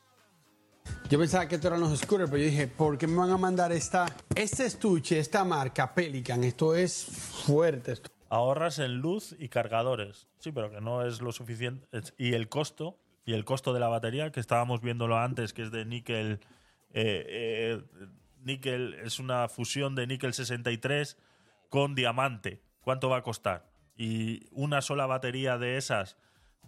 [1.09, 3.37] Yo pensaba que esto eran los scooters, pero yo dije, ¿por qué me van a
[3.39, 6.45] mandar esta, este estuche, esta marca Pelican?
[6.45, 7.95] Esto es fuerte.
[8.29, 10.29] Ahorras en luz y cargadores.
[10.39, 11.87] Sí, pero que no es lo suficiente.
[12.19, 15.71] Y el costo, y el costo de la batería, que estábamos viéndolo antes, que es
[15.71, 16.41] de níquel.
[16.91, 17.83] eh, eh,
[18.45, 21.17] níquel es una fusión de níquel 63
[21.71, 22.63] con diamante.
[22.83, 23.71] ¿Cuánto va a costar?
[23.97, 26.17] Y una sola batería de esas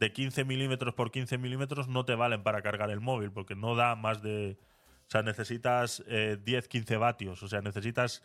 [0.01, 3.77] de 15 milímetros por 15 milímetros no te valen para cargar el móvil, porque no
[3.77, 4.59] da más de.
[5.07, 7.43] O sea, necesitas eh, 10, 15 vatios.
[7.43, 8.23] O sea, necesitas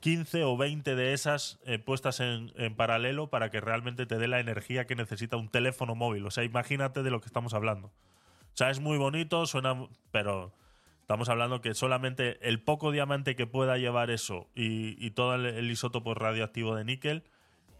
[0.00, 4.26] 15 o 20 de esas eh, puestas en, en paralelo para que realmente te dé
[4.26, 6.24] la energía que necesita un teléfono móvil.
[6.24, 7.88] O sea, imagínate de lo que estamos hablando.
[7.88, 10.54] O sea, es muy bonito, suena, pero
[11.00, 15.44] estamos hablando que solamente el poco diamante que pueda llevar eso y, y todo el,
[15.44, 17.24] el isótopo radioactivo de níquel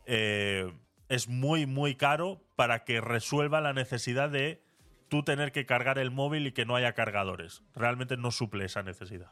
[0.04, 0.70] eh,
[1.08, 4.60] es muy, muy caro para que resuelva la necesidad de
[5.06, 7.62] tú tener que cargar el móvil y que no haya cargadores.
[7.76, 9.30] Realmente no suple esa necesidad.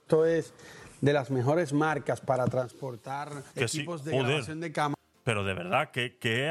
[0.00, 0.54] Esto es
[1.02, 4.98] de las mejores marcas para transportar Que sí, equipos de grabación de cámara.
[5.22, 6.50] Pero de verdad, ¿qué, qué,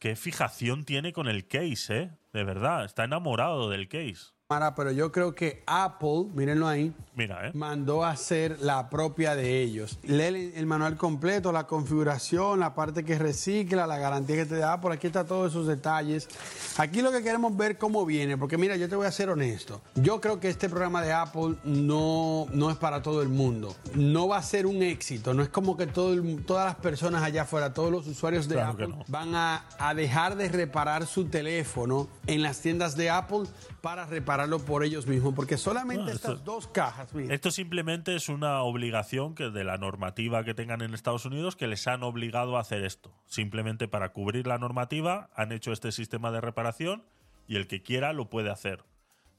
[0.00, 2.10] qué fijación tiene con el case, ¿eh?
[2.32, 4.33] De verdad, está enamorado del case.
[4.48, 7.52] Pero yo creo que Apple, mírenlo ahí, Mira, ¿eh?
[7.54, 9.98] mandó a hacer la propia de ellos.
[10.02, 14.82] Lee el, manual completo, la configuración, la parte que recicla, la garantía que te da.
[14.82, 16.28] Por aquí está todos esos detalles.
[16.76, 19.80] Aquí lo que queremos ver cómo viene, porque mira, yo te voy a ser honesto.
[19.94, 23.74] Yo creo que este programa de Apple no, no es para todo el mundo.
[23.94, 25.32] No va a ser un éxito.
[25.32, 28.56] No es como que todo el- todas las personas allá afuera, todos los usuarios de
[28.56, 29.04] Claro Apple no.
[29.08, 33.44] van a, a dejar de reparar su teléfono en las tiendas de Apple
[33.80, 34.06] para
[34.36, 35.34] repararlo por ellos mismos.
[35.34, 37.34] Porque solamente No, esto- estas dos cajas, mira.
[37.34, 41.66] Esto simplemente es una obligación que de la normativa que tengan en Estados Unidos que
[41.66, 43.12] les han obligado a hacer esto.
[43.26, 47.04] Simplemente para cubrir la normativa han hecho este sistema de reparación
[47.46, 48.84] y el que quiera lo puede hacer.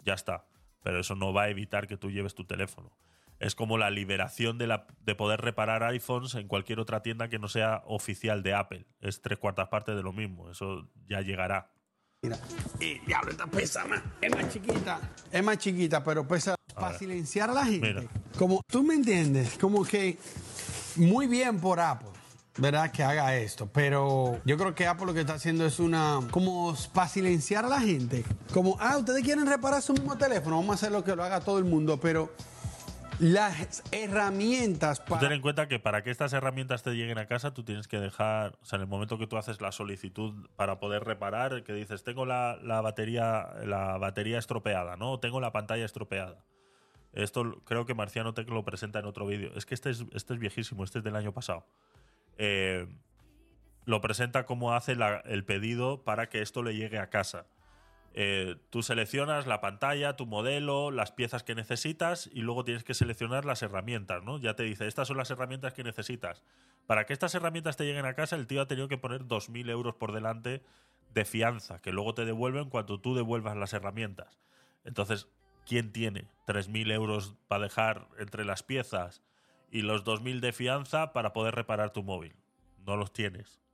[0.04, 0.46] Ya está.
[0.84, 2.92] Pero eso no va a evitar que tú lleves tu teléfono.
[3.40, 7.38] Es como la liberación de, la, de poder reparar iPhones en cualquier otra tienda que
[7.40, 8.86] no sea oficial de Apple.
[9.02, 10.50] Es tres cuartas partes de lo mismo.
[10.50, 11.70] Eso ya llegará.
[12.26, 12.40] Mira.
[12.80, 14.02] Y diablo, esta pesa más.
[14.20, 15.00] Es más chiquita.
[15.32, 17.94] Es más chiquita, pero pesa para silenciar a la gente.
[17.94, 18.04] Mira.
[18.38, 20.18] Como tú me entiendes, como que
[20.96, 22.10] muy bien por Apple.
[22.58, 22.90] ¿Verdad?
[22.90, 23.70] Que haga esto.
[23.72, 26.22] Pero yo creo que Apple lo que está haciendo es una.
[26.32, 28.24] Como para silenciar a la gente.
[28.54, 30.56] Como, ah, ustedes quieren reparar su mismo teléfono.
[30.56, 32.00] Vamos a hacer lo que lo haga todo el mundo.
[32.00, 32.32] Pero
[33.20, 35.22] las herramientas Tú para.
[35.22, 38.00] ten en cuenta que para que estas herramientas te lleguen a casa, tú tienes que
[38.00, 41.74] dejar, o sea, en el momento que tú haces la solicitud para poder reparar, que
[41.74, 45.12] dices, tengo la, la batería, la batería estropeada, ¿no?
[45.14, 46.44] O tengo la pantalla estropeada.
[47.14, 49.52] Esto creo que Marciano Tech lo presenta en otro vídeo.
[49.56, 51.66] Es que este es, este es viejísimo, este es del año pasado.
[52.38, 52.88] Eh,
[53.86, 57.46] lo presenta como hace la- el pedido para que esto le llegue a casa.
[58.18, 62.94] Eh, tú seleccionas la pantalla, tu modelo, las piezas que necesitas y luego tienes que
[62.94, 64.38] seleccionar las herramientas, ¿no?
[64.40, 66.42] Ya te dice, estas son las herramientas que necesitas.
[66.88, 69.70] Para que estas herramientas te lleguen a casa, el tío ha tenido que poner 2.000
[69.70, 70.64] euros por delante
[71.14, 74.40] de fianza, que luego te devuelven cuando tú devuelvas las herramientas.
[74.86, 75.28] Entonces,
[75.66, 79.24] ¿quién tiene 3.000 euros para dejar entre las piezas
[79.72, 82.34] y los 2.000 de fianza para poder reparar tu móvil?
[82.78, 83.65] No los tienes.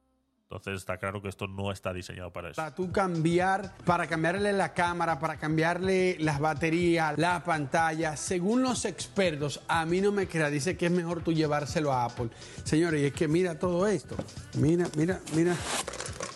[0.57, 2.57] Entonces está claro que esto no está diseñado para eso.
[2.57, 8.83] Para tú cambiar, para cambiarle la cámara, para cambiarle las baterías, la pantalla, según los
[8.83, 12.29] expertos, a mí no me crea, dice que es mejor tú llevárselo a Apple.
[12.65, 14.15] Señores, y es que mira todo esto.
[14.57, 15.55] Mira, mira, mira.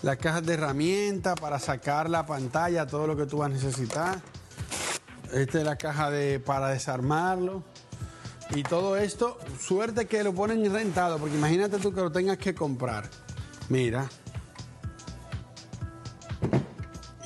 [0.02, 4.22] Las cajas de herramientas para sacar la pantalla, todo lo que tú vas a necesitar.
[5.34, 7.64] Esta es la caja de, para desarmarlo.
[8.54, 12.54] Y todo esto, suerte que lo ponen rentado, porque imagínate tú que lo tengas que
[12.54, 13.10] comprar.
[13.70, 14.10] Mira.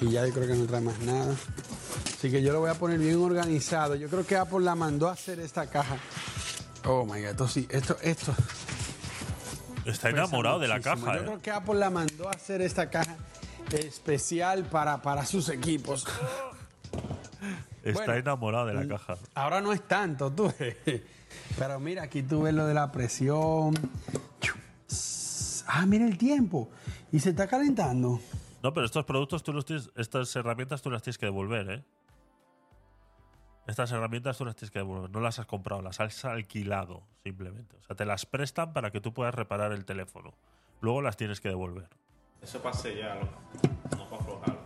[0.02, 1.36] Y ya yo creo que no trae más nada.
[2.06, 3.96] Así que yo lo voy a poner bien organizado.
[3.96, 5.98] Yo creo que Apple la mandó a hacer esta caja.
[6.86, 8.34] Oh my god, esto sí, esto, esto.
[9.86, 11.24] Está enamorado de la caja, Yo ¿eh?
[11.26, 13.16] creo que Apple la mandó a hacer esta caja
[13.72, 16.06] especial para, para sus equipos.
[17.84, 19.18] Está Bueno, enamorado de la caja.
[19.36, 20.54] Ahora no es tanto, tú.
[21.58, 23.74] Pero mira, aquí tú ves lo de la presión.
[25.72, 26.68] Ah, mira el tiempo.
[27.12, 28.20] Y se está calentando.
[28.64, 31.84] No, pero estos productos tú los tienes, estas herramientas tú las tienes que devolver, ¿eh?
[33.68, 37.78] Estas herramientas tú las tienes que devolver, no las has comprado, las has alquilado simplemente.
[37.78, 40.34] O sea, te las prestan para que tú puedas reparar el teléfono.
[40.82, 41.88] Luego las tienes que devolver.
[42.42, 43.38] Eso ya, loco.
[43.96, 44.60] No para aflojarlo.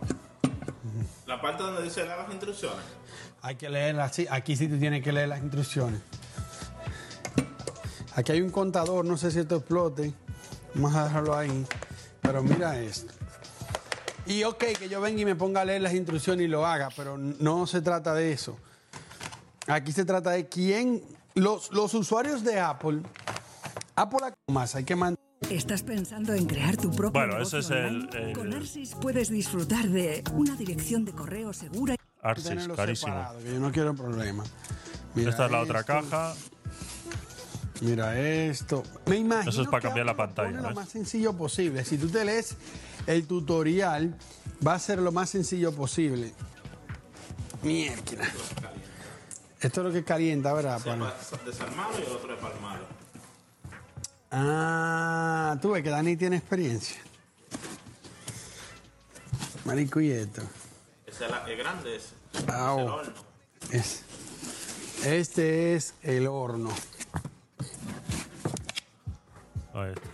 [1.26, 2.84] La La parte donde dice las instrucciones.
[3.42, 4.26] Hay que leerlas, sí.
[4.30, 6.00] Aquí sí tú tienes que leer las instrucciones.
[8.14, 10.14] Aquí hay un contador, no sé si esto explote.
[10.74, 11.66] Vamos a dejarlo ahí.
[12.20, 13.12] Pero mira esto.
[14.26, 16.88] Y ok, que yo venga y me ponga a leer las instrucciones y lo haga,
[16.96, 18.56] pero no se trata de eso.
[19.66, 21.02] Aquí se trata de quién,
[21.34, 23.02] los, los usuarios de Apple,
[23.96, 24.18] Apple
[24.50, 25.22] más, hay que mantener.
[25.50, 29.86] ¿Estás pensando en crear tu propio Bueno, ese es el- el- Con Arsis puedes disfrutar
[29.88, 31.96] de una dirección de correo segura.
[32.22, 33.08] Arsis, carísimo.
[33.12, 34.42] separado, que yo no quiero problema.
[35.14, 36.34] Mira Esta es la otra esto, caja.
[37.80, 38.82] Mira esto.
[39.06, 40.76] Me imagino Eso es para que cambiar la lo pantalla, lo ¿ves?
[40.76, 41.84] más sencillo posible.
[41.84, 42.56] Si tú te lees
[43.06, 44.16] el tutorial,
[44.66, 46.32] va a ser lo más sencillo posible.
[47.62, 48.24] Mierda.
[49.60, 50.78] Esto es lo que calienta, ¿verdad?
[50.78, 51.12] Se llama
[51.44, 52.84] desarmado y otro es palmado.
[54.30, 56.96] Ah, tú ves que Dani tiene experiencia.
[59.64, 60.42] Marico y esto.
[61.06, 62.08] Ese es, grande ese.
[62.48, 62.94] Ah, Es el oh.
[62.94, 63.12] horno.
[63.70, 64.02] Es-
[65.04, 66.70] este es el horno.
[69.74, 70.08] Ahí está.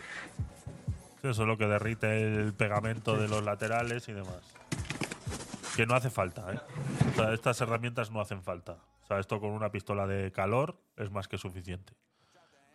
[1.20, 4.40] Sí, Eso es lo que derrite el pegamento de los laterales y demás.
[5.76, 6.60] Que no hace falta, ¿eh?
[7.12, 8.78] O sea, estas herramientas no hacen falta.
[9.02, 11.92] O sea, esto con una pistola de calor es más que suficiente.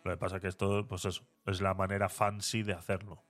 [0.04, 3.24] Lo que pasa que esto, pues eso, es la manera fancy de hacerlo.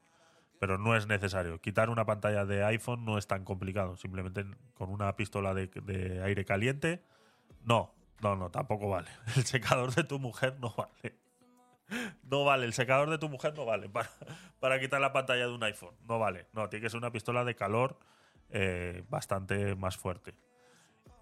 [0.61, 1.61] Pero no es necesario.
[1.61, 3.97] Quitar una pantalla de iPhone no es tan complicado.
[3.97, 7.03] Simplemente con una pistola de, de aire caliente,
[7.65, 9.09] no, no, no, tampoco vale.
[9.37, 11.26] El secador de tu mujer no vale.
[12.23, 13.89] No vale, el secador de tu mujer no vale
[14.61, 15.95] para, quitar la pantalla de un iPhone.
[16.09, 16.47] No vale.
[16.53, 17.99] No, tiene que ser una pistola de calor
[18.51, 20.35] eh, bastante más fuerte.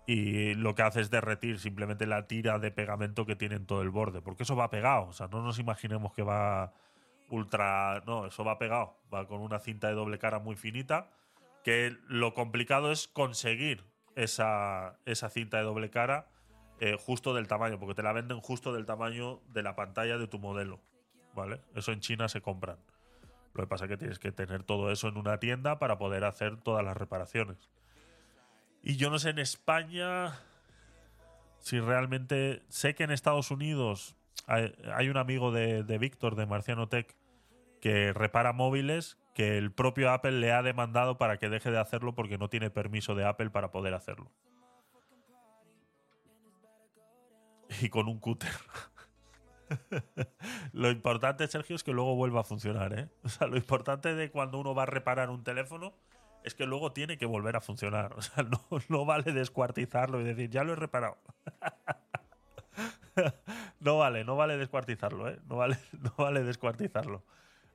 [0.07, 3.83] Y lo que hace es derretir simplemente la tira de pegamento que tiene en todo
[3.83, 4.21] el borde.
[4.21, 5.07] Porque eso va pegado.
[5.07, 6.73] O sea, no nos imaginemos que va
[7.31, 8.03] ultra.
[8.07, 8.99] No, eso va pegado.
[9.13, 11.11] Va con una cinta de doble cara muy finita.
[11.63, 13.85] Que lo complicado es conseguir
[14.15, 16.29] esa, esa cinta de doble cara
[16.81, 20.27] eh, justo del tamaño, porque te la venden justo del tamaño de la pantalla de
[20.27, 20.81] tu modelo.
[21.35, 21.61] ¿Vale?
[21.75, 22.79] Eso en China se compran.
[23.55, 26.25] Lo que pasa es que tienes que tener todo eso en una tienda para poder
[26.25, 27.71] hacer todas las reparaciones.
[28.83, 30.41] Y yo no sé en España
[31.59, 32.63] si realmente.
[32.69, 37.17] Sé que en Estados Unidos hay, un amigo de, de Víctor, de Marciano Tech,
[37.81, 42.15] que repara móviles, que el propio Apple le ha demandado para que deje de hacerlo
[42.15, 44.31] porque no tiene permiso de Apple para poder hacerlo.
[47.81, 48.51] Y con un cúter.
[50.73, 53.09] lo importante, Sergio, es que luego vuelva a funcionar, ¿eh?
[53.23, 55.95] O sea, lo importante de cuando uno va a reparar un teléfono
[56.45, 58.13] es que luego tiene que volver a funcionar.
[58.17, 61.17] O sea, no, no vale descuartizarlo y decir, ya lo he reparado.
[63.81, 65.39] no vale, no vale descuartizarlo, ¿eh?
[65.49, 67.25] No vale, no vale descuartizarlo.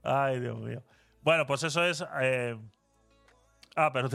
[0.04, 0.84] Ay, Dios mío.
[1.22, 2.06] Bueno, pues eso es.
[2.22, 2.58] eh,
[3.76, 4.10] Ah, pero.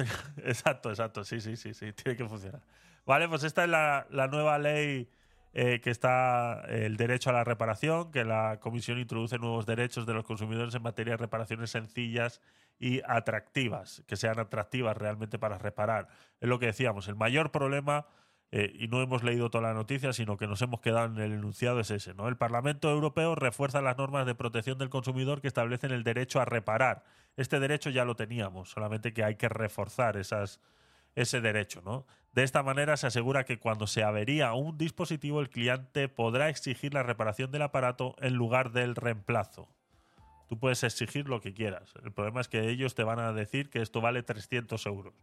[0.44, 1.24] Exacto, exacto.
[1.24, 1.92] Sí, sí, sí, sí.
[1.92, 2.60] Tiene que funcionar.
[3.06, 5.08] Vale, pues esta es la, la nueva ley
[5.56, 10.04] eh, que está eh, el derecho a la reparación, que la Comisión introduce nuevos derechos
[10.04, 12.40] de los consumidores en materia de reparaciones sencillas
[12.80, 16.08] y atractivas, que sean atractivas realmente para reparar.
[16.40, 18.06] Es lo que decíamos, el mayor problema,
[18.50, 21.32] eh, y no hemos leído toda la noticia, sino que nos hemos quedado en el
[21.34, 22.14] enunciado, es ese.
[22.14, 22.26] ¿no?
[22.26, 26.44] El Parlamento Europeo refuerza las normas de protección del consumidor que establecen el derecho a
[26.44, 27.04] reparar.
[27.36, 30.60] Este derecho ya lo teníamos, solamente que hay que reforzar esas,
[31.14, 31.82] ese derecho.
[31.84, 32.06] ¿no?
[32.32, 36.94] De esta manera se asegura que cuando se avería un dispositivo, el cliente podrá exigir
[36.94, 39.68] la reparación del aparato en lugar del reemplazo.
[40.48, 41.94] Tú puedes exigir lo que quieras.
[42.02, 45.14] El problema es que ellos te van a decir que esto vale 300 euros.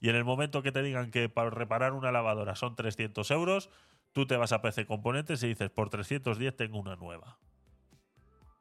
[0.00, 3.70] Y en el momento que te digan que para reparar una lavadora son 300 euros,
[4.12, 7.38] tú te vas a PC Componentes y dices, por 310 tengo una nueva.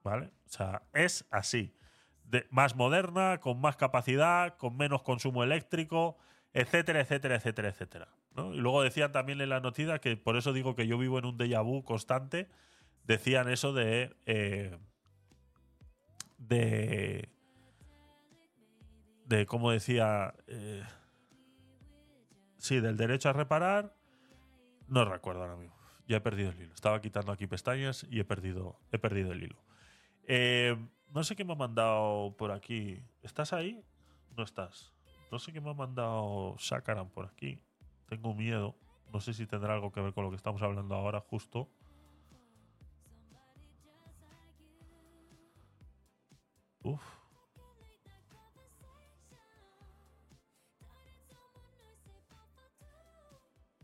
[0.03, 0.27] ¿Vale?
[0.45, 1.75] O sea, es así.
[2.49, 6.17] Más moderna, con más capacidad, con menos consumo eléctrico,
[6.53, 8.07] etcétera, etcétera, etcétera, etcétera.
[8.35, 11.25] Y luego decían también en la noticia que por eso digo que yo vivo en
[11.25, 12.47] un déjà vu constante.
[13.03, 14.15] Decían eso de.
[14.25, 14.77] eh,
[16.37, 17.29] de.
[19.25, 20.35] de cómo decía.
[20.47, 20.83] eh,
[22.57, 23.95] sí, del derecho a reparar.
[24.87, 25.75] No recuerdo ahora mismo.
[26.07, 26.73] Ya he perdido el hilo.
[26.73, 29.57] Estaba quitando aquí pestañas y he perdido, he perdido el hilo.
[30.23, 30.77] Eh,
[31.13, 33.01] no sé qué me ha mandado por aquí.
[33.23, 33.83] ¿Estás ahí?
[34.35, 34.93] No estás.
[35.31, 37.61] No sé qué me ha mandado Sakaran por aquí.
[38.07, 38.75] Tengo miedo.
[39.11, 41.69] No sé si tendrá algo que ver con lo que estamos hablando ahora, justo.
[46.83, 47.01] Uf.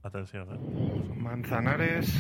[0.02, 1.14] Atención, eh.
[1.16, 2.14] Manzanares.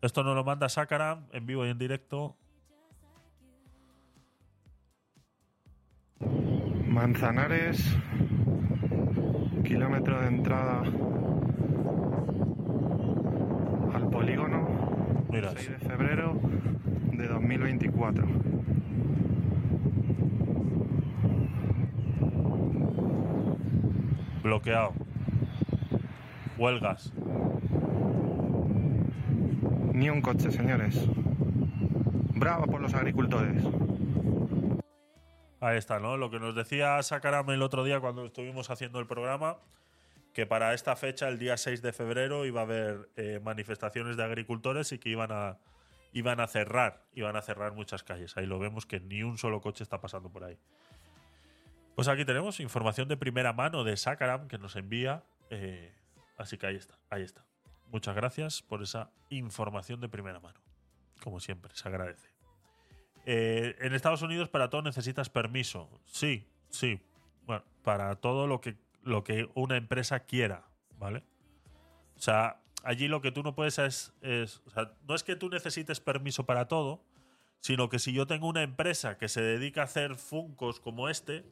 [0.00, 2.36] Esto nos lo manda Sakaran en vivo y en directo.
[6.92, 7.82] Manzanares.
[9.64, 10.82] kilómetro de entrada
[13.94, 14.68] al polígono.
[15.30, 15.52] Mira.
[15.56, 16.38] 6 de febrero
[17.16, 18.26] de 2024.
[24.42, 24.92] Bloqueado.
[26.58, 27.10] Huelgas.
[29.94, 31.08] Ni un coche, señores.
[32.34, 33.64] Bravo por los agricultores.
[35.62, 36.16] Ahí está, ¿no?
[36.16, 39.58] Lo que nos decía Sakaram el otro día cuando estuvimos haciendo el programa,
[40.32, 44.24] que para esta fecha, el día 6 de febrero, iba a haber eh, manifestaciones de
[44.24, 45.58] agricultores y que iban a,
[46.12, 48.36] iban a cerrar, iban a cerrar muchas calles.
[48.36, 50.58] Ahí lo vemos que ni un solo coche está pasando por ahí.
[51.94, 55.22] Pues aquí tenemos información de primera mano de Sakaram que nos envía.
[55.50, 55.94] eh,
[56.38, 57.44] así que ahí está, ahí está.
[57.86, 60.58] Muchas gracias por esa información de primera mano.
[61.22, 62.31] Como siempre, se agradece.
[63.26, 65.88] Eh, en Estados Unidos para todo necesitas permiso.
[66.06, 67.00] Sí, sí.
[67.46, 70.64] Bueno, para todo lo que, lo que una empresa quiera,
[70.98, 71.22] ¿vale?
[72.16, 74.62] O sea, allí lo que tú no puedes es, es-
[75.06, 77.04] no es que tú necesites permiso para todo,
[77.60, 81.44] sino que si yo tengo una empresa que se dedica a hacer funcos como este,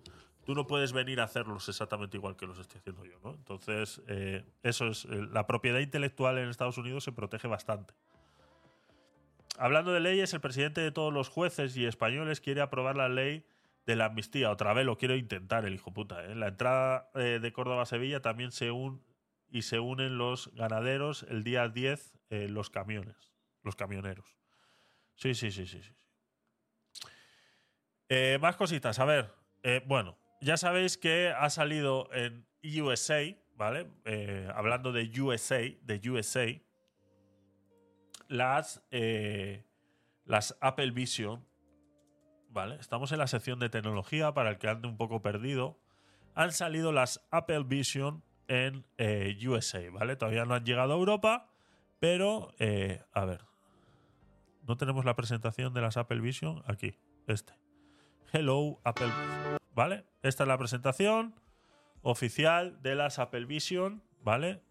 [0.44, 3.30] tú no puedes venir a hacerlos exactamente igual que los estoy haciendo yo, ¿no?
[3.34, 7.94] Entonces, eh, eso es, eh, la propiedad intelectual en Estados Unidos se protege bastante.
[9.58, 13.44] Hablando de leyes, el presidente de todos los jueces y españoles quiere aprobar la ley
[13.86, 14.50] de la amnistía.
[14.50, 16.24] Otra vez lo quiero intentar, el hijo puta.
[16.24, 16.34] ¿eh?
[16.34, 19.04] La entrada eh, de Córdoba a Sevilla también se un
[19.52, 23.32] y se unen los ganaderos el día 10, eh, los camiones,
[23.62, 24.36] los camioneros.
[25.16, 25.92] Sí, sí, sí, sí, sí.
[28.08, 28.98] Eh, más cositas.
[28.98, 29.34] A ver,
[29.86, 33.22] bueno, ya sabéis que ha salido en USA,
[33.56, 33.88] ¿vale?
[34.54, 36.46] Hablando de USA, de USA,
[38.30, 39.64] las, eh,
[40.24, 41.44] las Apple Vision,
[42.48, 42.76] ¿vale?
[42.76, 45.78] Estamos en la sección de tecnología para el que ande un poco perdido.
[46.34, 50.14] Han salido las Apple Vision en eh, USA, ¿vale?
[50.14, 51.50] Todavía no han llegado a Europa,
[51.98, 53.44] pero, eh, a ver,
[54.62, 56.94] no tenemos la presentación de las Apple Vision aquí,
[57.26, 57.52] este.
[58.32, 59.10] Hello Apple,
[59.74, 60.04] ¿vale?
[60.22, 61.34] Esta es la presentación
[62.02, 64.62] oficial de las Apple Vision, ¿vale?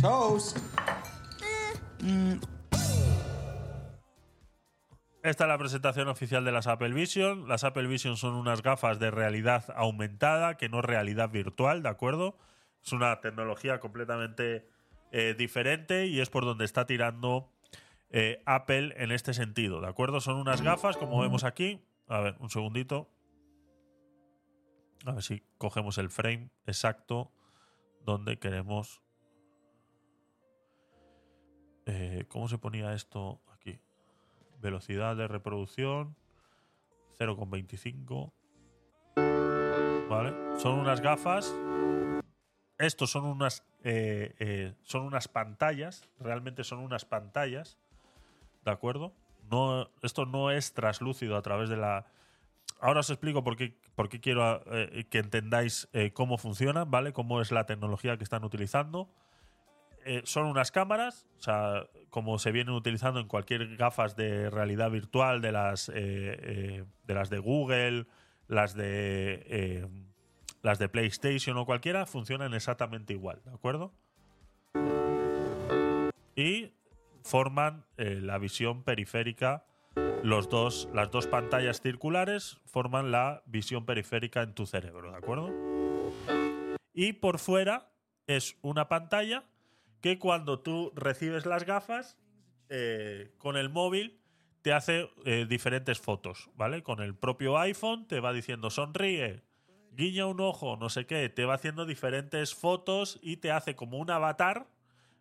[0.00, 0.58] Toast.
[5.22, 7.48] Esta es la presentación oficial de las Apple Vision.
[7.48, 12.36] Las Apple Vision son unas gafas de realidad aumentada, que no realidad virtual, ¿de acuerdo?
[12.84, 14.68] Es una tecnología completamente
[15.10, 17.50] eh, diferente y es por donde está tirando
[18.10, 20.20] eh, Apple en este sentido, ¿de acuerdo?
[20.20, 21.82] Son unas gafas, como vemos aquí.
[22.08, 23.10] A ver, un segundito.
[25.04, 27.32] A ver si cogemos el frame exacto
[28.04, 29.02] donde queremos.
[31.86, 33.78] Eh, ¿Cómo se ponía esto aquí?
[34.60, 36.16] Velocidad de reproducción
[37.18, 38.32] 0,25.
[40.08, 40.34] ¿Vale?
[40.58, 41.54] Son unas gafas.
[42.78, 43.64] Estos son unas.
[43.84, 46.08] eh, eh, son unas pantallas.
[46.18, 47.78] Realmente son unas pantallas.
[48.64, 49.12] ¿De acuerdo?
[49.48, 52.06] No, esto no es traslúcido a través de la.
[52.80, 54.62] Ahora os explico por qué, por qué quiero
[55.08, 57.12] que entendáis cómo funcionan, ¿vale?
[57.12, 59.08] Cómo es la tecnología que están utilizando.
[60.08, 64.88] Eh, son unas cámaras, o sea, como se vienen utilizando en cualquier gafas de realidad
[64.88, 68.06] virtual, de las, eh, eh, de, las de Google,
[68.46, 69.84] las de,
[70.62, 73.92] las de PlayStation o cualquiera, funcionan exactamente igual, ¿de acuerdo?
[76.36, 76.72] Y
[77.24, 79.64] forman la visión periférica,
[80.22, 85.50] los dos, las dos pantallas circulares forman la visión periférica en tu cerebro, ¿de acuerdo?
[86.94, 87.90] Y por fuera
[88.28, 89.44] es una pantalla
[90.00, 92.18] que cuando tú recibes las gafas
[92.68, 94.20] eh, con el móvil
[94.62, 96.82] te hace eh, diferentes fotos, ¿vale?
[96.82, 99.42] Con el propio iPhone te va diciendo sonríe,
[99.92, 103.98] guiña un ojo, no sé qué, te va haciendo diferentes fotos y te hace como
[103.98, 104.66] un avatar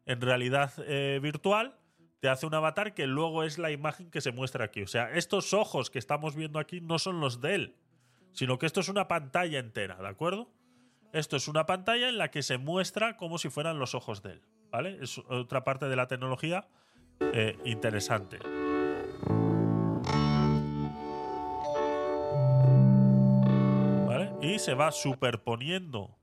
[0.05, 1.77] en realidad eh, virtual,
[2.19, 4.81] te hace un avatar que luego es la imagen que se muestra aquí.
[4.81, 7.75] O sea, estos ojos que estamos viendo aquí no son los de él,
[8.33, 10.51] sino que esto es una pantalla entera, ¿de acuerdo?
[11.13, 14.33] Esto es una pantalla en la que se muestra como si fueran los ojos de
[14.33, 14.41] él,
[14.75, 14.97] ¿vale?
[15.01, 16.67] Es otra parte de la tecnología
[17.19, 18.39] eh, interesante.
[24.41, 26.15] Y se va superponiendo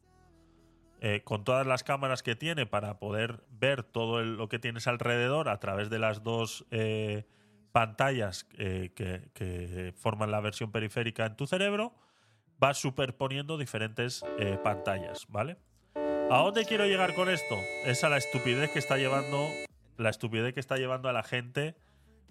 [1.01, 5.49] eh, con todas las cámaras que tiene para poder ver todo lo que tienes alrededor
[5.49, 7.25] a través de las dos eh,
[7.73, 11.95] pantallas que, que forman la versión periférica en tu cerebro,
[12.63, 14.25] va superponiendo diferentes
[14.63, 15.57] pantallas, ¿vale?
[16.33, 17.61] ¿A dónde quiero llegar con esto?
[17.85, 19.51] Es a la estupidez que está llevando
[19.99, 21.77] la estupidez que está llevando a la gente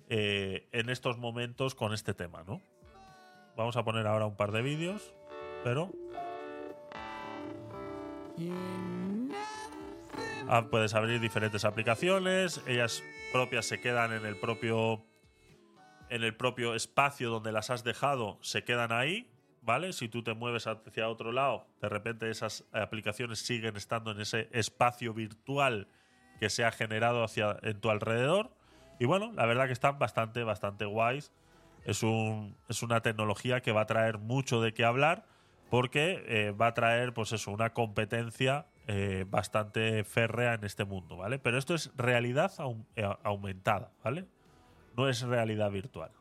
[0.09, 2.63] eh, en estos momentos con este tema, ¿no?
[3.55, 5.13] Vamos a poner ahora un par de vídeos,
[5.63, 5.91] pero
[10.49, 15.05] Ah, puedes abrir diferentes aplicaciones, ellas propias se quedan en el propio
[16.09, 19.30] en el propio espacio donde las has dejado, se quedan ahí,
[19.61, 19.93] ¿vale?
[19.93, 24.49] Si tú te mueves hacia otro lado, de repente esas aplicaciones siguen estando en ese
[24.51, 25.87] espacio virtual
[26.39, 28.51] que se ha generado hacia en tu alrededor.
[28.99, 31.31] Y bueno, la verdad que están bastante, bastante guays.
[31.85, 35.25] Es, un, es una tecnología que va a traer mucho de qué hablar
[35.71, 41.15] porque eh, va a traer, pues eso, una competencia eh, bastante férrea en este mundo,
[41.15, 41.39] ¿vale?
[41.39, 42.51] Pero esto es realidad
[42.95, 44.25] eh, aumentada, ¿vale?
[44.97, 46.11] No es realidad virtual.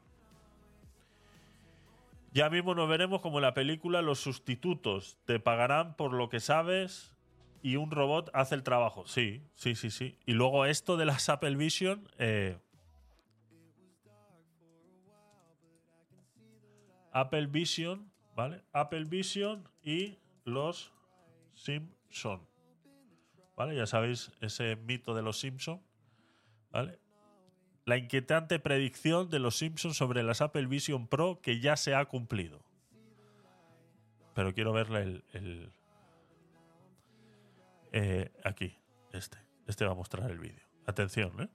[2.33, 5.19] Ya mismo nos veremos como en la película Los sustitutos.
[5.25, 7.17] Te pagarán por lo que sabes
[7.63, 9.07] y un robot hace el trabajo.
[9.07, 10.17] Sí, sí, sí, sí.
[10.27, 12.09] Y luego esto de las Apple Vision.
[12.19, 12.59] eh,
[17.13, 18.63] Apple Vision, ¿vale?
[18.73, 20.93] Apple Vision y los
[21.55, 22.47] Simpson.
[23.57, 23.75] ¿Vale?
[23.75, 25.83] Ya sabéis ese mito de los Simpson,
[26.71, 26.99] ¿vale?
[27.91, 32.05] La inquietante predicción de los Simpsons sobre las Apple Vision Pro que ya se ha
[32.05, 32.61] cumplido.
[34.33, 35.25] Pero quiero verle el.
[35.33, 35.73] el-
[37.91, 38.79] eh, aquí,
[39.13, 39.39] este.
[39.67, 40.63] Este va a mostrar el vídeo.
[40.87, 41.49] Atención, ¿eh?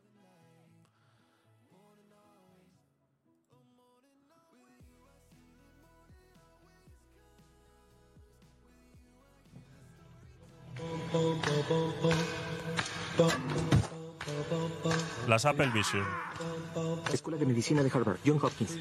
[15.27, 16.05] Las Apple Vision.
[17.11, 18.77] Escuela de Medicina de Harvard, John Hopkins.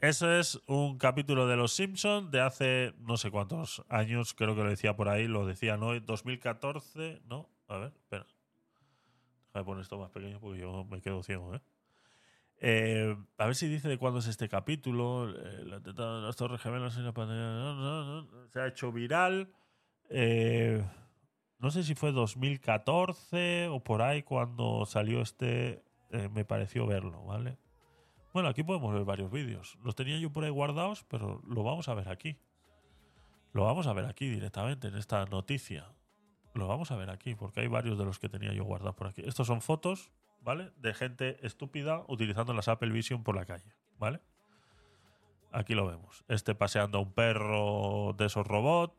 [0.00, 4.62] Eso es un capítulo de Los Simpsons de hace no sé cuántos años, creo que
[4.62, 5.98] lo decía por ahí, lo decía, ¿no?
[5.98, 7.48] 2014, ¿no?
[7.68, 8.26] A ver, espera.
[9.48, 11.60] Déjame poner esto más pequeño porque yo me quedo ciego, ¿eh?
[12.58, 15.28] Eh, a ver si dice de cuándo es este capítulo.
[15.30, 17.40] eh, la de las Torres Gemelas en la pantalla.
[17.40, 19.52] no, no, no, se ha hecho viral.
[20.08, 20.82] Eh,
[21.58, 25.82] no sé si fue 2014 o por ahí cuando salió este.
[26.10, 27.58] eh, me pareció verlo, ¿vale?
[28.32, 29.78] Bueno, aquí podemos ver varios vídeos.
[29.82, 32.36] Los tenía yo por ahí guardados, pero lo vamos a ver aquí.
[33.52, 35.86] Lo vamos a ver aquí directamente en esta noticia.
[36.56, 39.06] Lo vamos a ver aquí, porque hay varios de los que tenía yo guardados por
[39.08, 39.22] aquí.
[39.26, 40.10] Estos son fotos,
[40.40, 40.72] ¿vale?
[40.78, 44.20] De gente estúpida utilizando las Apple Vision por la calle, ¿vale?
[45.52, 46.24] Aquí lo vemos.
[46.28, 48.94] Este paseando a un perro de esos robots,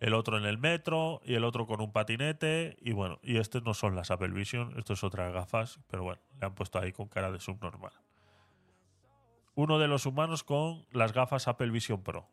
[0.00, 2.76] el otro en el metro y el otro con un patinete.
[2.82, 6.20] Y bueno, y estos no son las Apple Vision, esto es otras gafas, pero bueno,
[6.38, 7.92] le han puesto ahí con cara de subnormal.
[9.54, 12.28] Uno de los humanos con las gafas Apple Vision Pro.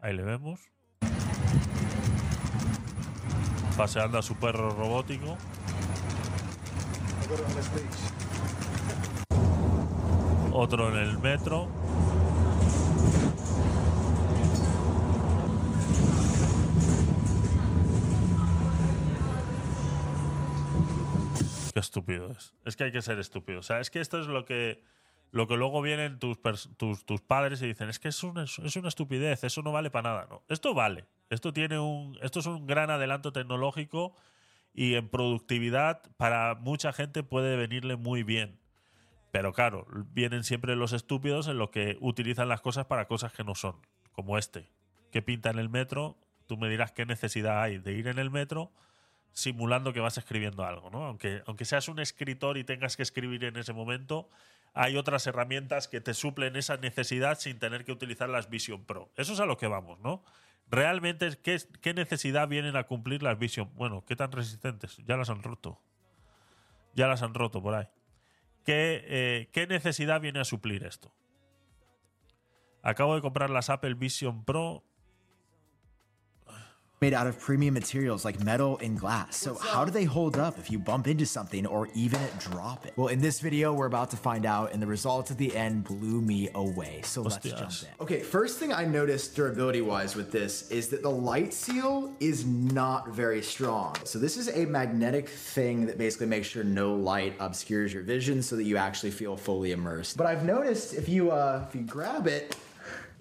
[0.00, 0.70] Ahí le vemos.
[3.76, 5.36] Paseando a su perro robótico.
[10.52, 11.68] Otro en el metro.
[21.72, 22.54] Qué estúpido es.
[22.66, 23.60] Es que hay que ser estúpido.
[23.60, 24.82] O sea, es que esto es lo que,
[25.30, 26.38] lo que luego vienen tus,
[26.76, 29.90] tus, tus padres y dicen, es que es una, es una estupidez, eso no vale
[29.90, 30.26] para nada.
[30.28, 31.06] No, esto vale.
[31.32, 32.18] Esto tiene un.
[32.20, 34.14] Esto es un gran adelanto tecnológico
[34.74, 38.58] y en productividad para mucha gente puede venirle muy bien.
[39.30, 43.44] Pero claro, vienen siempre los estúpidos en los que utilizan las cosas para cosas que
[43.44, 43.76] no son,
[44.12, 44.68] como este,
[45.10, 46.18] que pinta en el metro.
[46.46, 48.70] Tú me dirás qué necesidad hay de ir en el metro
[49.32, 51.06] simulando que vas escribiendo algo, ¿no?
[51.06, 54.28] Aunque, aunque seas un escritor y tengas que escribir en ese momento,
[54.74, 59.10] hay otras herramientas que te suplen esa necesidad sin tener que utilizar las Vision Pro.
[59.16, 60.22] Eso es a lo que vamos, ¿no?
[60.72, 63.70] Realmente, ¿qué, ¿qué necesidad vienen a cumplir las Vision?
[63.74, 64.96] Bueno, ¿qué tan resistentes?
[65.06, 65.78] Ya las han roto.
[66.94, 67.86] Ya las han roto por ahí.
[68.64, 71.12] ¿Qué, eh, ¿Qué necesidad viene a suplir esto?
[72.82, 74.82] Acabo de comprar las Apple Vision Pro.
[77.02, 79.36] Made out of premium materials like metal and glass.
[79.36, 82.92] So how do they hold up if you bump into something or even drop it?
[82.96, 85.82] Well, in this video, we're about to find out, and the results at the end
[85.82, 87.00] blew me away.
[87.04, 87.82] So let's jump Hostias.
[87.82, 87.88] in.
[88.00, 93.08] Okay, first thing I noticed durability-wise with this is that the light seal is not
[93.08, 93.96] very strong.
[94.04, 98.42] So this is a magnetic thing that basically makes sure no light obscures your vision
[98.42, 100.16] so that you actually feel fully immersed.
[100.16, 102.54] But I've noticed if you uh, if you grab it,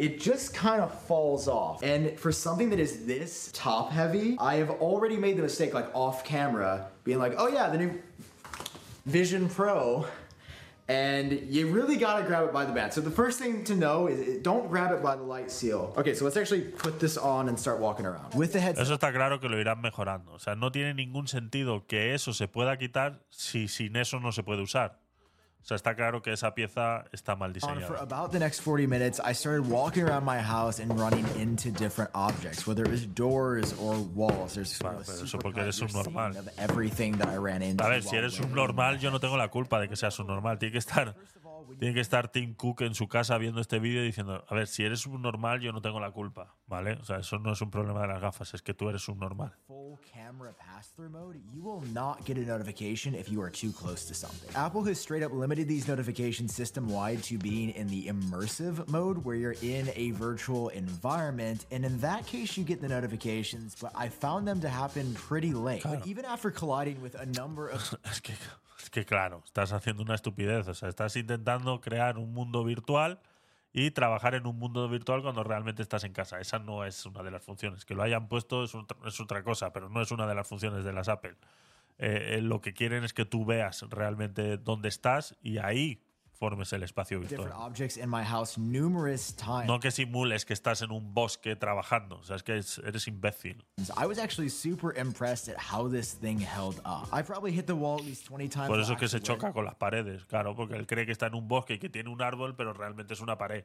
[0.02, 1.84] it just kind of falls off.
[1.84, 5.94] And for something that is this top heavy, I have already made the mistake, like
[5.94, 8.02] off camera, being like, oh yeah, the new
[9.06, 10.08] Vision Pro.
[10.88, 12.92] And you really gotta grab it by the band.
[12.92, 15.94] So the first thing to know is is don't grab it by the light seal.
[15.96, 18.34] Okay, so let's actually put this on and start walking around.
[18.34, 18.82] With the headset.
[18.84, 20.34] Eso está claro que lo irán mejorando.
[20.34, 24.32] O sea, no tiene ningún sentido que eso se pueda quitar si sin eso no
[24.32, 24.98] se puede usar.
[25.62, 28.02] O sea, está claro que esa pieza está mal on for diseñada.
[28.02, 32.10] about the next 40 minutes, I started walking around my house and running into different
[32.16, 34.56] objects, whether it was doors or walls.
[34.56, 36.36] There's pero eso porque eres un normal.
[36.38, 37.84] of everything that I ran into.
[37.84, 40.28] A ver, si eres un normal, yo no tengo la culpa de que seas un
[40.28, 40.58] normal.
[40.58, 41.16] Tiene que estar,
[41.80, 44.84] tiene que estar Tim Cook en su casa viendo este vídeo diciendo, a ver, si
[44.84, 46.94] eres un normal, yo no tengo la culpa, ¿vale?
[46.94, 49.20] O sea, eso no es un problema de las gafas, es que tú eres un
[49.20, 49.54] normal.
[54.56, 59.36] Apple has straight up limited these notifications system-wide to being in the immersive mode where
[59.36, 64.10] you're in a virtual environment, and in that case you get the notifications, but I
[64.10, 65.84] found them to happen pretty late.
[65.84, 68.40] But even after colliding with a number of Es que, es
[68.92, 70.68] que claro, estás haciendo una estupidez.
[70.68, 73.20] O sea, estás intentando crear un mundo virtual
[73.74, 76.40] y trabajar en un mundo virtual cuando realmente estás en casa.
[76.40, 77.86] Esa no es una de las funciones.
[77.86, 78.74] Que lo hayan puesto es,
[79.06, 81.36] es otra cosa, pero no es una de las funciones de las Apple.
[81.98, 86.02] Eh, eh, lo que quieren es que tú veas realmente dónde estás y ahí
[86.42, 87.52] formes el espacio virtual.
[89.68, 92.18] No que simules que estás en un bosque trabajando.
[92.18, 93.64] O sea, es que es- eres imbécil.
[93.96, 97.08] I was actually super impressed at how this thing held up.
[97.14, 98.70] I probably hit the wall at least 20 times.
[98.70, 101.28] Por eso es que se choca con las paredes, claro, porque él cree que está
[101.28, 103.64] en un bosque y que tiene un árbol, pero realmente es una pared.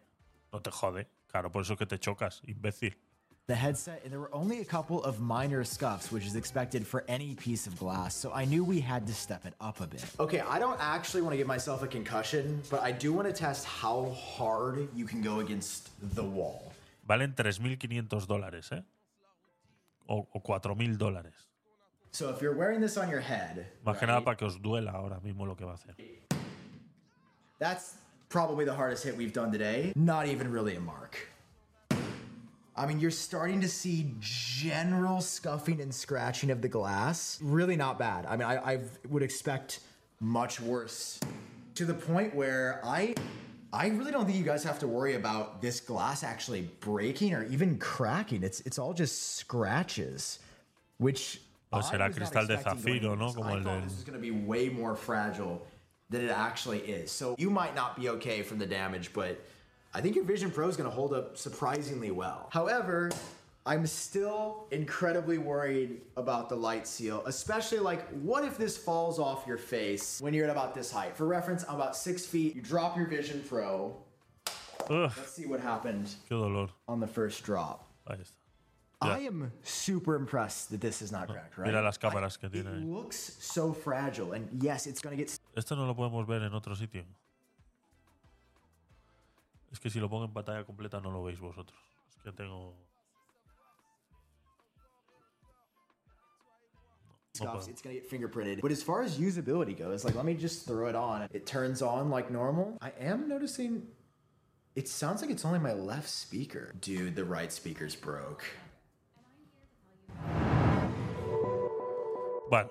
[0.53, 2.99] No te jode, claro, por eso es que te chocas, imbécil.
[3.47, 7.05] The headset, and there were only a couple of minor scuffs, which is expected for
[7.07, 10.05] any piece of glass, so I knew we had to step it up a bit.
[10.19, 13.33] Okay, I don't actually want to give myself a concussion, but I do want to
[13.33, 16.73] test how hard you can go against the wall.
[17.09, 18.83] Valen 3.500 dólares, ¿eh?
[20.09, 21.35] O, o 4.000 dólares.
[22.11, 24.91] So if you're wearing this on your head, Más que nada para que os duela
[24.93, 25.95] ahora mismo lo que va a hacer.
[27.61, 27.95] That's
[28.29, 29.93] probably the hardest hit we've done today.
[29.95, 31.17] Not even really a mark.
[32.77, 37.39] I mean, you're starting to see general scuffing and scratching of the glass.
[37.43, 38.27] Really not bad.
[38.27, 39.81] I mean, I, I would expect
[40.21, 41.19] much worse.
[41.77, 43.15] To the point where I
[43.73, 47.45] I really don't think you guys have to worry about this glass actually breaking or
[47.45, 48.43] even cracking.
[48.43, 50.39] It's it's all just scratches.
[50.99, 51.41] Which
[51.73, 53.33] O será cristal de zafiro, ¿no?
[53.33, 55.67] Como I el thought del- this was going to be way more fragile
[56.09, 57.11] than it actually is.
[57.11, 59.45] So you might not be okay from the damage, but
[59.97, 62.51] I think your Vision Pro is going to hold up surprisingly well.
[62.53, 63.11] However,
[63.65, 69.47] I'm still incredibly worried about the light seal, especially like what if this falls off
[69.47, 71.17] your face when you're at about this height?
[71.17, 72.55] For reference, I'm about six feet.
[72.55, 73.97] You drop your Vision Pro.
[74.91, 76.15] Ugh, Let's see what happened
[76.87, 77.91] on the first drop.
[78.07, 78.37] Ahí está.
[79.01, 81.69] I am super impressed that this is not cracked, right?
[81.69, 85.75] Mira las cámaras que tiene It looks so fragile, and yes, it's gonna get Esto
[85.75, 87.03] no lo podemos ver en otro sitio.
[89.73, 91.79] Es que si lo pongo en pantalla completa no lo veis vosotros.
[92.17, 92.75] Es que tengo...
[97.39, 98.63] It's gonna get fingerprinted.
[98.63, 101.29] But as far as usability goes, like let me just throw it on.
[101.35, 102.79] It turns on like normal.
[102.81, 103.83] I am noticing
[104.75, 106.73] it sounds like it's only my left speaker.
[106.81, 108.45] Dude, the right speaker's broke.
[112.49, 112.71] Bueno,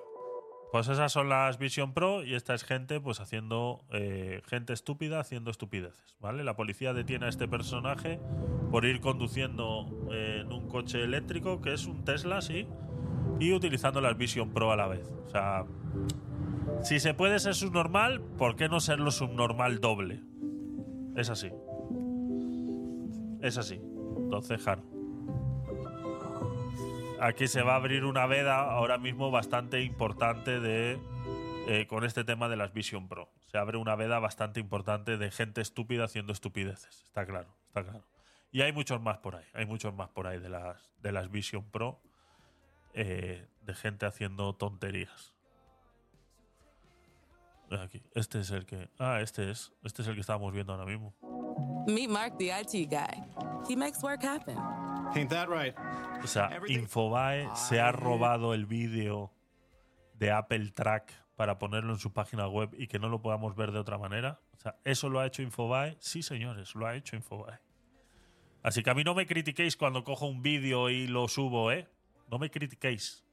[0.76, 5.22] pues esas son las Vision Pro y esta es gente pues haciendo eh, gente estúpida
[5.22, 6.44] haciendo estupideces, ¿vale?
[6.44, 8.20] La policía detiene a este personaje
[8.72, 12.68] por ir conduciendo eh, en un coche eléctrico que es un Tesla, sí,
[13.40, 15.10] y utilizando las Vision Pro a la vez.
[15.26, 15.64] O sea,
[16.82, 20.24] si se puede ser subnormal, ¿por qué no serlo subnormal doble?
[21.16, 21.54] Es así.
[23.40, 23.80] Es así.
[24.18, 24.95] Entonces, claro.
[27.22, 31.00] Aquí se va a abrir una veda ahora mismo bastante importante de
[31.68, 33.30] eh, con este tema de las Vision Pro.
[33.48, 37.04] Se abre una veda bastante importante de gente estúpida haciendo estupideces.
[37.06, 38.04] Está claro, está claro.
[38.52, 39.46] Y hay muchos más por ahí.
[39.54, 42.00] Hay muchos más por ahí de las, de las Vision Pro.
[42.96, 45.34] eh, de gente haciendo tonterías.
[47.72, 48.02] Aquí.
[48.14, 48.90] Este es el que.
[49.00, 49.74] Ah, este es.
[49.84, 51.14] Este es el que estábamos viendo ahora mismo.
[51.88, 53.24] Meet Mark, the IT guy.
[53.68, 54.58] He makes work happen.
[55.14, 55.76] Ain't that right?
[56.24, 59.32] O sea, Infobae se ha robado el vídeo
[60.14, 63.72] de Apple Track para ponerlo en su página web y que no lo podamos ver
[63.72, 64.40] de otra manera.
[64.54, 65.98] O sea, ¿eso lo ha hecho Infobae?
[66.00, 67.60] Sí, señores, lo ha hecho Infobae.
[68.64, 71.88] Así que a mí no me critiquéis cuando cojo un vídeo y lo subo, ¿eh?
[72.32, 73.24] No me critiquéis.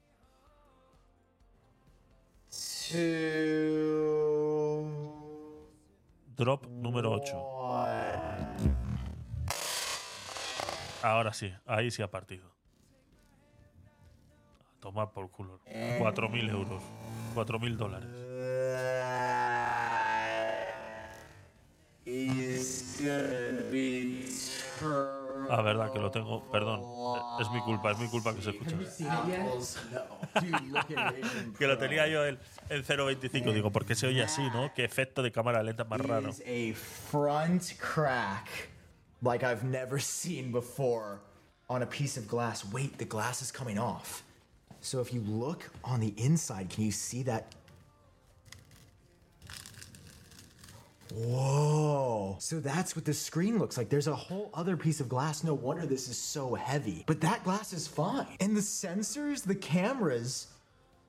[6.36, 8.41] Drop número 8.
[11.03, 12.51] Ahora sí, ahí sí ha partido.
[14.81, 15.61] Tomar por culo.
[15.66, 16.83] 4.000 euros.
[17.35, 18.09] 4.000 dólares.
[25.51, 26.51] Ah, verdad que lo tengo.
[26.51, 26.81] Perdón.
[27.41, 28.77] Es mi culpa, es mi culpa que se escucha.
[31.59, 32.39] que lo tenía yo en,
[32.69, 33.53] en 0.25.
[33.53, 34.73] Digo, ¿por qué se oye así, no?
[34.74, 36.33] Qué efecto de cámara lenta más raro.
[36.74, 38.72] front crack
[39.23, 41.20] like I've never seen before
[41.70, 42.65] on a piece of glass.
[42.73, 44.23] Wait, the glass is coming off.
[44.81, 47.55] So if you look on the inside, can you see that?
[51.15, 52.36] Whoa.
[52.40, 53.90] So that's what the screen looks like.
[53.90, 55.44] There's a whole other piece of glass.
[55.44, 57.05] No wonder this is so heavy.
[57.07, 58.27] But that glass is fine.
[58.40, 60.49] And the sensors, the cameras,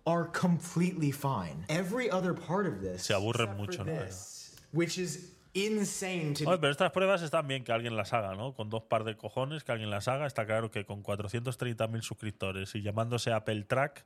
[0.06, 1.66] are completely fine.
[1.70, 3.86] Every other part of this, Se aburren mucho, ¿no?
[3.86, 8.36] this, which is insane to Oye, pero estas pruebas están bien que alguien las haga,
[8.36, 8.54] ¿no?
[8.54, 10.26] Con dos par de cojones que alguien las haga.
[10.26, 14.06] Está claro que con 430.000 suscriptores y llamándose Apple Track,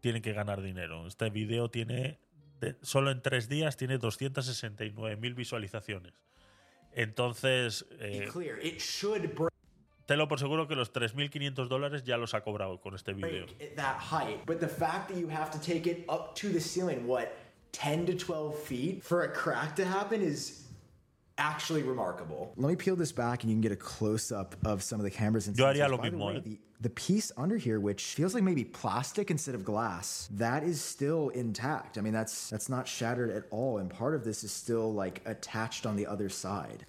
[0.00, 1.06] tiene que ganar dinero.
[1.06, 2.18] Este vídeo tiene,
[2.60, 6.12] de- solo en tres días, tiene 269.000 visualizaciones.
[6.92, 8.28] Entonces, eh,
[10.06, 13.44] te lo por seguro que los 3.500 dólares ya los ha cobrado con este vídeo.
[13.60, 14.46] at that height.
[14.46, 17.28] But the fact that you have to take it up to the ceiling, what,
[17.72, 20.65] 10 to 12 feet for a crack to happen is
[21.38, 22.52] actually remarkable.
[22.56, 25.04] Let me peel this back and you can get a close up of some of
[25.04, 25.90] the cameras and Yo haría sensors.
[25.90, 26.40] lo By the way, eh.
[26.44, 30.80] the, the piece under here, which feels like maybe plastic instead of glass, that is
[30.80, 31.98] still intact.
[31.98, 35.22] I mean, that's that's not shattered at all, and part of this is still like
[35.26, 36.86] attached on the other side.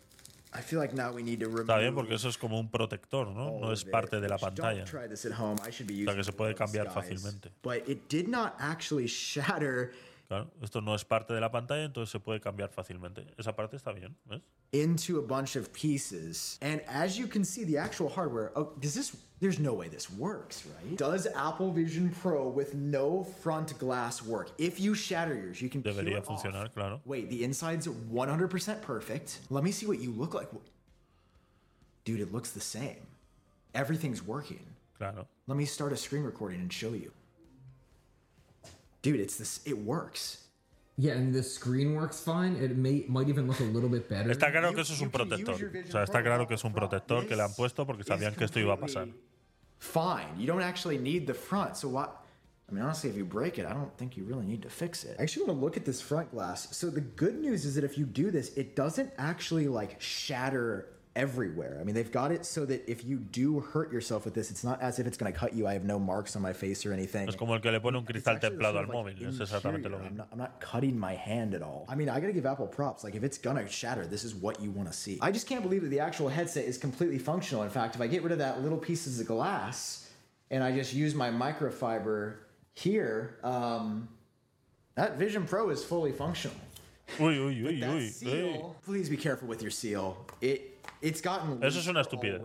[0.53, 2.69] I feel like now we need to remove Está bien porque eso es como un
[2.69, 3.60] protector, ¿no?
[3.60, 4.78] No es parte de la pantalla.
[4.78, 5.57] Don't try this at home.
[5.64, 7.49] I should be O using sea que se puede one of those cambiar fácilmente.
[7.61, 9.94] But it did not actually shatter
[10.28, 13.26] Claro, esto no es parte de la pantalla, entonces se puede cambiar fácilmente.
[13.38, 14.41] Esa parte está bien, ¿ves?
[14.74, 16.58] into a bunch of pieces.
[16.62, 20.10] And as you can see, the actual hardware, oh, does this, there's no way this
[20.12, 20.98] works, right?
[20.98, 24.52] Does Apple Vision Pro with no front glass work?
[24.58, 26.44] If you shatter yours, you can peel Debería it off.
[26.44, 26.99] funcionar, claro.
[27.06, 29.40] Wait, the inside's 100% perfect.
[29.49, 30.49] Let me see what you look like.
[32.04, 32.98] Dude, it looks the same.
[33.74, 34.66] Everything's working.
[34.98, 35.28] Claro.
[35.48, 37.12] Let me start a screen recording and show you.
[39.07, 40.43] Dude, it's this, it works.
[40.97, 42.55] Yeah, and the screen works fine.
[42.55, 44.31] It may might even look a little bit better.
[44.31, 45.53] Está claro que eso es un protector.
[45.53, 48.45] O sea, está claro que es un protector que le han puesto porque sabían que
[48.45, 49.07] esto iba a pasar.
[49.79, 50.27] fine.
[50.38, 51.77] You don't actually need the front.
[51.77, 52.23] So what?
[52.69, 55.05] I mean, honestly, if you break it, I don't think you really need to fix
[55.05, 55.15] it.
[55.19, 56.67] I actually want to look at this front glass.
[56.75, 60.89] So the good news is that if you do this, it doesn't actually like shatter
[61.18, 61.77] everywhere.
[61.81, 64.64] I mean, they've got it so that if you do hurt yourself with this, it's
[64.64, 65.68] not as if it's going to cut you.
[65.68, 67.27] I have no marks on my face or anything.
[67.27, 69.22] Es como el que le pone un cristal actually templado al sort like.
[69.22, 70.06] Es exactamente lo interior.
[70.06, 71.85] I'm not, I'm not cutting my hand at all.
[71.89, 73.03] I mean, I gotta give Apple props.
[73.03, 75.18] Like, if it's gonna shatter, this is what you wanna see.
[75.22, 77.64] I just can't believe that the actual headset is completely functional.
[77.64, 80.10] In fact, if I get rid of that little pieces of glass
[80.52, 82.35] and I just use my microfiber
[82.76, 84.07] here, um,
[84.95, 86.57] that Vision Pro is fully functional.
[87.18, 88.76] Uy, uy, uy, uy.
[88.84, 90.26] please be careful with your seal.
[90.41, 90.77] It
[91.61, 92.41] Eso es una estupidez.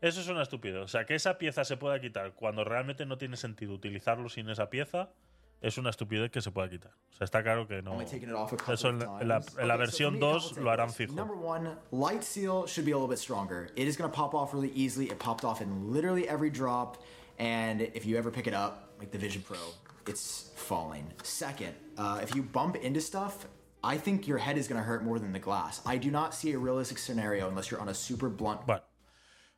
[0.00, 0.82] Eso es una estupidez.
[0.82, 4.48] O sea, que esa pieza se pueda quitar cuando realmente no tiene sentido utilizarlo sin
[4.48, 5.10] esa pieza
[5.62, 6.92] es una estupidez que se pueda quitar.
[7.12, 8.00] O sea, está claro que no.
[8.00, 10.90] Eso en, of en la, en la versión for me, a 2 couple lo harán
[10.90, 11.14] fijo.
[11.14, 13.70] Number one, light seal should be a little bit stronger.
[13.76, 15.06] It is going to pop off really easily.
[15.06, 17.02] It popped off in literally every drop,
[17.38, 19.58] and if you ever pick it up, like the Vision Pro,
[20.08, 21.06] it's falling.
[21.22, 23.46] Second, uh, if you bump into stuff.
[23.84, 25.82] I think your head is going to hurt more than the glass.
[25.84, 28.82] I do not see a realistic scenario unless you're on a super blunt Bueno,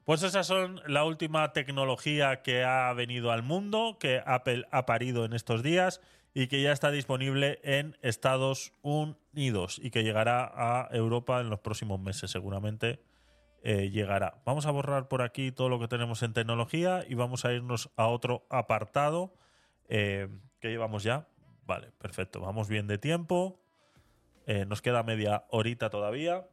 [0.04, 5.24] pues esas son la última tecnología que ha venido al mundo, que Apple ha parido
[5.24, 6.00] en estos días
[6.34, 11.60] y que ya está disponible en Estados Unidos y que llegará a Europa en los
[11.60, 13.00] próximos meses, seguramente
[13.62, 14.42] eh, llegará.
[14.44, 17.90] Vamos a borrar por aquí todo lo que tenemos en tecnología y vamos a irnos
[17.96, 19.34] a otro apartado
[19.88, 20.28] eh,
[20.60, 21.28] que llevamos ya.
[21.64, 22.40] Vale, perfecto.
[22.40, 23.63] Vamos bien de tiempo.
[24.46, 26.46] Eh, nos queda media horita todavía.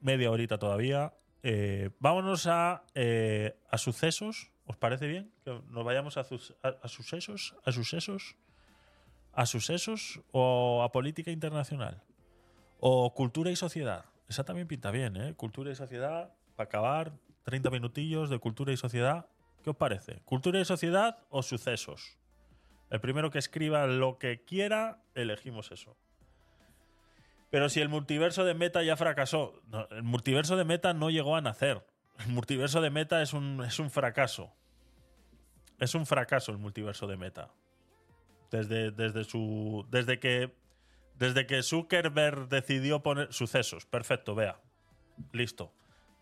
[0.00, 1.14] Media horita todavía.
[1.42, 4.50] eh, vámonos a, eh, a sucesos.
[4.66, 5.32] ¿Os parece bien?
[5.44, 8.36] Que nos vayamos a, a sucesos, a sucesos,
[9.32, 12.02] a sucesos o a política internacional.
[12.80, 14.04] O cultura y sociedad.
[14.28, 15.34] Esa también pinta bien, ¿eh?
[15.34, 17.12] Cultura y sociedad, para acabar,
[17.44, 19.26] 30 minutillos de cultura y sociedad.
[19.64, 20.20] ¿Qué os parece?
[20.24, 22.18] ¿Cultura y sociedad o sucesos?
[22.90, 25.96] El primero que escriba lo que quiera, elegimos eso.
[27.50, 31.40] Pero si el multiverso de Meta ya fracasó, el multiverso de Meta no llegó a
[31.40, 31.84] nacer.
[32.18, 34.52] El multiverso de Meta es un, es un fracaso.
[35.78, 37.50] Es un fracaso el multiverso de Meta.
[38.50, 39.86] Desde, desde su.
[39.90, 40.54] Desde que.
[41.14, 43.32] Desde que Zuckerberg decidió poner.
[43.32, 43.86] Sucesos.
[43.86, 44.60] Perfecto, vea.
[45.32, 45.72] Listo.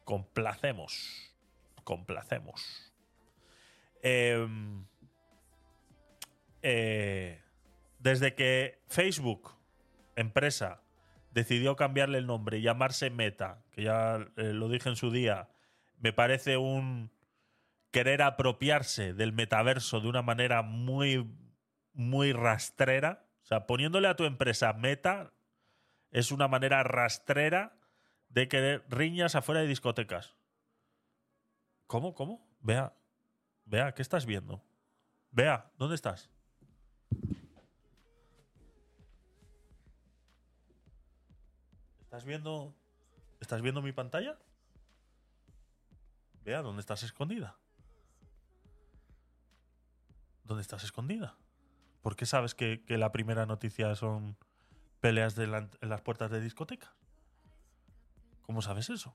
[0.05, 1.35] Complacemos.
[1.85, 2.93] Complacemos.
[4.03, 4.85] Em,
[6.63, 7.43] eh,
[7.99, 9.55] desde que Facebook,
[10.15, 10.83] empresa,
[11.37, 15.51] decidió cambiarle el nombre y llamarse Meta, que ya eh, lo dije en su día,
[15.99, 17.13] me parece un
[17.91, 21.31] querer apropiarse del metaverso de una manera muy,
[21.93, 23.27] muy rastrera.
[23.43, 25.35] O sea, poniéndole a tu empresa Meta
[26.11, 27.77] es una manera rastrera
[28.31, 30.37] de querer riñas afuera de discotecas.
[31.87, 32.15] ¿Cómo?
[32.15, 32.49] ¿Cómo?
[32.61, 32.95] Vea,
[33.67, 34.65] vea, ¿qué estás viendo?
[35.33, 36.31] Vea, ¿dónde estás?
[42.17, 42.75] ¿Estás viendo?
[43.41, 44.39] ¿Estás viendo mi pantalla?
[46.45, 47.59] Vea, ¿dónde estás escondida?
[50.43, 51.37] ¿Dónde estás escondida?
[52.01, 54.39] ¿Por qué sabes que, que la primera noticia son
[55.03, 56.95] peleas en las puertas de discoteca?
[58.47, 59.15] ¿Cómo sabes eso?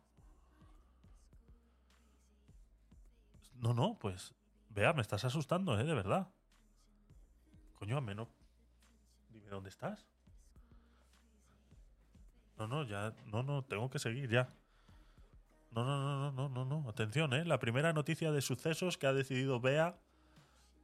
[3.56, 4.36] No, no, pues.
[4.70, 5.86] Vea, me estás asustando, ¿eh?
[5.86, 6.28] De verdad.
[7.80, 8.28] Coño, a menos.
[9.32, 10.06] Dime dónde estás.
[12.62, 13.12] No, no, ya.
[13.26, 14.54] No, no, tengo que seguir ya.
[15.72, 16.90] No, no, no, no, no, no, no.
[16.90, 17.44] Atención, ¿eh?
[17.44, 19.98] La primera noticia de sucesos que ha decidido Bea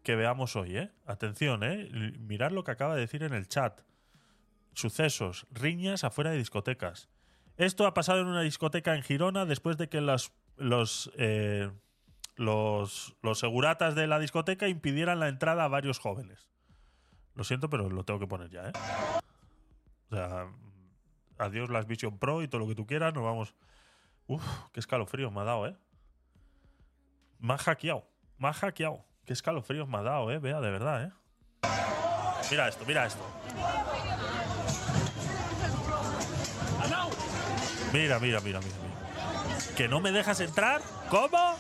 [0.01, 0.91] que veamos hoy, ¿eh?
[1.05, 1.87] Atención, ¿eh?
[2.17, 3.81] Mirad lo que acaba de decir en el chat.
[4.73, 7.09] Sucesos, riñas afuera de discotecas.
[7.57, 11.69] Esto ha pasado en una discoteca en Girona después de que los, los, eh,
[12.37, 16.49] los, los seguratas de la discoteca impidieran la entrada a varios jóvenes.
[17.35, 18.73] Lo siento, pero lo tengo que poner ya, ¿eh?
[20.09, 20.47] O sea,
[21.37, 23.55] adiós las Vision Pro y todo lo que tú quieras, nos vamos.
[24.27, 24.43] Uf,
[24.73, 25.75] qué escalofrío me ha dado, ¿eh?
[27.39, 28.07] Me ha hackeado,
[28.37, 29.05] me ha hackeado.
[29.25, 30.39] Qué escalofríos me ha dado, ¿eh?
[30.39, 31.11] Vea, de verdad, ¿eh?
[32.49, 33.23] Mira esto, mira esto.
[37.93, 39.75] Mira, mira, mira, mira, mira.
[39.75, 40.81] ¿Que no me dejas entrar?
[41.09, 41.57] ¿Cómo?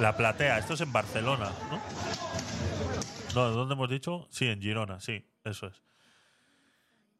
[0.00, 1.80] La platea, esto es en Barcelona, ¿no?
[3.34, 4.26] No, ¿dónde hemos dicho?
[4.30, 5.82] Sí, en Girona, sí, eso es.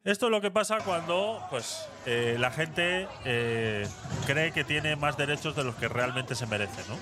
[0.03, 3.87] Esto es lo que pasa cuando pues, eh, la gente eh,
[4.25, 6.97] cree que tiene más derechos de los que realmente se merece, ¿no?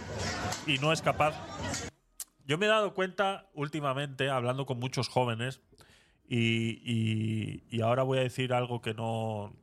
[0.71, 1.33] Y no es capaz.
[2.45, 5.61] Yo me he dado cuenta últimamente, hablando con muchos jóvenes,
[6.27, 9.53] y, y- y ahora voy a decir algo que no,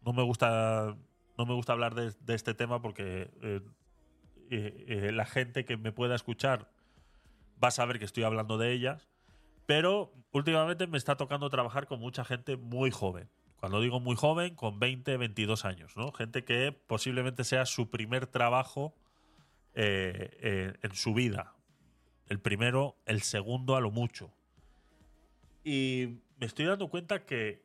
[0.00, 0.96] no me gusta.
[1.36, 3.60] No me gusta hablar de, este tema porque eh,
[4.50, 6.68] eh, eh, la gente que me pueda escuchar
[7.62, 9.08] va a saber que estoy hablando de ellas.
[9.66, 13.30] Pero últimamente me está tocando trabajar con mucha gente muy joven.
[13.56, 16.12] Cuando digo muy joven, con 20, 22 años, ¿no?
[16.12, 18.94] Gente que posiblemente sea su primer trabajo
[19.74, 21.54] eh, en su vida.
[22.26, 24.32] El primero, el segundo a lo mucho.
[25.62, 27.62] Y me estoy dando cuenta que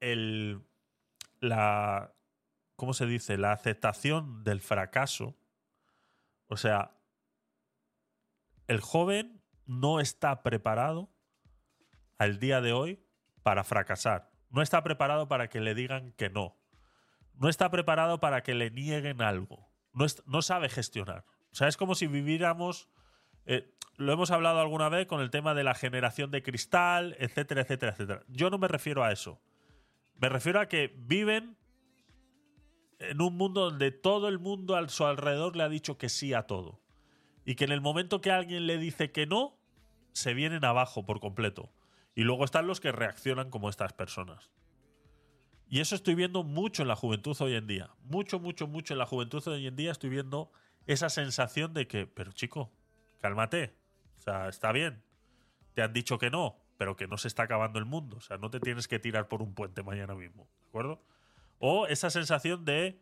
[0.00, 0.62] el,
[1.40, 2.12] la,
[2.76, 3.36] ¿cómo se dice?
[3.36, 5.34] La aceptación del fracaso,
[6.48, 6.92] o sea,
[8.66, 11.10] el joven no está preparado
[12.18, 13.04] al día de hoy
[13.42, 14.30] para fracasar.
[14.50, 16.56] No está preparado para que le digan que no.
[17.34, 19.70] No está preparado para que le nieguen algo.
[19.92, 21.24] No, es- no sabe gestionar.
[21.52, 22.88] O sea, es como si viviéramos.
[23.46, 27.62] eh, lo hemos hablado alguna vez con el tema de la generación de cristal, etcétera,
[27.62, 28.22] etcétera, etcétera.
[28.28, 29.40] Yo no me refiero a eso.
[30.14, 31.56] Me refiero a que viven
[32.98, 36.34] en un mundo donde todo el mundo a su alrededor le ha dicho que sí
[36.34, 36.80] a todo.
[37.44, 39.56] Y que en el momento que alguien le dice que no,
[40.12, 41.70] se vienen abajo por completo.
[42.14, 44.50] Y luego están los que reaccionan como estas personas.
[45.68, 47.90] Y eso estoy viendo mucho en la juventud hoy en día.
[48.02, 50.50] Mucho, mucho, mucho en la juventud hoy en día estoy viendo
[50.86, 52.72] esa sensación de que, pero chico,
[53.20, 53.74] cálmate.
[54.18, 55.02] O sea, está bien.
[55.74, 58.16] Te han dicho que no, pero que no se está acabando el mundo.
[58.16, 60.48] O sea, no te tienes que tirar por un puente mañana mismo.
[60.62, 61.02] ¿De acuerdo?
[61.58, 63.00] O esa sensación de,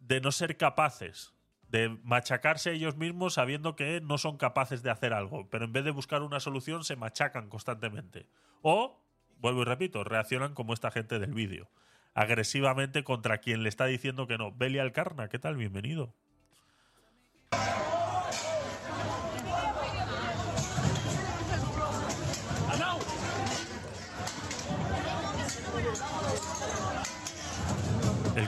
[0.00, 1.34] de no ser capaces
[1.70, 5.84] de machacarse ellos mismos sabiendo que no son capaces de hacer algo, pero en vez
[5.84, 8.26] de buscar una solución se machacan constantemente.
[8.62, 9.00] O,
[9.38, 11.70] vuelvo y repito, reaccionan como esta gente del vídeo,
[12.12, 14.50] agresivamente contra quien le está diciendo que no.
[14.52, 15.56] Beli Alcarna, ¿qué tal?
[15.56, 16.12] Bienvenido.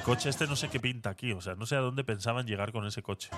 [0.05, 2.73] Coche este no sé qué pinta aquí, o sea, no sé a dónde pensaban llegar
[2.73, 3.31] con ese coche.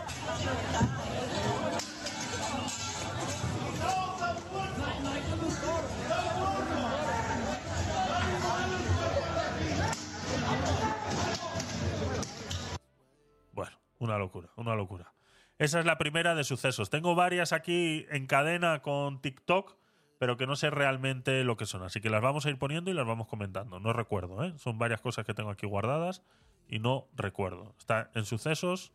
[13.53, 15.13] Bueno, una locura, una locura.
[15.59, 16.89] Esa es la primera de sucesos.
[16.89, 19.77] Tengo varias aquí en cadena con TikTok,
[20.19, 21.83] pero que no sé realmente lo que son.
[21.83, 23.81] Así que las vamos a ir poniendo y las vamos comentando.
[23.81, 24.55] No recuerdo, ¿eh?
[24.57, 26.23] Son varias cosas que tengo aquí guardadas
[26.69, 27.75] y no recuerdo.
[27.79, 28.93] Está en sucesos.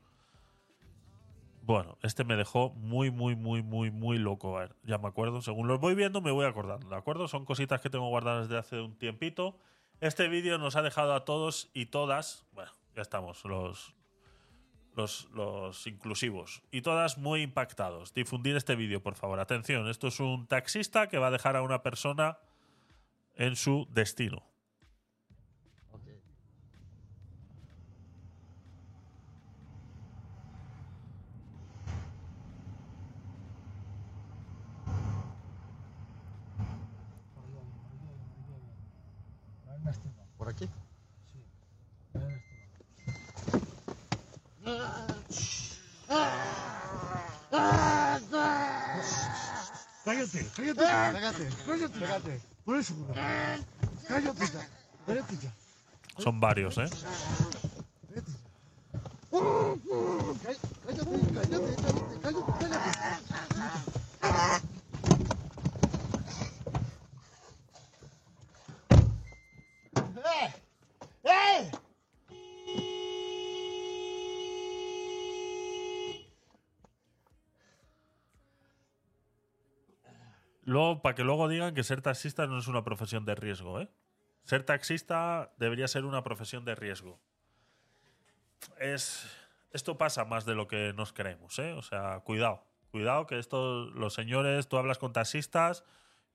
[1.62, 4.58] Bueno, este me dejó muy, muy, muy, muy, muy loco.
[4.58, 5.42] A ver, ya me acuerdo.
[5.42, 7.28] Según los voy viendo, me voy acordando, ¿de acuerdo?
[7.28, 9.58] Son cositas que tengo guardadas desde hace un tiempito.
[10.02, 12.48] Este vídeo nos ha dejado a todos y todas.
[12.54, 13.94] Bueno, ya estamos, los,
[14.96, 16.64] los, los inclusivos.
[16.72, 18.14] Y todas muy impactados.
[18.14, 19.40] Difundir este vídeo, por favor.
[19.40, 22.40] Atención, esto es un taxista que va a dejar a una persona
[23.36, 24.49] en su destino.
[40.50, 40.70] ¿Por aquí?
[50.06, 52.42] Cállate, cállate, cállate, cállate, cállate.
[52.66, 52.96] Por eso,
[54.08, 54.68] cállate ya,
[55.06, 55.54] cállate ya.
[56.18, 56.90] Son varios, ¿eh?
[58.10, 58.32] Cállate,
[60.84, 61.76] cállate, cállate,
[62.22, 62.90] cállate, cállate.
[64.24, 64.69] ¡Eh!
[80.70, 83.90] Luego, para que luego digan que ser taxista no es una profesión de riesgo, ¿eh?
[84.44, 87.20] Ser taxista debería ser una profesión de riesgo.
[88.80, 89.28] Es,
[89.72, 91.74] esto pasa más de lo que nos creemos, ¿eh?
[91.74, 95.84] O sea, cuidado, cuidado que esto, los señores, tú hablas con taxistas.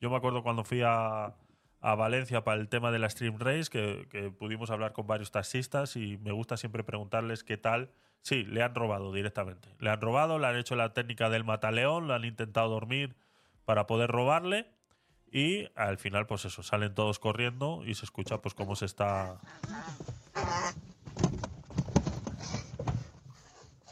[0.01, 1.37] Yo me acuerdo cuando fui a,
[1.81, 5.31] a Valencia para el tema de la Stream Race, que, que pudimos hablar con varios
[5.31, 7.93] taxistas y me gusta siempre preguntarles qué tal.
[8.23, 9.69] Sí, le han robado directamente.
[9.79, 13.15] Le han robado, le han hecho la técnica del mataleón, le han intentado dormir
[13.65, 14.67] para poder robarle
[15.31, 19.41] y al final pues eso, salen todos corriendo y se escucha pues cómo se está...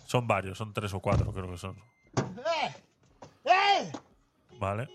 [0.06, 1.76] Son varios, son tres o cuatro creo que son.
[4.58, 4.88] ¿Vale?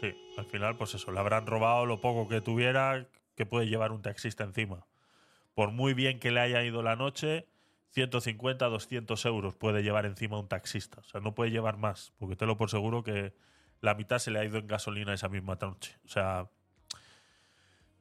[0.00, 3.92] Sí, al final pues eso, le habrán robado lo poco que tuviera que puede llevar
[3.92, 4.86] un taxista encima.
[5.54, 7.48] Por muy bien que le haya ido la noche,
[7.90, 11.00] 150, 200 euros puede llevar encima un taxista.
[11.00, 13.34] O sea, no puede llevar más, porque te lo por seguro que
[13.80, 15.96] la mitad se le ha ido en gasolina esa misma noche.
[16.04, 16.48] O sea,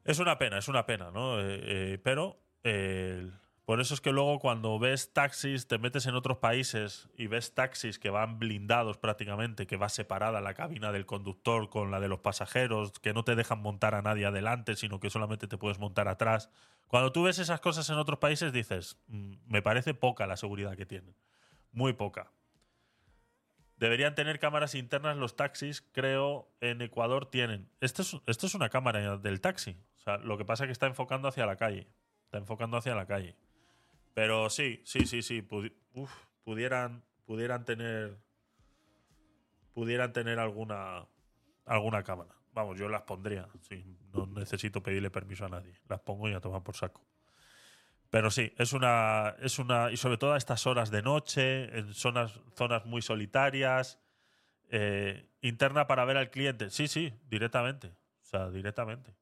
[0.03, 1.39] es una pena, es una pena, ¿no?
[1.39, 3.29] Eh, eh, pero eh,
[3.65, 7.53] por eso es que luego cuando ves taxis, te metes en otros países y ves
[7.53, 12.07] taxis que van blindados prácticamente, que va separada la cabina del conductor con la de
[12.07, 15.79] los pasajeros, que no te dejan montar a nadie adelante, sino que solamente te puedes
[15.79, 16.49] montar atrás.
[16.87, 20.77] Cuando tú ves esas cosas en otros países dices, "Mm, me parece poca la seguridad
[20.77, 21.13] que tienen.
[21.73, 22.31] Muy poca.
[23.77, 27.69] Deberían tener cámaras internas los taxis, creo, en Ecuador tienen.
[27.79, 29.77] Esto es, una cámara del taxi.
[29.97, 31.87] O sea, lo que pasa es que está enfocando hacia la calle.
[32.25, 33.35] Está enfocando hacia la calle.
[34.15, 35.41] Pero sí, sí, sí, sí.
[35.43, 36.11] pudi- uf,
[36.43, 38.17] pudieran, pudieran tener.
[39.73, 41.05] Pudieran tener alguna.
[41.65, 42.33] alguna cámara.
[42.53, 43.47] Vamos, yo las pondría.
[43.61, 45.79] Sí, no necesito pedirle permiso a nadie.
[45.87, 47.05] Las pongo y a tomar por saco.
[48.09, 49.91] Pero sí, es una, es una.
[49.91, 53.99] Y sobre todo a estas horas de noche, en zonas, zonas muy solitarias.
[54.69, 56.69] eh, interna para ver al cliente.
[56.69, 57.87] Sí, sí, directamente.
[58.21, 59.15] O sea, directamente.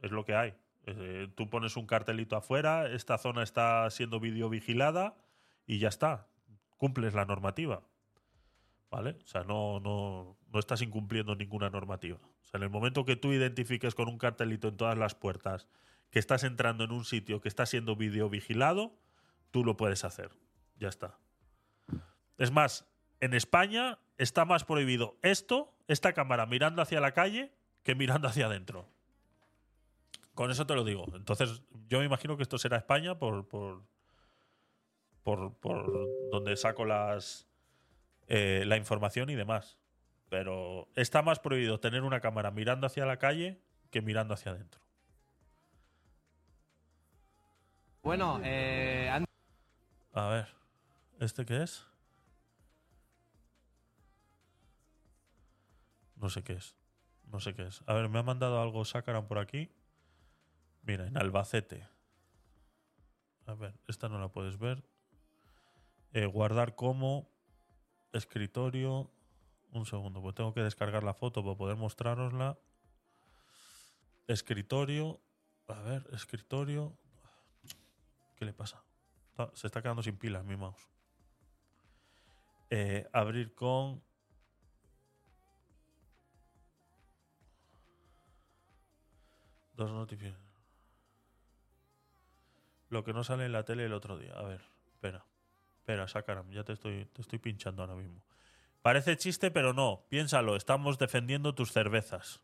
[0.00, 0.54] Es lo que hay.
[0.86, 5.14] Eh, tú pones un cartelito afuera, esta zona está siendo videovigilada
[5.66, 6.28] y ya está.
[6.76, 7.82] Cumples la normativa.
[8.90, 9.16] ¿Vale?
[9.22, 12.18] O sea, no, no, no estás incumpliendo ninguna normativa.
[12.18, 15.66] O sea, en el momento que tú identifiques con un cartelito en todas las puertas
[16.12, 18.94] que estás entrando en un sitio que está siendo videovigilado,
[19.50, 20.30] tú lo puedes hacer.
[20.78, 21.18] Ya está.
[22.38, 22.86] Es más,
[23.20, 27.50] en España está más prohibido esto, esta cámara mirando hacia la calle,
[27.82, 28.86] que mirando hacia adentro.
[30.34, 31.06] Con eso te lo digo.
[31.14, 33.82] Entonces, yo me imagino que esto será España por, por,
[35.22, 37.48] por, por donde saco las
[38.28, 39.78] eh, la información y demás.
[40.28, 44.82] Pero está más prohibido tener una cámara mirando hacia la calle que mirando hacia adentro.
[48.02, 49.24] Bueno, eh,
[50.12, 50.48] A ver,
[51.20, 51.86] ¿este qué es?
[56.16, 56.74] No sé qué es.
[57.30, 57.82] No sé qué es.
[57.86, 59.70] A ver, me ha mandado algo Sakaran por aquí.
[60.82, 61.86] Mira, en Albacete.
[63.46, 64.82] A ver, esta no la puedes ver.
[66.12, 67.30] Eh, guardar como
[68.12, 69.12] escritorio.
[69.70, 72.58] Un segundo, pues tengo que descargar la foto para poder mostrarosla.
[74.26, 75.20] Escritorio.
[75.68, 76.98] A ver, escritorio.
[78.42, 78.82] ¿Qué le pasa?
[79.52, 80.88] Se está quedando sin pilas mi mouse.
[82.70, 84.02] Eh, abrir con.
[89.76, 90.42] Dos notificaciones.
[92.88, 94.32] Lo que no sale en la tele el otro día.
[94.32, 94.62] A ver,
[94.92, 95.24] espera.
[95.76, 98.24] Espera, Sakaram, ya te estoy, te estoy pinchando ahora mismo.
[98.82, 100.04] Parece chiste, pero no.
[100.08, 102.42] Piénsalo, estamos defendiendo tus cervezas.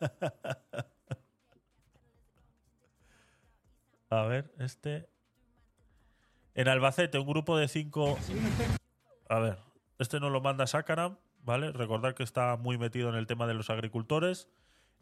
[4.14, 5.08] A ver, este.
[6.54, 8.16] En Albacete, un grupo de cinco.
[9.28, 9.58] A ver,
[9.98, 11.72] este no lo manda Sakaram, ¿vale?
[11.72, 14.48] Recordar que está muy metido en el tema de los agricultores.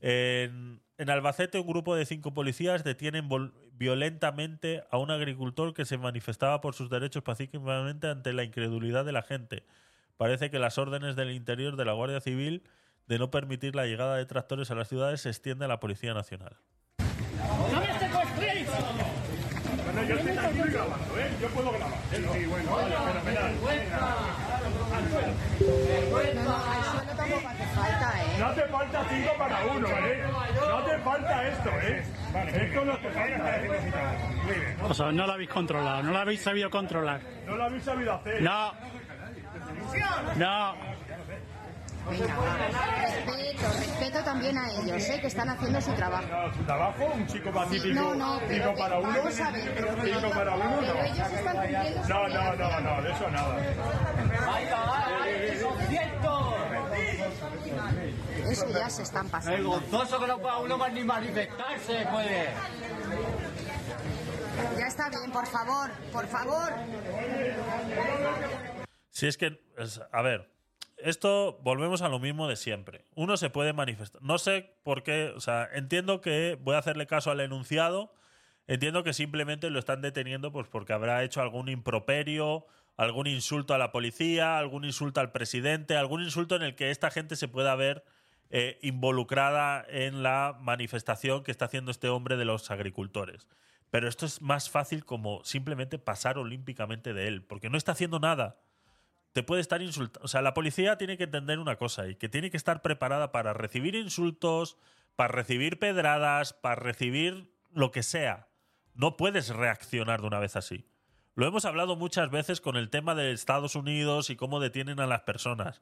[0.00, 3.28] En, en Albacete, un grupo de cinco policías detienen
[3.74, 9.12] violentamente a un agricultor que se manifestaba por sus derechos pacíficamente ante la incredulidad de
[9.12, 9.64] la gente.
[10.16, 12.64] Parece que las órdenes del interior de la Guardia Civil
[13.06, 16.14] de no permitir la llegada de tractores a las ciudades se extiende a la Policía
[16.14, 16.56] Nacional.
[19.84, 21.30] Bueno, yo estoy tranquilo y grabando, ¿eh?
[21.40, 21.98] Yo puedo grabar.
[22.10, 23.52] Sí, sí, bueno, vale, fenomenal.
[28.38, 30.22] No hace falta cinco para uno, ¿eh?
[30.68, 32.04] No hace falta esto, ¿eh?
[32.54, 33.68] Esto no hace falta, ¿eh?
[34.44, 34.76] Muy bien.
[34.82, 37.20] O sea, no lo habéis controlado, no lo habéis sabido controlar.
[37.46, 38.42] No lo habéis sabido hacer.
[38.42, 38.72] No.
[40.36, 40.74] No.
[42.10, 42.56] Venga, va.
[43.02, 45.20] Respeto, respeto también a ellos, ¿eh?
[45.20, 46.26] que están haciendo su trabajo.
[46.56, 50.32] Su trabajo, un chico pacífico, no, no, pero para uno, vamos a ver, pero ellos-
[50.32, 51.00] para uno, pero no.
[51.00, 53.56] ellos están cumpliendo su No, no, no, no, de eso nada.
[58.50, 59.56] Eso ya se están pasando.
[59.56, 62.48] Es gozoso que no pueda uno más ni manifestarse, puede.
[64.78, 66.72] Ya está bien, por favor, por favor.
[69.10, 70.51] Si es que, es- a ver,
[71.04, 73.04] esto volvemos a lo mismo de siempre.
[73.14, 74.22] Uno se puede manifestar.
[74.22, 78.14] No sé por qué, o sea, entiendo que voy a hacerle caso al enunciado.
[78.66, 82.66] Entiendo que simplemente lo están deteniendo pues porque habrá hecho algún improperio,
[82.96, 87.10] algún insulto a la policía, algún insulto al presidente, algún insulto en el que esta
[87.10, 88.04] gente se pueda ver
[88.50, 93.48] eh, involucrada en la manifestación que está haciendo este hombre de los agricultores.
[93.90, 98.20] Pero esto es más fácil como simplemente pasar olímpicamente de él, porque no está haciendo
[98.20, 98.61] nada
[99.32, 100.24] te puede estar insultando.
[100.24, 103.32] O sea, la policía tiene que entender una cosa y que tiene que estar preparada
[103.32, 104.76] para recibir insultos,
[105.16, 108.48] para recibir pedradas, para recibir lo que sea.
[108.94, 110.86] No puedes reaccionar de una vez así.
[111.34, 115.06] Lo hemos hablado muchas veces con el tema de Estados Unidos y cómo detienen a
[115.06, 115.80] las personas.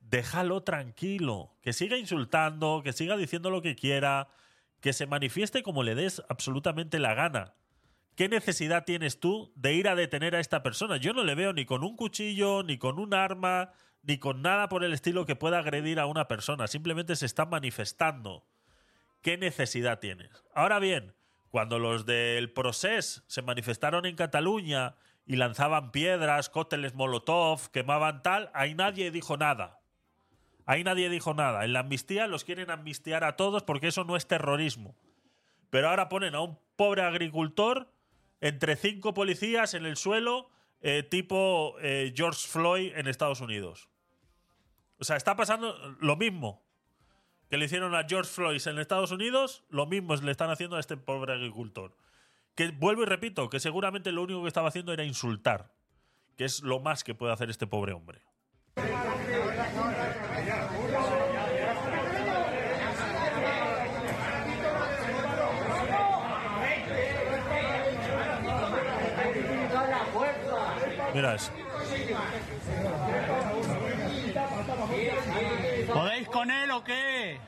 [0.00, 4.28] Déjalo tranquilo, que siga insultando, que siga diciendo lo que quiera,
[4.80, 7.54] que se manifieste como le des absolutamente la gana.
[8.14, 10.98] ¿Qué necesidad tienes tú de ir a detener a esta persona?
[10.98, 13.72] Yo no le veo ni con un cuchillo, ni con un arma,
[14.02, 16.66] ni con nada por el estilo que pueda agredir a una persona.
[16.66, 18.46] Simplemente se está manifestando.
[19.22, 20.44] ¿Qué necesidad tienes?
[20.54, 21.14] Ahora bien,
[21.48, 28.50] cuando los del Procés se manifestaron en Cataluña y lanzaban piedras, cócteles Molotov, quemaban tal,
[28.52, 29.80] ahí nadie dijo nada.
[30.66, 31.64] Ahí nadie dijo nada.
[31.64, 34.96] En la amnistía los quieren amnistiar a todos porque eso no es terrorismo.
[35.70, 37.90] Pero ahora ponen a un pobre agricultor
[38.42, 40.50] entre cinco policías en el suelo,
[40.82, 43.88] eh, tipo eh, George Floyd en Estados Unidos.
[44.98, 46.62] O sea, está pasando lo mismo
[47.48, 50.80] que le hicieron a George Floyd en Estados Unidos, lo mismo le están haciendo a
[50.80, 51.96] este pobre agricultor.
[52.56, 55.72] Que vuelvo y repito, que seguramente lo único que estaba haciendo era insultar,
[56.36, 58.22] que es lo más que puede hacer este pobre hombre.
[71.14, 71.52] Mira eso.
[75.92, 77.38] ¿Podéis con él o qué?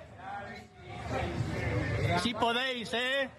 [2.22, 3.30] Sí podéis, ¿eh?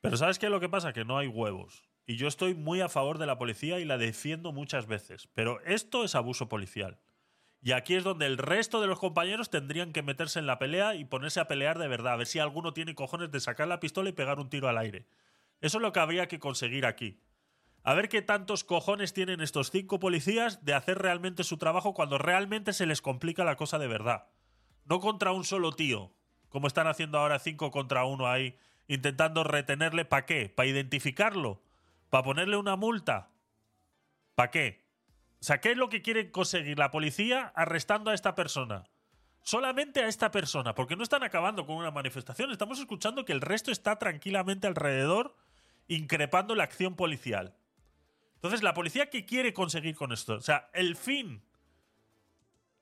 [0.00, 0.92] Pero ¿sabes qué es lo que pasa?
[0.92, 1.82] Que no hay huevos.
[2.06, 5.28] Y yo estoy muy a favor de la policía y la defiendo muchas veces.
[5.34, 7.00] Pero esto es abuso policial.
[7.60, 10.94] Y aquí es donde el resto de los compañeros tendrían que meterse en la pelea
[10.94, 12.12] y ponerse a pelear de verdad.
[12.12, 14.78] A ver si alguno tiene cojones de sacar la pistola y pegar un tiro al
[14.78, 15.08] aire.
[15.60, 17.20] Eso es lo que habría que conseguir aquí.
[17.86, 22.18] A ver qué tantos cojones tienen estos cinco policías de hacer realmente su trabajo cuando
[22.18, 24.26] realmente se les complica la cosa de verdad.
[24.86, 26.12] No contra un solo tío,
[26.48, 28.58] como están haciendo ahora cinco contra uno ahí,
[28.88, 30.04] intentando retenerle.
[30.04, 30.48] ¿Para qué?
[30.48, 31.62] ¿Para identificarlo?
[32.10, 33.30] ¿Para ponerle una multa?
[34.34, 34.84] ¿Para qué?
[35.40, 38.82] O sea, ¿qué es lo que quiere conseguir la policía arrestando a esta persona?
[39.42, 42.50] Solamente a esta persona, porque no están acabando con una manifestación.
[42.50, 45.36] Estamos escuchando que el resto está tranquilamente alrededor,
[45.86, 47.54] increpando la acción policial.
[48.36, 50.34] Entonces, ¿la policía qué quiere conseguir con esto?
[50.34, 51.42] O sea, el fin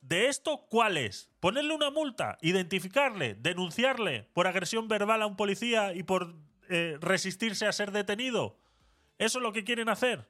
[0.00, 1.30] de esto, ¿cuál es?
[1.40, 6.34] Ponerle una multa, identificarle, denunciarle por agresión verbal a un policía y por
[6.68, 8.58] eh, resistirse a ser detenido.
[9.18, 10.28] ¿Eso es lo que quieren hacer?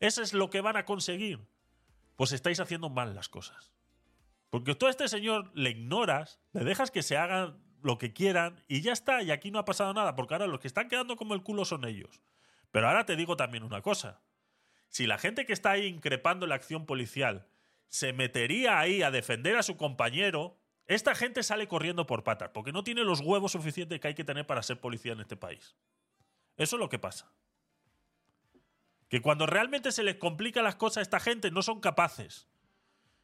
[0.00, 1.40] ¿Eso es lo que van a conseguir?
[2.16, 3.72] Pues estáis haciendo mal las cosas.
[4.50, 8.62] Porque tú a este señor le ignoras, le dejas que se hagan lo que quieran
[8.66, 11.16] y ya está, y aquí no ha pasado nada, porque ahora los que están quedando
[11.16, 12.20] como el culo son ellos.
[12.70, 14.20] Pero ahora te digo también una cosa.
[14.88, 17.46] Si la gente que está ahí increpando la acción policial
[17.88, 22.72] se metería ahí a defender a su compañero, esta gente sale corriendo por patas, porque
[22.72, 25.76] no tiene los huevos suficientes que hay que tener para ser policía en este país.
[26.56, 27.30] Eso es lo que pasa.
[29.08, 32.48] Que cuando realmente se les complica las cosas a esta gente no son capaces.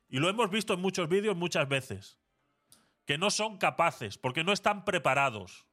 [0.09, 2.19] Y lo hemos visto en muchos vídeos muchas veces.
[3.07, 5.67] Que no son capaces, porque no están preparados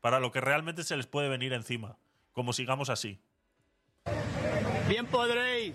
[0.00, 1.98] para lo que realmente se les puede venir encima.
[2.32, 3.22] Como sigamos así.
[4.92, 5.72] Bien podréis.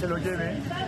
[0.00, 0.87] No lo voy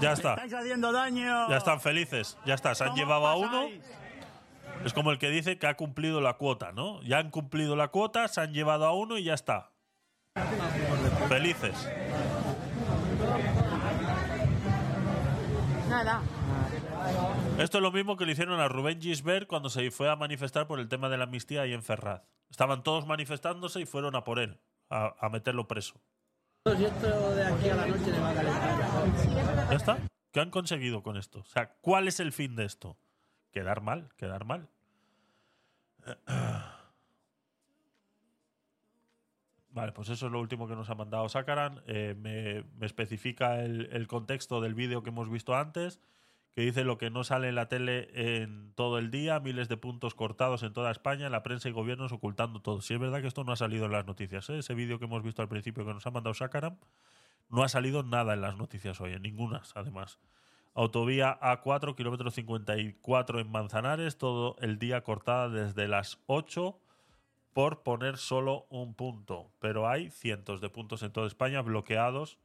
[0.00, 0.34] Ya está.
[0.34, 1.48] Estáis haciendo daño.
[1.48, 2.36] Ya están felices.
[2.44, 2.74] Ya está.
[2.74, 3.68] Se han ¿Cómo llevado a uno.
[4.84, 7.02] Es como el que dice que ha cumplido la cuota, ¿no?
[7.02, 9.70] Ya han cumplido la cuota, se han llevado a uno y ya está.
[11.28, 11.88] Felices.
[15.96, 16.20] Nada.
[17.58, 20.66] Esto es lo mismo que le hicieron a Rubén Gisbert cuando se fue a manifestar
[20.66, 22.22] por el tema de la amnistía ahí en Ferraz.
[22.50, 24.60] Estaban todos manifestándose y fueron a por él,
[24.90, 25.94] a, a meterlo preso.
[26.66, 29.70] Y esto de aquí a la noche le va a calentar.
[29.70, 29.98] ¿Ya está?
[30.32, 31.38] ¿Qué han conseguido con esto?
[31.38, 32.98] O sea, ¿cuál es el fin de esto?
[33.50, 34.68] Quedar mal, quedar mal.
[39.76, 41.82] Vale, pues eso es lo último que nos ha mandado Sakaran.
[41.86, 46.00] Eh, me, especifica el, contexto del vídeo que hemos visto antes,
[46.54, 49.76] que dice lo que no sale en la tele en todo el día, miles de
[49.76, 52.80] puntos cortados en toda España, la prensa y gobiernos ocultando todo.
[52.80, 54.60] Si es verdad que esto no ha salido en las noticias, ¿eh?
[54.60, 56.78] ese vídeo que hemos visto al principio que nos ha mandado Sakaran,
[57.50, 60.18] no ha salido nada en las noticias hoy, en ninguna, además.
[60.72, 66.80] Autovía A4, kilómetro 54 en Manzanares, todo el día cortada desde las 8
[67.56, 69.50] por poner solo un punto.
[69.60, 72.38] Pero hay cientos de puntos en toda España bloqueados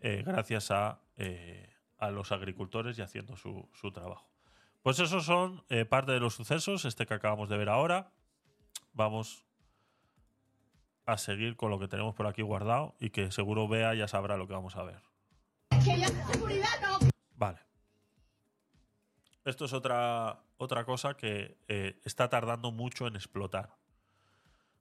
[0.00, 1.68] eh, gracias a, eh,
[1.98, 4.26] a los agricultores y haciendo su, su trabajo.
[4.82, 8.10] Pues esos son eh, parte de los sucesos, este que acabamos de ver ahora.
[8.94, 9.44] Vamos
[11.04, 14.38] a seguir con lo que tenemos por aquí guardado y que seguro vea ya sabrá
[14.38, 15.02] lo que vamos a ver.
[15.84, 17.10] Que ya seguridad no.
[17.36, 17.58] Vale.
[19.44, 23.83] Esto es otra, otra cosa que eh, está tardando mucho en explotar.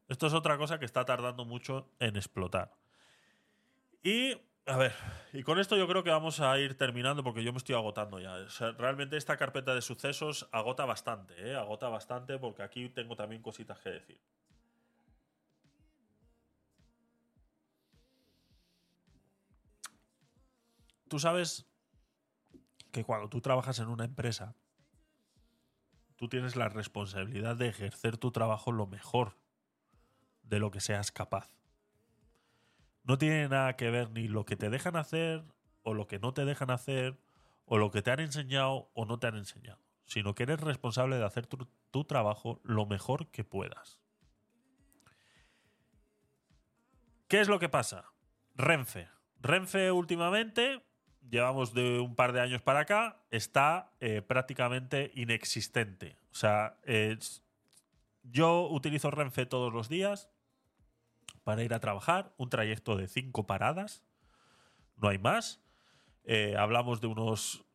[0.07, 2.73] Esto es otra cosa que está tardando mucho en explotar.
[4.03, 4.33] Y,
[4.65, 4.93] a ver,
[5.31, 8.19] y con esto yo creo que vamos a ir terminando porque yo me estoy agotando
[8.19, 8.35] ya.
[8.77, 11.55] Realmente esta carpeta de sucesos agota bastante, ¿eh?
[11.55, 14.19] Agota bastante porque aquí tengo también cositas que decir.
[21.07, 21.65] Tú sabes
[22.91, 24.55] que cuando tú trabajas en una empresa,
[26.17, 29.42] tú tienes la responsabilidad de ejercer tu trabajo lo mejor
[30.43, 31.49] de lo que seas capaz.
[33.03, 35.43] No tiene nada que ver ni lo que te dejan hacer
[35.81, 37.17] o lo que no te dejan hacer
[37.65, 41.17] o lo que te han enseñado o no te han enseñado, sino que eres responsable
[41.17, 43.99] de hacer tu, trabajo lo mejor que puedas.
[47.27, 48.13] ¿Qué es lo que pasa?
[48.55, 49.09] Renfe.
[49.41, 50.83] Renfe últimamente
[51.29, 56.17] llevamos de un par de años para acá, está eh, prácticamente inexistente.
[56.31, 56.77] O sea,
[58.23, 60.29] yo utilizo Renfe todos los días
[61.43, 64.03] para ir a trabajar, un trayecto de cinco paradas,
[64.97, 65.61] no hay más.
[66.23, 67.65] Eh, hablamos de unos,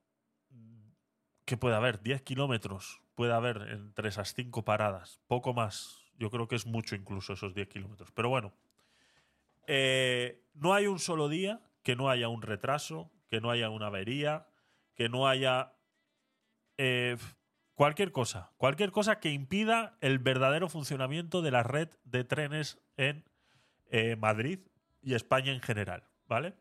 [1.44, 2.00] ¿qué puede haber?
[2.02, 6.04] 10 kilómetros puede haber entre esas cinco paradas, poco más.
[6.18, 8.12] Yo creo que es mucho incluso esos 10 kilómetros.
[8.12, 8.52] Pero bueno,
[9.66, 13.88] eh, no hay un solo día que no haya un retraso, que no haya una
[13.88, 14.46] avería,
[14.94, 15.72] que no haya
[16.76, 17.16] eh,
[17.74, 23.27] cualquier cosa, cualquier cosa que impida el verdadero funcionamiento de la red de trenes en
[23.90, 24.60] eh, Madrid
[25.02, 26.54] y España en general, ¿vale?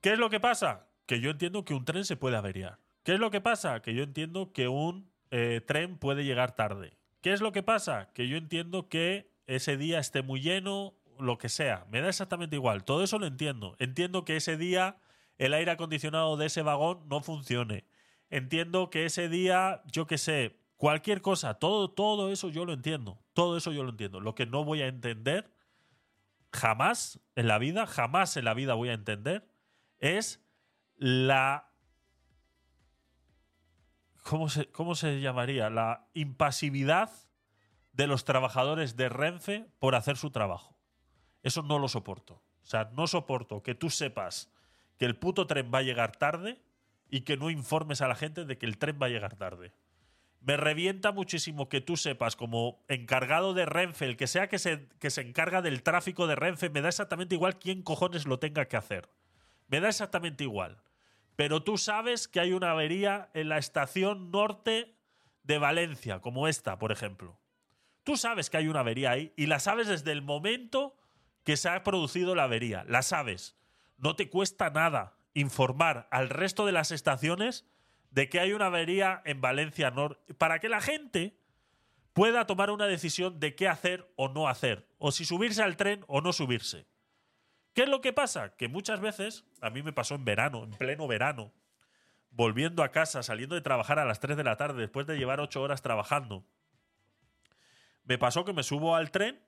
[0.00, 0.86] ¿Qué es lo que pasa?
[1.06, 2.78] Que yo entiendo que un tren se puede averiar.
[3.02, 3.82] ¿Qué es lo que pasa?
[3.82, 6.96] Que yo entiendo que un eh, tren puede llegar tarde.
[7.20, 8.10] ¿Qué es lo que pasa?
[8.12, 11.86] Que yo entiendo que ese día esté muy lleno, lo que sea.
[11.90, 12.84] Me da exactamente igual.
[12.84, 13.76] Todo eso lo entiendo.
[13.78, 14.98] Entiendo que ese día
[15.38, 17.84] el aire acondicionado de ese vagón no funcione.
[18.30, 23.18] Entiendo que ese día, yo qué sé, cualquier cosa, todo, todo eso yo lo entiendo.
[23.32, 24.20] Todo eso yo lo entiendo.
[24.20, 25.52] Lo que no voy a entender
[26.52, 29.48] jamás en la vida, jamás en la vida voy a entender,
[29.98, 30.44] es
[30.96, 31.70] la.
[34.22, 35.70] ¿Cómo se, cómo se llamaría?
[35.70, 37.10] La impasividad
[37.92, 40.76] de los trabajadores de Renfe por hacer su trabajo.
[41.42, 42.42] Eso no lo soporto.
[42.62, 44.50] O sea, no soporto que tú sepas
[44.98, 46.60] que el puto tren va a llegar tarde
[47.08, 49.72] y que no informes a la gente de que el tren va a llegar tarde.
[50.46, 54.86] Me revienta muchísimo que tú sepas, como encargado de Renfe, el que sea que se,
[55.00, 58.66] que se encarga del tráfico de Renfe, me da exactamente igual quién cojones lo tenga
[58.66, 59.10] que hacer.
[59.66, 60.80] Me da exactamente igual.
[61.34, 64.94] Pero tú sabes que hay una avería en la estación norte
[65.42, 67.40] de Valencia, como esta, por ejemplo.
[68.04, 70.96] Tú sabes que hay una avería ahí y la sabes desde el momento
[71.42, 72.84] que se ha producido la avería.
[72.86, 73.56] La sabes.
[73.98, 77.66] No te cuesta nada informar al resto de las estaciones
[78.16, 81.38] de que hay una avería en Valencia Norte para que la gente
[82.14, 86.02] pueda tomar una decisión de qué hacer o no hacer, o si subirse al tren
[86.08, 86.86] o no subirse.
[87.74, 88.56] ¿Qué es lo que pasa?
[88.56, 91.52] Que muchas veces, a mí me pasó en verano, en pleno verano,
[92.30, 95.38] volviendo a casa, saliendo de trabajar a las 3 de la tarde, después de llevar
[95.38, 96.42] 8 horas trabajando,
[98.04, 99.38] me pasó que me subo al tren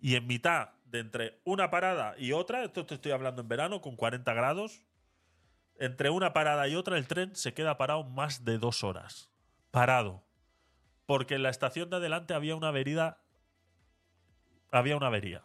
[0.00, 3.82] y en mitad de entre una parada y otra, esto te estoy hablando en verano
[3.82, 4.86] con 40 grados,
[5.82, 9.32] entre una parada y otra el tren se queda parado más de dos horas.
[9.72, 10.22] Parado.
[11.06, 13.18] Porque en la estación de adelante había una avería.
[14.70, 15.42] Había una avería.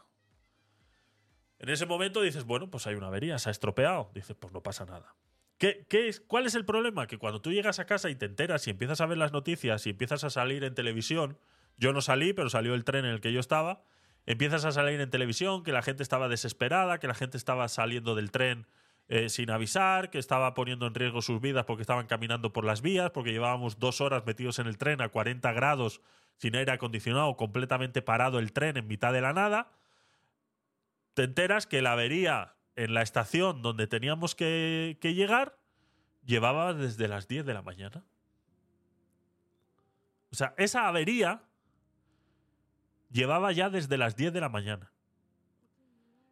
[1.57, 4.11] En ese momento dices, bueno, pues hay una avería, se ha estropeado.
[4.13, 5.15] Dices, pues no pasa nada.
[5.57, 7.07] ¿Qué, qué es, ¿Cuál es el problema?
[7.07, 9.87] Que cuando tú llegas a casa y te enteras y empiezas a ver las noticias
[9.87, 11.39] y empiezas a salir en televisión,
[11.77, 13.81] yo no salí, pero salió el tren en el que yo estaba,
[14.27, 18.13] empiezas a salir en televisión que la gente estaba desesperada, que la gente estaba saliendo
[18.13, 18.67] del tren
[19.09, 22.81] eh, sin avisar, que estaba poniendo en riesgo sus vidas porque estaban caminando por las
[22.81, 26.01] vías, porque llevábamos dos horas metidos en el tren a 40 grados,
[26.35, 29.71] sin aire acondicionado, completamente parado el tren en mitad de la nada.
[31.13, 35.57] Te enteras que la avería en la estación donde teníamos que, que llegar
[36.25, 38.03] llevaba desde las 10 de la mañana.
[40.31, 41.43] O sea, esa avería
[43.09, 44.91] llevaba ya desde las 10 de la mañana.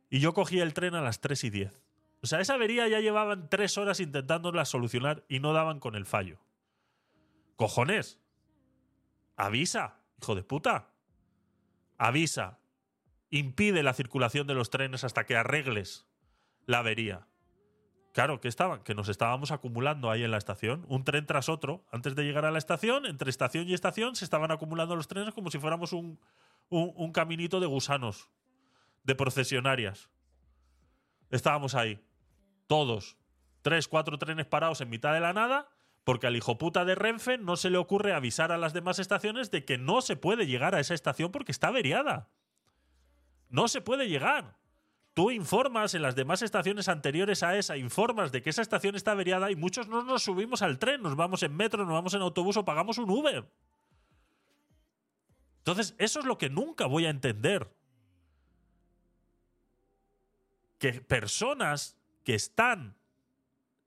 [0.09, 1.84] Y yo cogí el tren a las 3 y 10.
[2.25, 6.07] O sea, esa avería ya llevaban tres horas intentándola solucionar y no daban con el
[6.07, 6.39] fallo.
[7.55, 8.19] Cojones.
[9.37, 10.89] Avisa, hijo de puta.
[11.99, 12.57] Avisa.
[13.29, 16.07] Impide la circulación de los trenes hasta que arregles
[16.65, 17.27] la avería.
[18.11, 21.85] Claro, que estaban, que nos estábamos acumulando ahí en la estación, un tren tras otro.
[21.91, 25.35] Antes de llegar a la estación, entre estación y estación, se estaban acumulando los trenes
[25.35, 26.19] como si fuéramos un,
[26.69, 28.31] un, un caminito de gusanos,
[29.03, 30.09] de procesionarias.
[31.29, 32.03] Estábamos ahí,
[32.67, 33.17] todos,
[33.61, 35.69] tres, cuatro trenes parados en mitad de la nada,
[36.03, 39.49] porque al hijo puta de Renfe no se le ocurre avisar a las demás estaciones
[39.51, 42.29] de que no se puede llegar a esa estación porque está averiada.
[43.49, 44.55] No se puede llegar.
[45.15, 49.11] Tú informas en las demás estaciones anteriores a esa, informas de que esa estación está
[49.11, 52.21] averiada y muchos no nos subimos al tren, nos vamos en metro, nos vamos en
[52.21, 53.49] autobús o pagamos un Uber.
[55.59, 57.73] Entonces, eso es lo que nunca voy a entender.
[60.77, 62.97] Que personas que están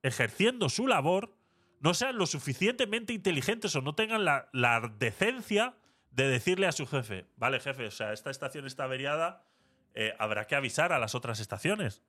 [0.03, 1.35] ejerciendo su labor
[1.81, 5.75] no sean lo suficientemente inteligentes o no tengan la, decencia
[6.11, 9.45] de decirle a su jefe, vale jefe, o sea, esta estación está averiada,
[9.95, 12.03] eh, habrá que avisar a las otras estaciones.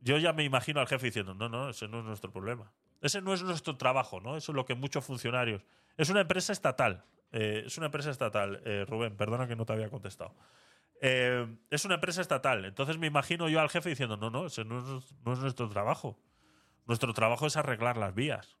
[0.00, 2.72] Yo ya me imagino al jefe diciendo, no, no, ese no es nuestro problema.
[3.00, 4.36] Ese no es nuestro trabajo, ¿no?
[4.36, 5.62] Eso es lo que muchos funcionarios.
[5.96, 7.04] Es una empresa estatal.
[7.32, 8.60] eh, es una empresa estatal.
[8.64, 10.34] eh, Rubén, perdona que no te había contestado.
[11.04, 12.64] Eh, es una empresa estatal.
[12.64, 16.16] Entonces me imagino yo al jefe diciendo, no, no, ese no es, nuestro trabajo.
[16.86, 18.56] Nuestro trabajo es arreglar las vías.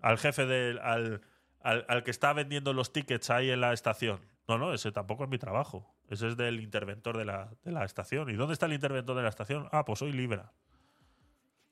[0.00, 0.78] Al jefe del.
[0.78, 1.20] Al,
[1.60, 4.20] al, al que está vendiendo los tickets ahí en la estación.
[4.48, 5.94] No, no, ese tampoco es mi trabajo.
[6.08, 8.30] Ese es del interventor de la, de la estación.
[8.30, 9.68] ¿Y dónde está el interventor de la estación?
[9.72, 10.52] Ah, pues soy Libra.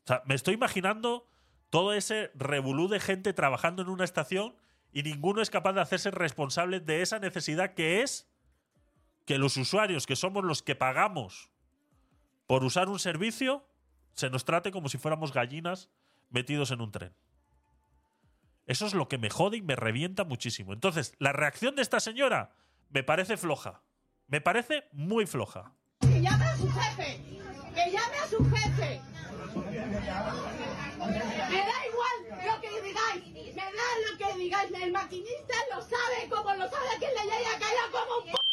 [0.02, 1.26] O sea, me estoy imaginando
[1.70, 4.56] todo ese revolú de gente trabajando en una estación
[4.92, 8.28] y ninguno es capaz de hacerse responsable de esa necesidad que es
[9.24, 11.50] que los usuarios, que somos los que pagamos
[12.46, 13.66] por usar un servicio,
[14.12, 15.90] se nos trate como si fuéramos gallinas
[16.30, 17.14] metidos en un tren.
[18.66, 20.72] Eso es lo que me jode y me revienta muchísimo.
[20.72, 22.54] Entonces, la reacción de esta señora
[22.90, 23.82] me parece floja.
[24.26, 25.74] Me parece muy floja.
[26.00, 27.20] Que llame a su jefe.
[27.74, 29.00] Que llame a su jefe.
[31.50, 33.54] Me da igual lo que digáis.
[33.54, 34.70] Me da lo que digáis.
[34.82, 38.43] El maquinista lo sabe como lo sabe quien le llega a caer como un.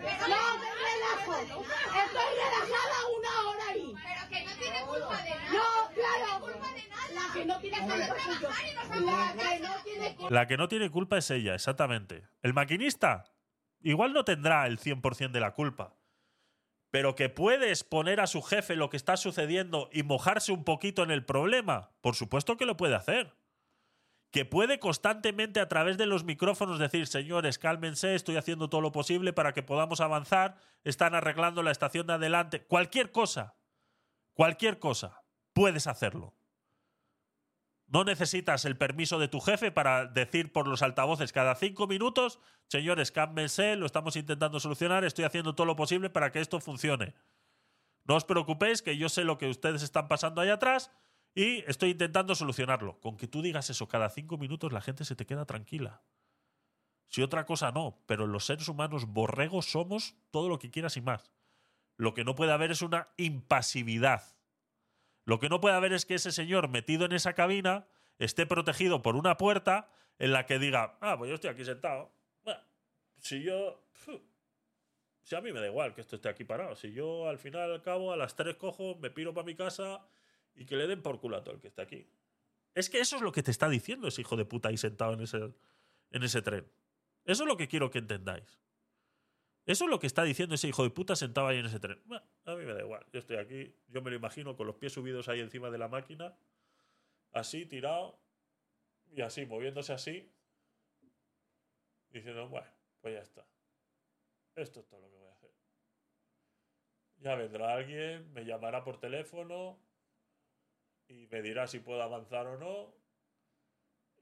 [0.00, 1.34] No, me relajo.
[1.40, 3.94] Estoy relajada una hora ahí.
[3.94, 5.50] Pero que no tiene culpa de nada.
[5.52, 6.46] No, claro.
[7.14, 8.06] La que no tiene culpa.
[9.00, 10.34] La que no tiene culpa.
[10.34, 12.28] La que no tiene culpa es ella, exactamente.
[12.42, 13.24] El maquinista
[13.82, 15.96] igual no tendrá el 100% de la culpa.
[16.90, 21.04] Pero que puedes poner a su jefe lo que está sucediendo y mojarse un poquito
[21.04, 23.32] en el problema, por supuesto que lo puede hacer.
[24.30, 28.92] Que puede constantemente a través de los micrófonos decir, señores, cálmense, estoy haciendo todo lo
[28.92, 33.56] posible para que podamos avanzar, están arreglando la estación de adelante, cualquier cosa,
[34.32, 36.34] cualquier cosa, puedes hacerlo.
[37.88, 42.38] No necesitas el permiso de tu jefe para decir por los altavoces cada cinco minutos,
[42.68, 47.14] señores, cálmense, lo estamos intentando solucionar, estoy haciendo todo lo posible para que esto funcione.
[48.04, 50.92] No os preocupéis, que yo sé lo que ustedes están pasando ahí atrás
[51.34, 53.00] y estoy intentando solucionarlo.
[53.00, 56.02] Con que tú digas eso cada cinco minutos, la gente se te queda tranquila.
[57.08, 61.00] Si otra cosa no, pero los seres humanos borregos somos todo lo que quieras y
[61.00, 61.32] más.
[61.96, 64.22] Lo que no puede haber es una impasividad.
[65.24, 67.86] Lo que no puede haber es que ese señor metido en esa cabina
[68.18, 72.12] esté protegido por una puerta en la que diga, ah, pues yo estoy aquí sentado.
[73.18, 73.84] Si yo...
[75.22, 76.74] Si a mí me da igual que esto esté aquí parado.
[76.74, 80.00] Si yo al final, al cabo, a las tres cojo, me piro para mi casa
[80.60, 82.06] y que le den por culo a todo el que está aquí.
[82.74, 85.14] Es que eso es lo que te está diciendo ese hijo de puta ahí sentado
[85.14, 85.38] en ese,
[86.10, 86.70] en ese tren.
[87.24, 88.60] Eso es lo que quiero que entendáis.
[89.64, 91.98] Eso es lo que está diciendo ese hijo de puta sentado ahí en ese tren.
[92.04, 93.06] Bueno, a mí me da igual.
[93.10, 95.88] Yo estoy aquí, yo me lo imagino con los pies subidos ahí encima de la
[95.88, 96.36] máquina,
[97.32, 98.20] así, tirado,
[99.12, 100.30] y así, moviéndose así,
[102.10, 102.68] diciendo, bueno,
[103.00, 103.46] pues ya está.
[104.56, 105.50] Esto es todo lo que voy a hacer.
[107.16, 109.78] Ya vendrá alguien, me llamará por teléfono
[111.10, 112.94] y me dirá si puedo avanzar o no.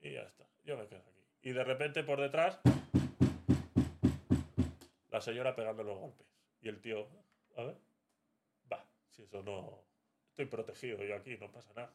[0.01, 0.45] Y ya está.
[0.65, 1.23] Yo me quedo aquí.
[1.41, 2.59] Y de repente por detrás,
[5.09, 6.27] la señora pegando los golpes.
[6.61, 7.07] Y el tío,
[7.55, 7.77] a ver,
[8.71, 9.83] va, si eso no.
[10.29, 11.93] Estoy protegido yo aquí, no pasa nada.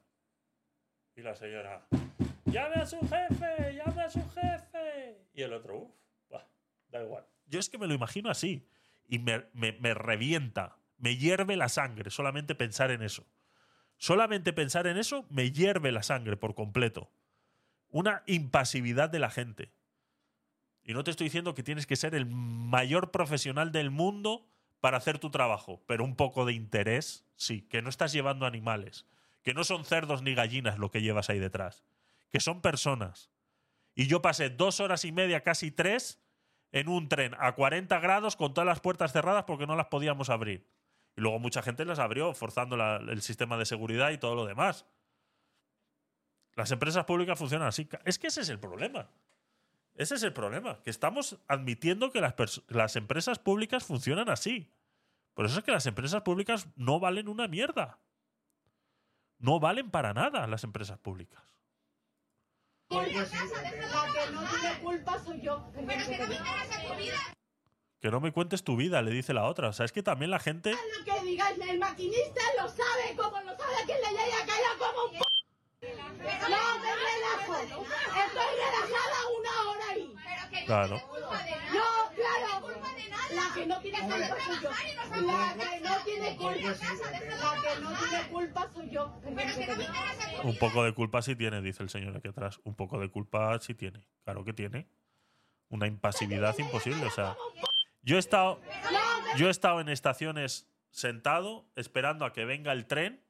[1.17, 1.87] Y la señora,
[2.47, 5.27] llame a su jefe, llame a su jefe.
[5.35, 5.95] Y el otro, uff,
[6.33, 6.47] va,
[6.89, 7.27] da igual.
[7.47, 8.67] Yo es que me lo imagino así.
[9.07, 13.27] Y me, me, me revienta, me hierve la sangre solamente pensar en eso.
[13.97, 17.11] Solamente pensar en eso me hierve la sangre por completo.
[17.89, 19.73] Una impasividad de la gente.
[20.83, 24.47] Y no te estoy diciendo que tienes que ser el mayor profesional del mundo
[24.81, 29.07] para hacer tu trabajo, pero un poco de interés, sí, que no estás llevando animales,
[29.43, 31.85] que no son cerdos ni gallinas lo que llevas ahí detrás,
[32.31, 33.31] que son personas.
[33.95, 36.21] Y yo pasé dos horas y media, casi tres,
[36.71, 40.29] en un tren a 40 grados con todas las puertas cerradas porque no las podíamos
[40.29, 40.67] abrir.
[41.17, 44.47] Y luego mucha gente las abrió, forzando la- el sistema de seguridad y todo lo
[44.47, 44.87] demás.
[46.57, 47.89] Las empresas públicas funcionan así.
[48.05, 49.09] Es que ese es el problema.
[49.97, 52.35] Ese es el problema, que estamos admitiendo que las,
[52.67, 54.69] las empresas públicas funcionan así.
[55.35, 57.99] Por eso es que las empresas públicas no valen una mierda.
[59.39, 61.43] No valen para nada las empresas públicas.
[62.91, 65.71] La que no tiene culpa soy yo.
[65.75, 67.17] Pero que no me interesa tu vida.
[68.05, 69.69] Que no me cuentes tu vida, le dice la otra.
[69.69, 70.73] O sea, es que también la gente...
[70.73, 74.77] Lo que digáis, el maquinista lo sabe como lo sabe quien le llega a caer
[74.79, 75.89] como un p.
[76.51, 77.57] No, me relajo.
[77.57, 80.15] Estoy relajada una hora ahí.
[80.23, 80.97] Pero que Claro.
[81.73, 82.67] No, claro.
[83.33, 84.71] La que no tiene culpa soy yo.
[85.23, 86.53] La que no tiene culpa.
[86.53, 89.21] La que no tiene culpa soy yo.
[89.25, 92.15] Pero que no me interesa tu Un poco de culpa sí tiene, dice el señor
[92.15, 92.61] aquí atrás.
[92.65, 94.05] Un poco de culpa sí tiene.
[94.25, 94.89] Claro que tiene.
[95.71, 97.07] Una impasividad imposible.
[97.07, 97.35] O sea,
[98.05, 98.61] yo he estado,
[99.37, 103.21] yo he estado en estaciones sentado esperando a que venga el tren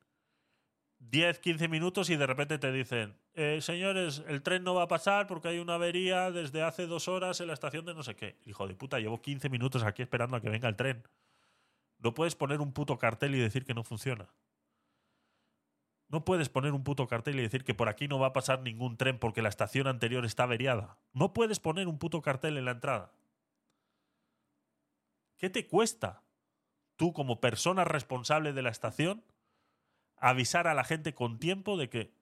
[0.99, 4.89] 10, 15 minutos y de repente te dicen, "Eh, señores, el tren no va a
[4.89, 8.17] pasar porque hay una avería desde hace dos horas en la estación de no sé
[8.17, 8.39] qué.
[8.47, 11.07] Hijo de puta, llevo 15 minutos aquí esperando a que venga el tren.
[11.99, 14.29] No puedes poner un puto cartel y decir que no funciona.
[16.09, 18.61] No puedes poner un puto cartel y decir que por aquí no va a pasar
[18.61, 20.99] ningún tren porque la estación anterior está averiada.
[21.13, 23.11] No puedes poner un puto cartel en la entrada.
[25.45, 26.23] ¿Qué te cuesta
[26.97, 29.23] tú como persona responsable de la estación
[30.17, 32.15] avisar a la gente con tiempo de que...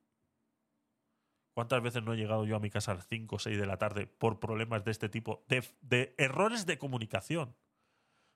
[1.54, 3.66] ¿Cuántas veces no he llegado yo a mi casa a las 5 o 6 de
[3.66, 5.44] la tarde por problemas de este tipo?
[5.46, 7.54] De, errores de comunicación.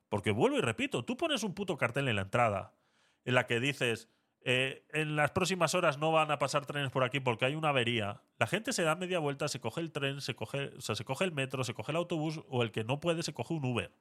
[0.09, 2.77] Porque vuelvo y repito, tú pones un puto cartel en la entrada
[3.25, 4.09] en la que dices,
[4.43, 7.71] eh, en las próximas horas no van a pasar trenes por aquí porque hay una
[7.71, 8.23] avería.
[8.39, 11.05] La gente se da media vuelta, se coge el tren, se coge, o sea, se
[11.05, 13.65] coge el metro, se coge el autobús o el que no puede se coge un
[13.65, 13.93] Uber.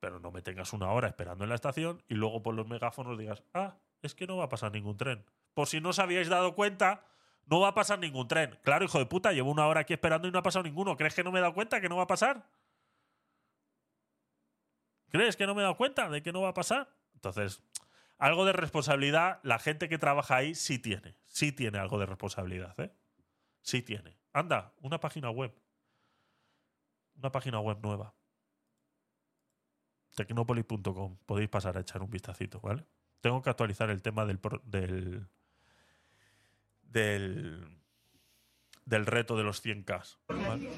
[0.00, 3.18] Pero no me tengas una hora esperando en la estación y luego por los megáfonos
[3.18, 5.24] digas, ah, es que no va a pasar ningún tren.
[5.54, 7.04] Por si no os habíais dado cuenta,
[7.46, 8.58] no va a pasar ningún tren.
[8.62, 10.96] Claro, hijo de puta, llevo una hora aquí esperando y no ha pasado ninguno.
[10.96, 12.46] ¿Crees que no me he dado cuenta que no va a pasar?
[15.10, 16.88] ¿Crees que no me he dado cuenta de que no va a pasar?
[17.14, 17.62] Entonces,
[18.18, 21.16] algo de responsabilidad, la gente que trabaja ahí sí tiene.
[21.26, 22.92] Sí tiene algo de responsabilidad, ¿eh?
[23.62, 24.16] Sí tiene.
[24.32, 25.52] Anda, una página web.
[27.16, 28.14] Una página web nueva.
[30.20, 31.16] Tecnopolis.com.
[31.24, 32.84] Podéis pasar a echar un vistacito, ¿vale?
[33.22, 35.26] Tengo que actualizar el tema del, del,
[38.84, 40.18] del, reto de los 100K.
[40.28, 40.70] ¿vale?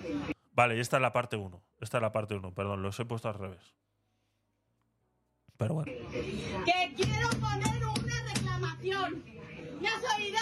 [0.53, 1.61] Vale, y esta es la parte 1.
[1.81, 3.75] Esta es la parte 1, perdón, los he puesto al revés.
[5.57, 5.91] Pero bueno.
[5.91, 9.25] Que quiero poner una reclamación.
[9.81, 10.39] ¿Me has oído?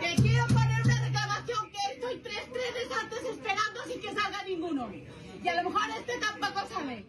[0.00, 4.88] Que quiero poner una reclamación que estoy tres trenes antes esperando sin que salga ninguno.
[5.42, 7.06] Y a lo mejor este tampoco sabe.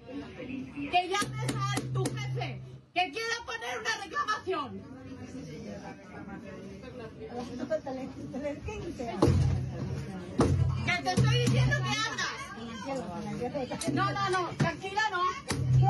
[0.91, 2.61] Que llames a tu jefe.
[2.93, 4.81] Que quiero poner una reclamación.
[10.85, 12.39] Que te estoy diciendo que abras.
[13.93, 15.21] No, no, no, tranquila, no.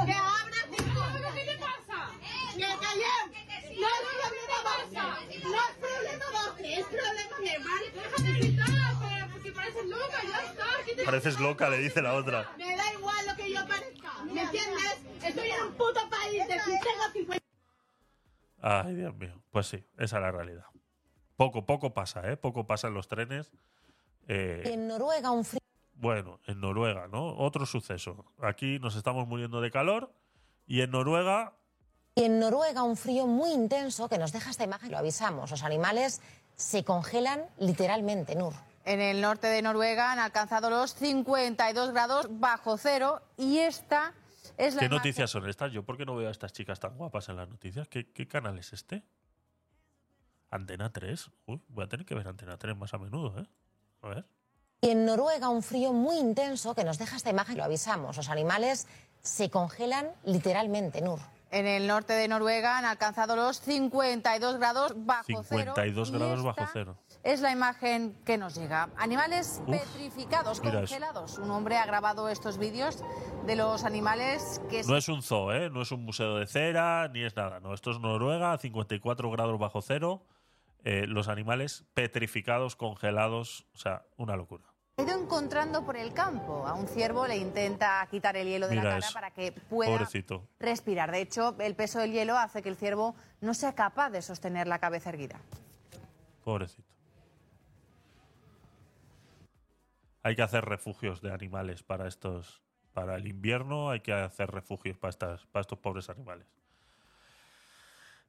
[0.06, 1.04] Que abras, digo.
[1.36, 1.98] ¿Qué te pasa?
[2.54, 3.16] Que callé.
[3.80, 5.14] No es problema.
[5.44, 7.88] No es problema base, es problema mío, ¿vale?
[7.96, 8.99] Déjame gritar,
[9.60, 10.66] pareces loca, ya está.
[10.86, 12.52] ¿qué te Pareces loca, le dice la otra.
[12.58, 15.02] Me da igual lo que yo parezca, ¿me entiendes?
[15.24, 17.46] Estoy en un puto país de si tengo 50
[18.62, 19.42] Ay, Dios mío.
[19.52, 20.66] Pues sí, esa es la realidad.
[21.38, 22.38] Poco, poco pasa, ¿eh?
[22.38, 23.52] Poco pasa en los trenes.
[24.28, 25.60] Eh, En Noruega un frío
[25.94, 27.36] bueno, en Noruega, ¿no?
[27.36, 28.26] Otro suceso.
[28.42, 30.14] Aquí nos estamos muriendo de calor
[30.66, 31.54] y en Noruega
[32.16, 35.64] y en Noruega un frío muy intenso que nos deja esta imagen, lo avisamos, los
[35.64, 36.22] animales
[36.56, 38.54] se congelan literalmente, Nur.
[38.86, 44.14] En el norte de Noruega han alcanzado los 52 grados bajo cero y esta
[44.58, 45.72] es la ¿Qué imagen- noticias son estas?
[45.72, 47.88] Yo, ¿por qué no veo a estas chicas tan guapas en las noticias?
[47.88, 49.04] ¿Qué, qué canal es este?
[50.50, 51.30] Antena 3.
[51.46, 53.46] Uy, voy a tener que ver Antena 3 más a menudo, ¿eh?
[54.02, 54.26] A ver.
[54.82, 58.30] Y en Noruega un frío muy intenso que nos deja esta imagen, lo avisamos, los
[58.30, 58.88] animales
[59.22, 61.20] se congelan literalmente, Nur.
[61.52, 65.74] En el norte de Noruega han alcanzado los 52 grados bajo cero.
[65.76, 66.98] 52 y grados esta bajo cero.
[67.24, 68.90] Es la imagen que nos llega.
[68.98, 70.72] Animales Uf, petrificados, eso.
[70.72, 71.38] congelados.
[71.38, 73.04] Un hombre ha grabado estos vídeos
[73.46, 75.70] de los animales que No es un zoo, ¿eh?
[75.70, 77.60] No es un museo de cera, ni es nada.
[77.60, 80.22] No, esto es Noruega, 54 grados bajo cero.
[80.86, 83.66] eh, los animales petrificados, congelados.
[83.74, 84.64] O sea, una locura.
[84.98, 86.66] ha ido encontrando por el campo.
[86.66, 89.14] A un ciervo le intenta quitar el hielo de Mira la cara eso.
[89.14, 90.48] para que pueda Pobrecito.
[90.58, 91.12] respirar.
[91.12, 94.68] De hecho, el peso del hielo hace que el ciervo no sea capaz de sostener
[94.68, 95.42] la cabeza erguida.
[96.46, 96.89] Pobrecito.
[100.24, 102.62] Hay que hacer refugios de animales para estos.
[102.94, 106.48] Para el invierno hay que hacer refugios para, estas, para estos pobres animales.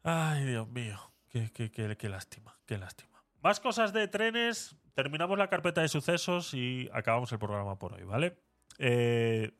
[0.02, 0.98] Ay, Dios mío.
[1.28, 3.22] Qué, qué- qué- lástima, qué lástima.
[3.42, 4.76] Más cosas de trenes.
[4.94, 8.36] Terminamos la carpeta de sucesos y acabamos el programa por hoy, ¿vale?
[8.78, 9.52] Eh,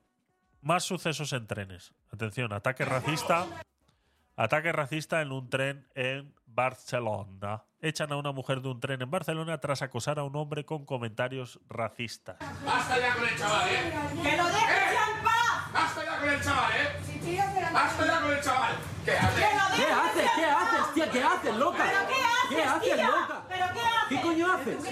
[0.61, 1.95] más sucesos en trenes.
[2.13, 3.47] Atención, ataque racista.
[4.41, 7.63] Ataque racista en un tren en Barcelona.
[7.83, 10.87] Echan a una mujer de un tren en Barcelona tras acosar a un hombre con
[10.87, 12.39] comentarios racistas.
[12.65, 13.93] Basta ya con el chaval, ¿eh?
[14.23, 15.73] ¡Que lo dejes en paz!
[15.75, 17.71] Basta ya con el chaval, ¿eh?
[17.71, 18.77] Basta ya con el chaval.
[19.05, 19.45] ¿Qué haces?
[19.77, 20.31] ¿Qué haces?
[20.35, 21.11] ¿Qué haces, tía?
[21.11, 21.85] ¿Qué haces, loca?
[21.85, 23.07] ¿Pero qué haces, ¿Qué haces, tía?
[23.07, 23.45] loca?
[23.47, 23.90] ¿Pero qué haces?
[24.11, 24.77] ¿Qué coño haces?
[24.77, 24.85] ¿Tú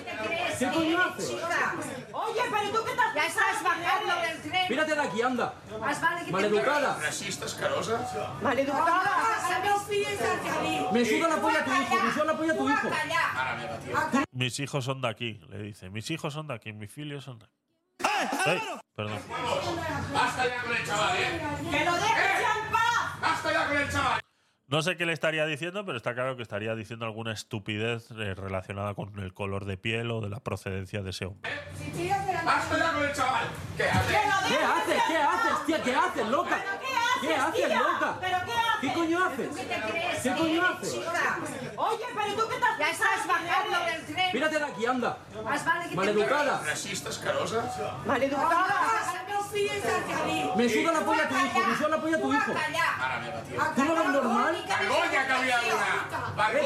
[0.60, 1.30] qué coño haces?
[2.12, 4.66] Oye, pero tú qué te has Ya estás bajando del tren.
[4.70, 5.55] Mírate de aquí, anda.
[5.80, 6.98] Más vale que Maleducada.
[7.02, 8.38] Racista, escarosa.
[8.40, 9.64] Maleducada.
[9.64, 10.86] No pides a mí.
[10.92, 12.88] Me suda la polla a tu hijo, me suda la polla a tu hijo.
[13.36, 14.24] Ahora me batió.
[14.30, 15.90] Mis hijos son de aquí, le dice.
[15.90, 17.55] Mis hijos son de aquí, mis filios son de aquí.
[18.47, 18.62] Ey,
[18.94, 19.18] perdón.
[20.12, 21.40] Basta ya con el chaval, ¿eh?
[21.72, 23.20] ¡Que lo dejes ya en paz!
[23.20, 24.27] Basta ya con el chaval.
[24.68, 28.34] No sé qué le estaría diciendo, pero está claro que estaría diciendo alguna estupidez eh,
[28.34, 31.50] relacionada con el color de piel o de la procedencia de ese hombre.
[32.44, 33.48] Basta ya con el chaval.
[33.78, 34.16] ¿Qué haces?
[34.47, 35.02] ¿Qué haces?
[35.08, 35.82] ¿Qué haces, tía?
[35.82, 36.62] ¿Qué haces, loca?
[37.20, 37.78] ¿Qué haces, tía?
[37.78, 38.16] loca?
[38.20, 38.80] ¿Pero qué haces?
[38.80, 39.48] ¿Qué coño haces?
[39.48, 40.22] ¿Tú qué te crees?
[40.22, 40.94] ¿Qué coño haces?
[40.94, 41.38] chica?
[41.76, 44.30] Oye, pero tú qué te has Ya estás bajando del tren.
[44.32, 45.18] Mírate de aquí, anda.
[45.44, 46.62] Más vale que Maleducada.
[46.64, 47.98] Racista, escarosa.
[48.06, 49.24] Maleducada.
[49.36, 50.50] confíes hacia mí.
[50.56, 52.52] Me suda la polla a tu hijo, me suda la polla a tu hijo.
[53.76, 54.66] ¿Tú no ves normal?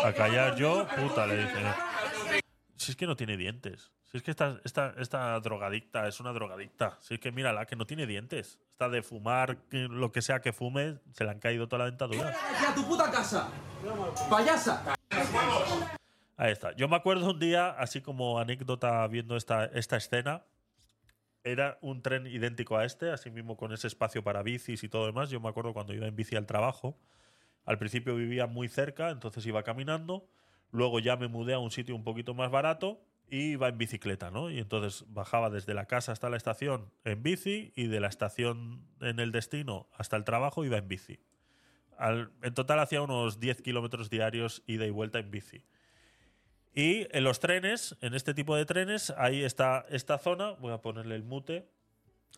[0.04, 1.62] A callar yo, puta, le dice.
[2.76, 3.90] Si es que no tiene dientes.
[4.12, 6.98] Si es que esta, esta, esta drogadicta es una drogadicta.
[7.00, 8.58] Si es que mírala, que no tiene dientes.
[8.72, 12.28] Está de fumar, lo que sea que fume, se le han caído toda la dentadura.
[12.28, 13.48] ¡Aquí a tu puta casa!
[14.28, 14.94] ¡Payasa!
[16.36, 16.76] Ahí está.
[16.76, 20.44] Yo me acuerdo un día, así como anécdota viendo esta, esta escena,
[21.42, 25.06] era un tren idéntico a este, así mismo con ese espacio para bicis y todo
[25.06, 25.30] demás.
[25.30, 26.98] Yo me acuerdo cuando iba en bici al trabajo.
[27.64, 30.28] Al principio vivía muy cerca, entonces iba caminando.
[30.70, 33.00] Luego ya me mudé a un sitio un poquito más barato
[33.32, 34.50] y iba en bicicleta, ¿no?
[34.50, 38.86] Y entonces bajaba desde la casa hasta la estación en bici y de la estación
[39.00, 41.18] en el destino hasta el trabajo iba en bici.
[41.96, 45.64] Al- en total hacía unos 10 kilómetros diarios ida y vuelta en bici.
[46.74, 50.82] Y en los trenes, en este tipo de trenes, ahí está esta zona, voy a
[50.82, 51.66] ponerle el mute,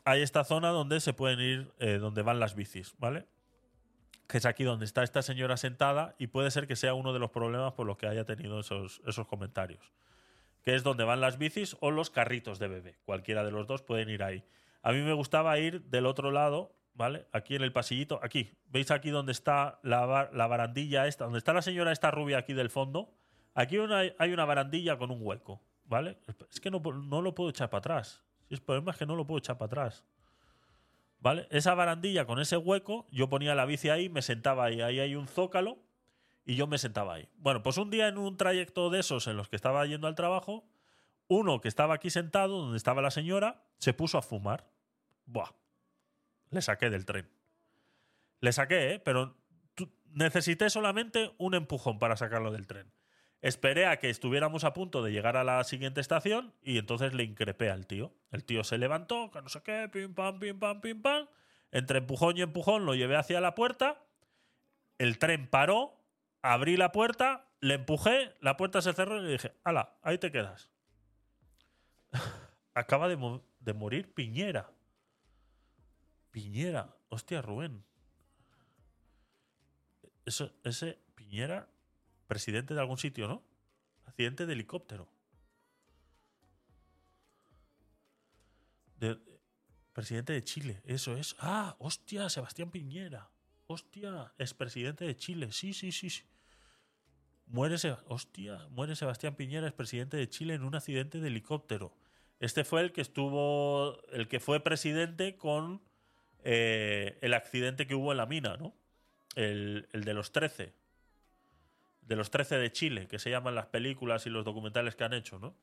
[0.04, 3.26] hay esta zona donde se pueden ir, eh, donde van las bicis, ¿vale?
[4.28, 7.18] Que es aquí donde está esta señora sentada y puede ser que sea uno de
[7.18, 9.92] los problemas por los que haya tenido esos, esos comentarios.
[10.64, 12.98] Que es donde van las bicis o los carritos de bebé.
[13.04, 14.44] Cualquiera de los dos pueden ir ahí.
[14.82, 17.26] A mí me gustaba ir del otro lado, ¿vale?
[17.32, 18.56] Aquí en el pasillito, aquí.
[18.66, 21.24] ¿Veis aquí donde está la, la barandilla esta?
[21.24, 23.12] Donde está la señora esta rubia aquí del fondo.
[23.54, 26.18] Aquí una- hay una barandilla con un hueco, ¿vale?
[26.50, 28.22] Es que no, no lo puedo echar para atrás.
[28.50, 30.04] El problema es que no lo puedo echar para atrás.
[31.20, 31.46] ¿Vale?
[31.50, 34.82] Esa barandilla con ese hueco, yo ponía la bici ahí, me sentaba ahí.
[34.82, 35.78] Ahí hay un zócalo
[36.44, 37.28] y yo me sentaba ahí.
[37.36, 40.14] Bueno, pues un día en un trayecto de esos en los que estaba yendo al
[40.14, 40.64] trabajo,
[41.28, 44.68] uno que estaba aquí sentado, donde estaba la señora, se puso a fumar.
[45.26, 45.52] Buah.
[46.50, 47.30] Le saqué del tren.
[48.40, 48.98] Le saqué, ¿eh?
[48.98, 49.36] Pero
[50.12, 52.92] necesité solamente un empujón para sacarlo del tren.
[53.40, 57.24] Esperé a que estuviéramos a punto de llegar a la siguiente estación y entonces le
[57.24, 58.12] increpé al tío.
[58.30, 61.26] El tío se levantó, que no sé qué, pim pam, pim pam, pim pam.
[61.70, 64.00] Entre empujón y empujón lo llevé hacia la puerta.
[64.96, 65.94] El tren paró,
[66.44, 70.30] abrí la puerta, le empujé, la puerta se cerró y le dije, ala, ahí te
[70.30, 70.68] quedas.
[72.74, 74.70] Acaba de, mo- de morir Piñera.
[76.30, 76.94] Piñera.
[77.08, 77.82] Hostia, Rubén.
[80.26, 81.68] Eso, ese Piñera,
[82.26, 83.42] presidente de algún sitio, ¿no?
[84.04, 85.08] Accidente de helicóptero.
[88.98, 89.18] De-
[89.94, 91.36] presidente de Chile, eso es.
[91.38, 93.30] Ah, hostia, Sebastián Piñera.
[93.66, 95.52] Hostia, es presidente de Chile.
[95.52, 96.24] Sí, sí, sí, sí.
[97.46, 101.92] Muere, Se- hostia, muere Sebastián Piñera, es presidente de Chile en un accidente de helicóptero.
[102.40, 105.80] Este fue el que estuvo, el que fue presidente con
[106.42, 108.74] eh, el accidente que hubo en la mina, ¿no?
[109.34, 110.72] El, el de los 13.
[112.02, 115.14] De los 13 de Chile, que se llaman las películas y los documentales que han
[115.14, 115.54] hecho, ¿no?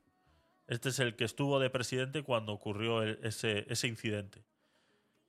[0.67, 4.43] Este es el que estuvo de presidente cuando ocurrió el- ese, ese incidente.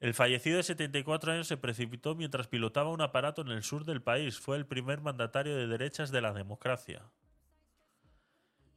[0.03, 4.03] El fallecido de 74 años se precipitó mientras pilotaba un aparato en el sur del
[4.03, 4.37] país.
[4.37, 7.09] Fue el primer mandatario de derechas de la democracia.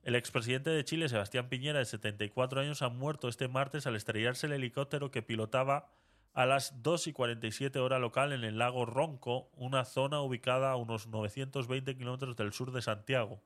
[0.03, 4.45] El expresidente de Chile, Sebastián Piñera, de 74 años, ha muerto este martes al estrellarse
[4.45, 5.89] el helicóptero que pilotaba
[6.33, 10.75] a las 2 y 47 hora local en el lago Ronco, una zona ubicada a
[10.75, 13.41] unos 920 kilómetros del sur de Santiago.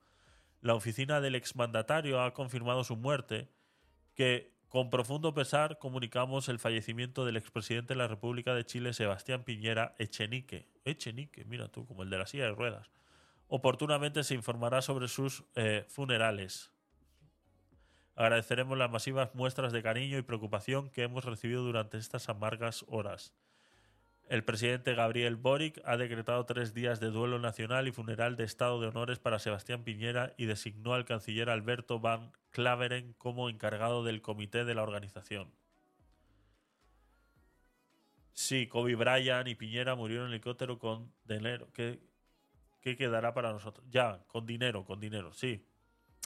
[0.60, 3.48] La oficina del exmandatario ha confirmado su muerte,
[4.16, 9.44] que con profundo pesar comunicamos el fallecimiento del expresidente de la República de Chile, Sebastián
[9.44, 10.68] Piñera Echenique.
[10.86, 12.90] Echenique, mira tú, como el de la silla de ruedas.
[13.48, 16.72] Oportunamente se informará sobre sus eh, funerales.
[18.16, 23.34] Agradeceremos las masivas muestras de cariño y preocupación que hemos recibido durante estas amargas horas.
[24.30, 28.80] El presidente Gabriel Boric ha decretado tres días de duelo nacional y funeral de estado
[28.80, 34.22] de honores para Sebastián Piñera y designó al canciller Alberto Van Claveren como encargado del
[34.22, 35.52] comité de la organización.
[38.32, 41.68] Sí, Kobe Bryant y Piñera murieron en helicóptero con dinero.
[41.74, 42.00] ¿Qué,
[42.82, 43.84] ¿Qué quedará para nosotros?
[43.90, 45.66] Ya, con dinero, con dinero, sí.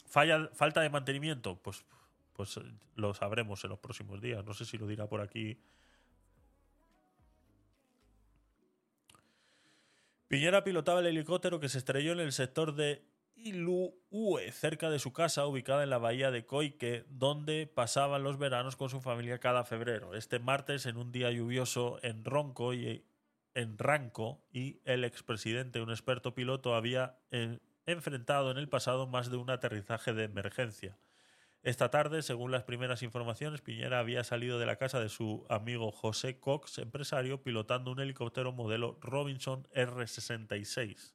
[0.08, 1.86] Falta de mantenimiento, pues,
[2.34, 2.60] pues
[2.96, 4.44] lo sabremos en los próximos días.
[4.44, 5.58] No sé si lo dirá por aquí.
[10.34, 13.06] Piñera pilotaba el helicóptero que se estrelló en el sector de
[13.36, 18.76] Iluue, cerca de su casa, ubicada en la bahía de Coique, donde pasaban los veranos
[18.76, 20.16] con su familia cada febrero.
[20.16, 23.06] Este martes, en un día lluvioso en Ronco y
[23.54, 29.30] en Ranco, y el expresidente, un experto piloto, había eh, enfrentado en el pasado más
[29.30, 30.98] de un aterrizaje de emergencia.
[31.64, 35.94] Esta tarde, según las primeras informaciones, Piñera había salido de la casa de su amigo
[35.94, 41.14] José Cox, empresario, pilotando un helicóptero modelo Robinson R-66.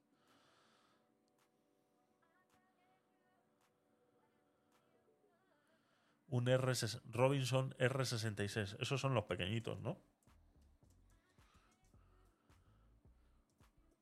[6.28, 6.72] Un R
[7.10, 8.76] Robinson R66.
[8.80, 10.00] Esos son los pequeñitos, ¿no?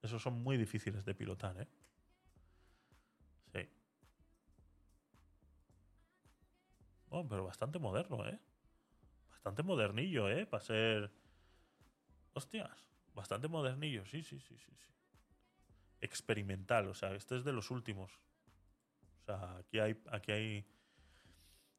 [0.01, 1.67] Esos son muy difíciles de pilotar, ¿eh?
[7.09, 8.39] Oh, pero bastante moderno, ¿eh?
[9.31, 10.47] Bastante modernillo, ¿eh?
[10.47, 11.11] Para ser...
[12.33, 12.87] Hostias.
[13.15, 14.93] Bastante modernillo, sí, sí, sí, sí, sí.
[16.01, 18.13] Experimental, o sea, este es de los últimos.
[19.23, 20.03] O sea, aquí hay...
[20.11, 20.67] Aquí hay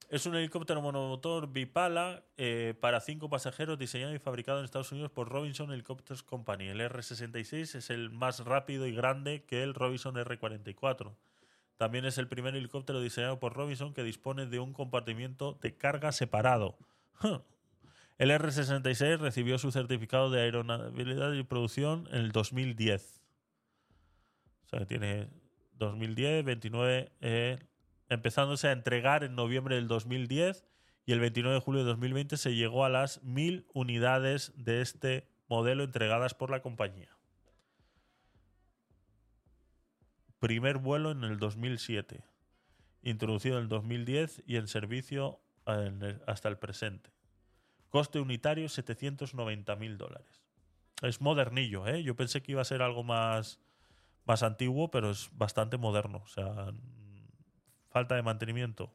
[0.09, 5.11] es un helicóptero monomotor bipala eh, para cinco pasajeros diseñado y fabricado en Estados Unidos
[5.11, 6.69] por Robinson Helicopters Company.
[6.69, 11.13] El R-66 es el más rápido y grande que el Robinson R-44.
[11.77, 16.11] También es el primer helicóptero diseñado por Robinson que dispone de un compartimiento de carga
[16.11, 16.77] separado.
[18.17, 23.21] El R-66 recibió su certificado de aeronavegabilidad y producción en el 2010.
[24.65, 25.29] O sea, que tiene
[25.73, 27.59] 2010, 29, eh,
[28.09, 30.65] empezándose a entregar en noviembre del 2010
[31.05, 35.29] y el 29 de julio de 2020 se llegó a las 1.000 unidades de este
[35.47, 37.16] modelo entregadas por la compañía.
[40.39, 42.23] Primer vuelo en el 2007,
[43.01, 45.39] introducido en el 2010 y en servicio
[46.27, 47.11] hasta el presente.
[47.89, 50.41] Coste unitario 790.000 dólares.
[51.01, 52.03] Es modernillo, ¿eh?
[52.03, 53.59] Yo pensé que iba a ser algo más,
[54.25, 56.21] más antiguo, pero es bastante moderno.
[56.23, 56.73] O sea,
[57.89, 58.93] falta de mantenimiento.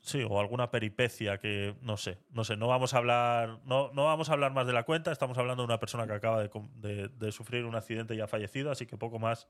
[0.00, 4.04] Sí, o alguna peripecia que no sé, no sé, no vamos a hablar, no, no
[4.04, 7.08] vamos a hablar más de la cuenta, estamos hablando de una persona que acaba de-
[7.08, 9.48] de sufrir un accidente y ha fallecido, así que poco más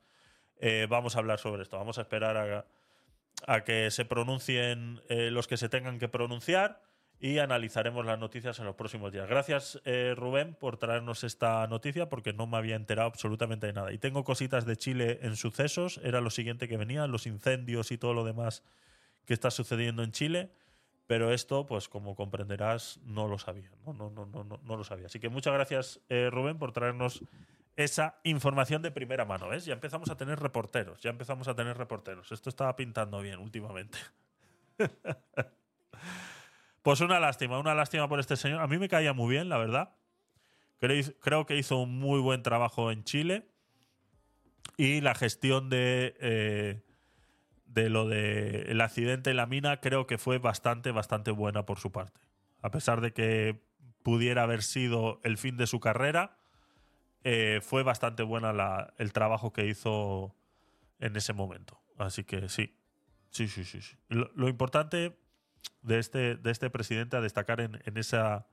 [0.60, 1.78] eh, vamos a hablar sobre esto.
[1.78, 2.66] Vamos a esperar a,
[3.46, 6.80] a que se pronuncien eh, los que se tengan que pronunciar
[7.18, 9.28] y analizaremos las noticias en los próximos días.
[9.28, 13.92] Gracias, eh, Rubén, por traernos esta noticia porque no me había enterado absolutamente de nada.
[13.92, 17.98] Y tengo cositas de Chile en sucesos, era lo siguiente que venía, los incendios y
[17.98, 18.62] todo lo demás
[19.24, 20.50] que está sucediendo en Chile.
[21.06, 23.70] Pero esto, pues como comprenderás, no lo sabía.
[23.86, 25.06] No, no, no, no, no, no lo sabía.
[25.06, 27.22] Así que muchas gracias, eh, Rubén, por traernos
[27.76, 29.48] esa información de primera mano.
[29.48, 29.64] ¿ves?
[29.64, 31.00] Ya empezamos a tener reporteros.
[31.02, 32.32] Ya empezamos a tener reporteros.
[32.32, 33.98] Esto estaba pintando bien últimamente.
[36.86, 38.60] Pues una lástima, una lástima por este señor.
[38.60, 39.96] A mí me caía muy bien, la verdad.
[40.78, 43.48] Creo, que hizo un muy buen trabajo en Chile.
[44.76, 46.84] Y la gestión de, eh,
[47.64, 51.80] de lo del el accidente en la mina creo que fue bastante, bastante buena por
[51.80, 52.20] su parte.
[52.62, 53.64] A pesar de que
[54.04, 56.38] pudiera haber sido el fin de su carrera,
[57.28, 60.36] eh, fue bastante buena la- el trabajo que hizo
[61.00, 61.82] en ese momento.
[61.98, 62.78] Así que sí,
[63.30, 63.82] sí, sí, sí.
[63.82, 63.96] sí.
[64.08, 65.18] Lo, importante
[65.82, 68.46] de este, de este presidente a destacar en, en esa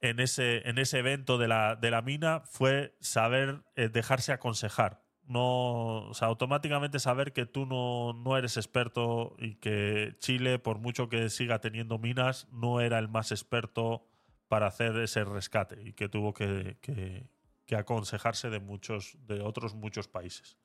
[0.00, 5.02] en ese, en ese evento de la, de la mina fue saber eh, dejarse aconsejar.
[5.24, 10.78] No, o sea, automáticamente saber que tú no, no eres experto y que Chile, por
[10.78, 14.06] mucho que siga teniendo minas, no era el más experto
[14.48, 16.76] para hacer ese rescate y que tuvo que,
[17.76, 20.56] aconsejarse de muchos, de otros muchos países.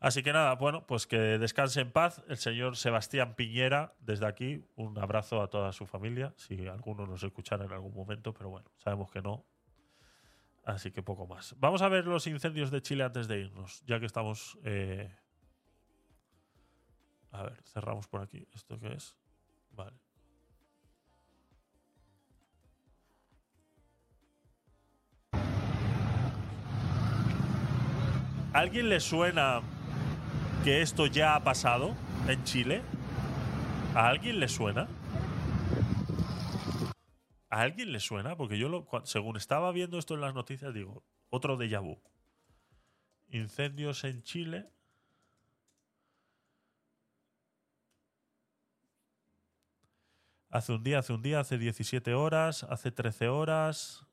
[0.00, 3.94] Así que nada, bueno, pues que descanse en paz el señor Sebastián Piñera.
[4.00, 8.34] Desde aquí, un abrazo a toda su familia, si alguno nos escuchara en algún momento,
[8.34, 9.44] pero bueno, sabemos que no.
[10.64, 11.54] Así que poco más.
[11.58, 14.58] Vamos a ver los incendios de Chile antes de irnos, ya que estamos...
[14.64, 15.14] eh,
[17.32, 18.46] A ver, cerramos por aquí.
[18.52, 19.16] ¿Esto qué es?
[19.70, 19.96] Vale.
[28.52, 29.62] ¿Alguien le suena
[30.62, 31.94] que esto ya ha pasado
[32.28, 32.82] en Chile?
[33.94, 34.88] ¿A alguien le suena?
[37.48, 38.36] ¿A alguien le suena?
[38.36, 41.98] Porque yo, lo, según estaba viendo esto en las noticias, digo, otro déjà vu.
[43.30, 44.68] Incendios en Chile.
[50.50, 54.06] Hace un día, hace un día, hace 17 horas, hace 13 horas.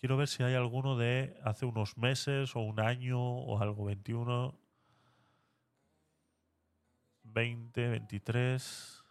[0.00, 4.56] Quiero ver si hay alguno de hace unos meses o un año o algo, 21,
[7.24, 9.04] 20, 23.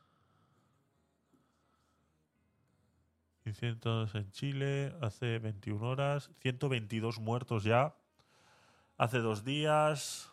[3.43, 7.93] Incendios en Chile, hace 21 horas, 122 muertos ya.
[8.97, 10.31] Hace dos días,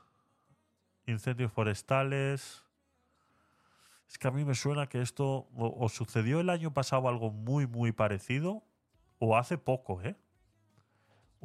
[1.04, 2.64] incendios forestales.
[4.08, 7.32] Es que a mí me suena que esto o, o sucedió el año pasado algo
[7.32, 8.62] muy, muy parecido,
[9.18, 10.14] o hace poco, ¿eh?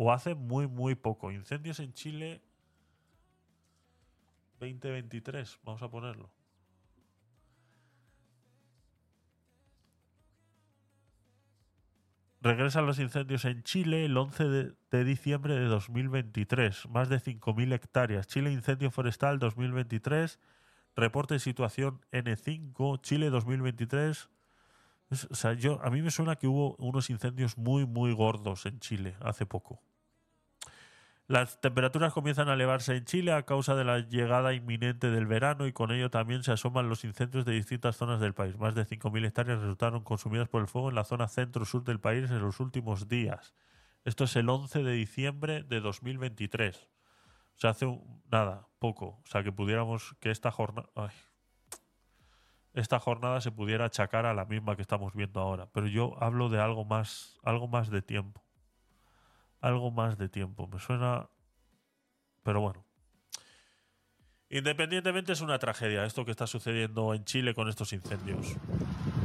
[0.02, 1.30] O hace muy, muy poco.
[1.30, 2.42] Incendios en Chile
[4.62, 6.30] 2023, vamos a ponerlo.
[12.40, 16.88] Regresan los incendios en Chile el 11 de, de diciembre de 2023.
[16.88, 18.26] Más de 5.000 hectáreas.
[18.26, 20.40] Chile Incendio Forestal 2023.
[20.96, 24.30] reporte de situación N5, Chile 2023.
[25.12, 28.80] O sea, yo, a mí me suena que hubo unos incendios muy, muy gordos en
[28.80, 29.82] Chile hace poco.
[31.28, 35.68] Las temperaturas comienzan a elevarse en Chile a causa de la llegada inminente del verano
[35.68, 38.58] y con ello también se asoman los incendios de distintas zonas del país.
[38.58, 42.32] Más de 5.000 hectáreas resultaron consumidas por el fuego en la zona centro-sur del país
[42.32, 43.54] en los últimos días.
[44.06, 46.78] Esto es el 11 de diciembre de 2023.
[46.78, 49.20] O sea, hace un- nada, poco.
[49.24, 50.90] O sea, que pudiéramos que esta jornada...
[52.74, 55.68] Esta jornada se pudiera achacar a la misma que estamos viendo ahora.
[55.74, 58.44] Pero yo hablo de algo más, algo más de tiempo
[59.62, 60.68] algo más de tiempo.
[60.68, 61.30] Me suena.
[62.44, 62.86] Pero bueno.
[64.52, 68.56] Independientemente es una tragedia esto que está sucediendo en Chile con estos incendios.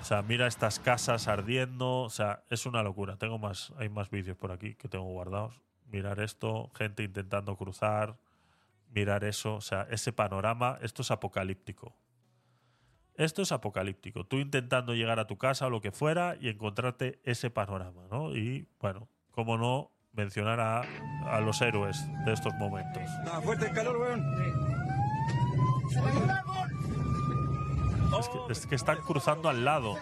[0.02, 2.02] O sea, mira estas casas ardiendo.
[2.02, 3.16] O sea, es una locura.
[3.16, 5.60] Tengo más, hay más vídeos por aquí que tengo guardados.
[5.86, 8.18] Mirar esto, gente intentando cruzar.
[8.90, 9.54] Mirar eso.
[9.56, 10.78] O sea, ese panorama.
[10.82, 11.96] Esto es apocalíptico.
[13.16, 14.24] Esto es apocalíptico.
[14.24, 18.34] Tú intentando llegar a tu casa o lo que fuera y encontrarte ese panorama, ¿no?
[18.34, 20.82] Y bueno, como no, mencionar a,
[21.26, 23.02] a los héroes de estos momentos.
[23.02, 24.24] Está fuerte el calor, weón.
[28.18, 29.96] Es que, es que están cruzando al lado.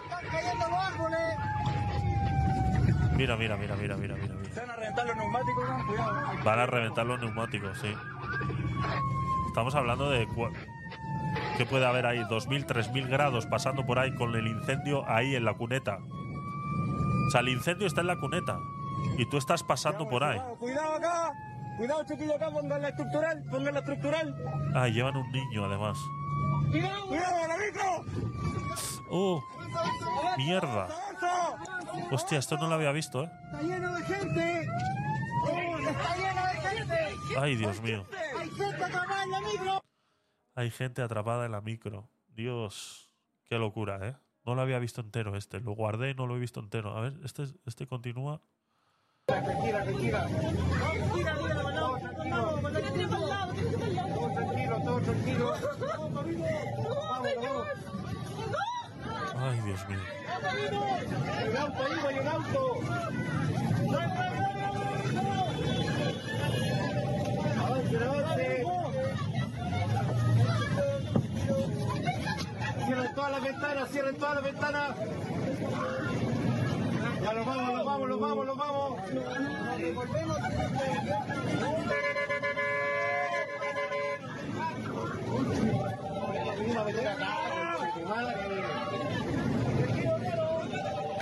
[3.17, 4.35] Mira, mira, mira, mira, mira, mira.
[4.57, 5.87] van a reventar los neumáticos, weón.
[5.87, 6.45] Cuidado.
[6.45, 7.95] Van a reventar los neumáticos, sí.
[9.49, 10.27] Estamos hablando de
[11.57, 15.45] que puede haber ahí 2.000, 3.000 grados pasando por ahí con el incendio ahí en
[15.45, 15.99] la cuneta.
[17.27, 18.59] O sea, el incendio está en la cuneta
[19.19, 20.39] y tú estás pasando por ahí.
[20.39, 21.33] Cuidado, Cuidado acá.
[21.77, 22.51] Cuidado, chiquillo, acá.
[22.51, 23.43] Pongan la estructural.
[23.51, 24.35] Pongan la estructural.
[24.75, 25.99] Ah, llevan un niño además.
[26.71, 28.05] Cuidado, cuidado, la micro.
[29.11, 29.45] ¡Oh!
[30.37, 30.89] ¡Mierda!
[32.11, 33.31] Hostia, esto no lo había visto, ¿eh?
[33.45, 34.67] Está lleno de gente.
[35.87, 37.39] Está lleno de gente.
[37.39, 38.05] Ay, Dios mío.
[38.39, 39.83] Hay gente atrapada en la micro.
[40.55, 42.09] Hay gente atrapada en la micro.
[42.29, 43.09] Dios,
[43.45, 44.17] qué locura, ¿eh?
[44.45, 45.61] No lo había visto entero este.
[45.61, 46.97] Lo guardé y no lo he visto entero.
[46.97, 48.41] A ver, este, este continúa.
[49.27, 50.27] Tranquila, tranquila.
[50.27, 51.35] Tranquila,
[55.03, 55.55] tranquilo.
[59.39, 59.99] Ay, Dios mío.
[61.45, 62.81] El auto, hijo, el auto.
[67.59, 68.83] Avance, avance.
[73.13, 74.97] Cierren todas las ventanas, cierren todas las ventanas.
[77.23, 79.01] Ya los vamos, los vamos, los vamos, los vamos.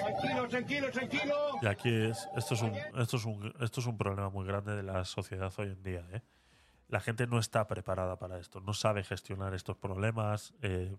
[0.06, 1.34] Tranquilo, tranquilo, tranquilo.
[1.60, 4.76] Y aquí es, esto es un, esto es un, esto es un problema muy grande
[4.76, 6.22] de la sociedad hoy en día, ¿eh?
[6.88, 10.54] La gente no está preparada para esto, no sabe gestionar estos problemas.
[10.62, 10.96] eh,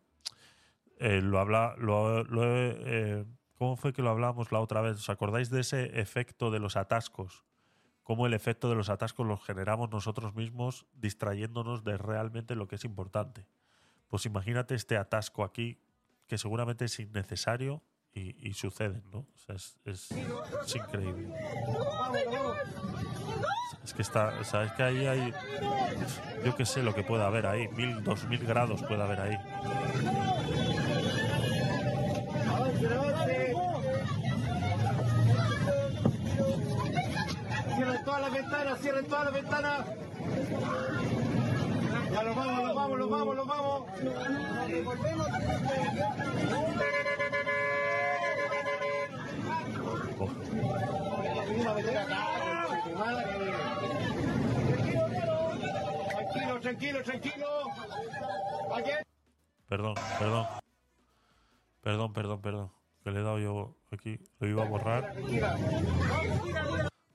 [1.02, 3.26] eh, lo habla, lo, lo eh,
[3.58, 4.96] ¿Cómo fue que lo hablamos la otra vez?
[4.96, 7.44] ¿Os acordáis de ese efecto de los atascos?
[8.04, 12.76] Cómo el efecto de los atascos los generamos nosotros mismos distrayéndonos de realmente lo que
[12.76, 13.46] es importante.
[14.08, 15.78] Pues imagínate este atasco aquí,
[16.28, 19.20] que seguramente es innecesario y, y suceden, ¿no?
[19.20, 21.32] O sea, es, es- es increíble.
[23.84, 25.34] Es que está, o sea, es que ahí hay,
[26.44, 29.38] yo qué sé lo que puede haber ahí, mil, dos mil grados puede haber ahí.
[32.50, 33.54] Avance, avance.
[37.76, 39.86] Cierren todas las ventanas, cierren todas las ventanas.
[42.12, 43.86] Ya los vamos, los vamos, los vamos, los vamos.
[56.22, 57.48] Tranquilo, tranquilo, tranquilo.
[59.68, 60.48] Perdón, perdón.
[61.82, 62.72] Perdón, perdón, perdón.
[63.04, 65.16] Que le he dado yo aquí, lo iba a borrar.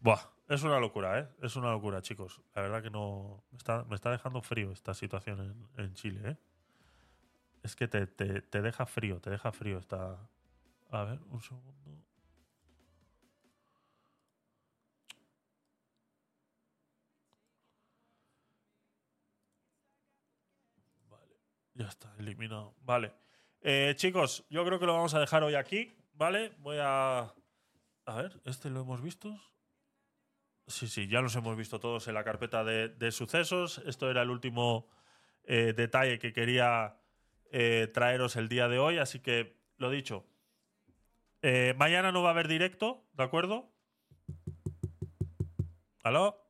[0.00, 1.28] Buah, es una locura, ¿eh?
[1.42, 2.40] Es una locura, chicos.
[2.54, 3.44] La verdad que no.
[3.56, 6.36] Está, me está dejando frío esta situación en, Chile, ¿eh?
[7.62, 10.18] Es que te, te, te deja frío, te deja frío esta.
[10.90, 11.74] A ver, un segundo.
[21.76, 22.74] Ya está, eliminado.
[22.82, 23.12] Vale.
[23.60, 26.54] Eh, chicos, yo creo que lo vamos a dejar hoy aquí, ¿vale?
[26.58, 27.34] Voy a.
[28.06, 29.38] A ver, ¿este lo hemos visto?
[30.66, 33.80] Sí, sí, ya los hemos visto todos en la carpeta de, sucesos.
[33.86, 34.88] Esto era el último
[35.44, 36.96] eh, detalle que quería
[37.52, 40.26] eh, traeros el día de hoy, así que lo dicho.
[41.42, 43.70] Eh, mañana no va a haber directo, ¿de acuerdo?
[46.02, 46.44] ¿Aló?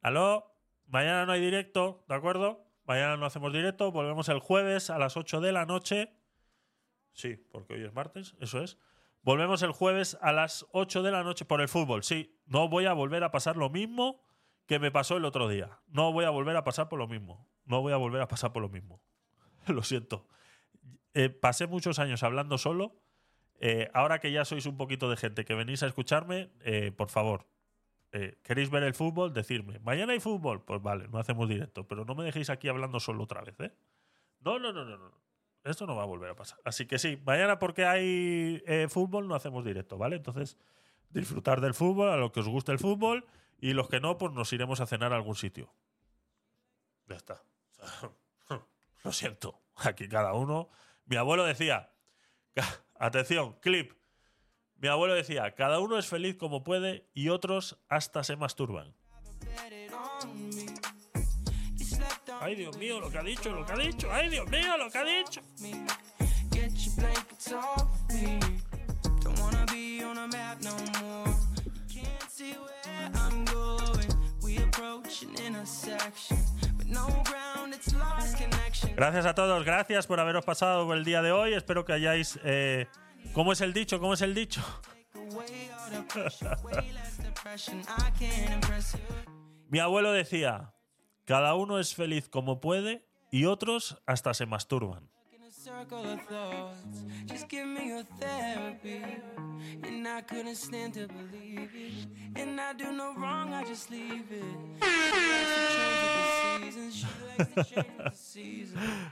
[0.00, 0.56] ¿Aló?
[0.88, 2.66] Mañana no hay directo, ¿de acuerdo?
[2.84, 3.92] Mañana no hacemos directo.
[3.92, 6.12] Volvemos el jueves a las 8 de la noche.
[7.12, 8.76] Sí, porque hoy es martes, eso es.
[9.22, 12.02] Volvemos el jueves a las 8 de la noche por el fútbol.
[12.02, 14.20] Sí, no voy a volver a pasar lo mismo
[14.66, 15.80] que me pasó el otro día.
[15.86, 17.48] No voy a volver a pasar por lo mismo.
[17.64, 19.00] No voy a volver a pasar por lo mismo.
[19.68, 20.26] lo siento.
[21.14, 23.00] Eh, pasé muchos años hablando solo.
[23.60, 27.08] Eh, ahora que ya sois un poquito de gente que venís a escucharme, eh, por
[27.08, 27.46] favor,
[28.42, 29.32] ¿queréis ver el fútbol?
[29.32, 30.64] Decirme, mañana hay fútbol.
[30.64, 33.72] Pues vale, no hacemos directo, pero no me dejéis aquí hablando solo otra vez, ¿eh?
[34.40, 35.21] No, no, no, no, no.
[35.64, 36.58] Esto no va a volver a pasar.
[36.64, 40.16] Así que sí, mañana porque hay eh, fútbol no hacemos directo, ¿vale?
[40.16, 40.58] Entonces,
[41.10, 43.26] disfrutar del fútbol, a lo que os guste el fútbol,
[43.60, 45.72] y los que no, pues nos iremos a cenar a algún sitio.
[47.06, 47.42] Ya está.
[49.04, 49.60] Lo siento.
[49.76, 50.68] Aquí cada uno.
[51.04, 51.92] Mi abuelo decía,
[52.94, 53.92] atención, clip.
[54.76, 58.94] Mi abuelo decía, cada uno es feliz como puede y otros hasta se masturban.
[62.44, 64.08] Ay, Dios mío, lo que ha dicho, lo que ha dicho.
[64.10, 65.40] Ay, Dios mío, lo que ha dicho.
[78.96, 81.54] Gracias a todos, gracias por haberos pasado el día de hoy.
[81.54, 82.40] Espero que hayáis.
[82.42, 82.88] eh,
[83.34, 84.00] ¿Cómo es el dicho?
[84.00, 84.62] ¿Cómo es el dicho?
[89.68, 90.74] Mi abuelo decía:
[91.32, 95.08] cada uno es feliz como puede y otros hasta se masturban.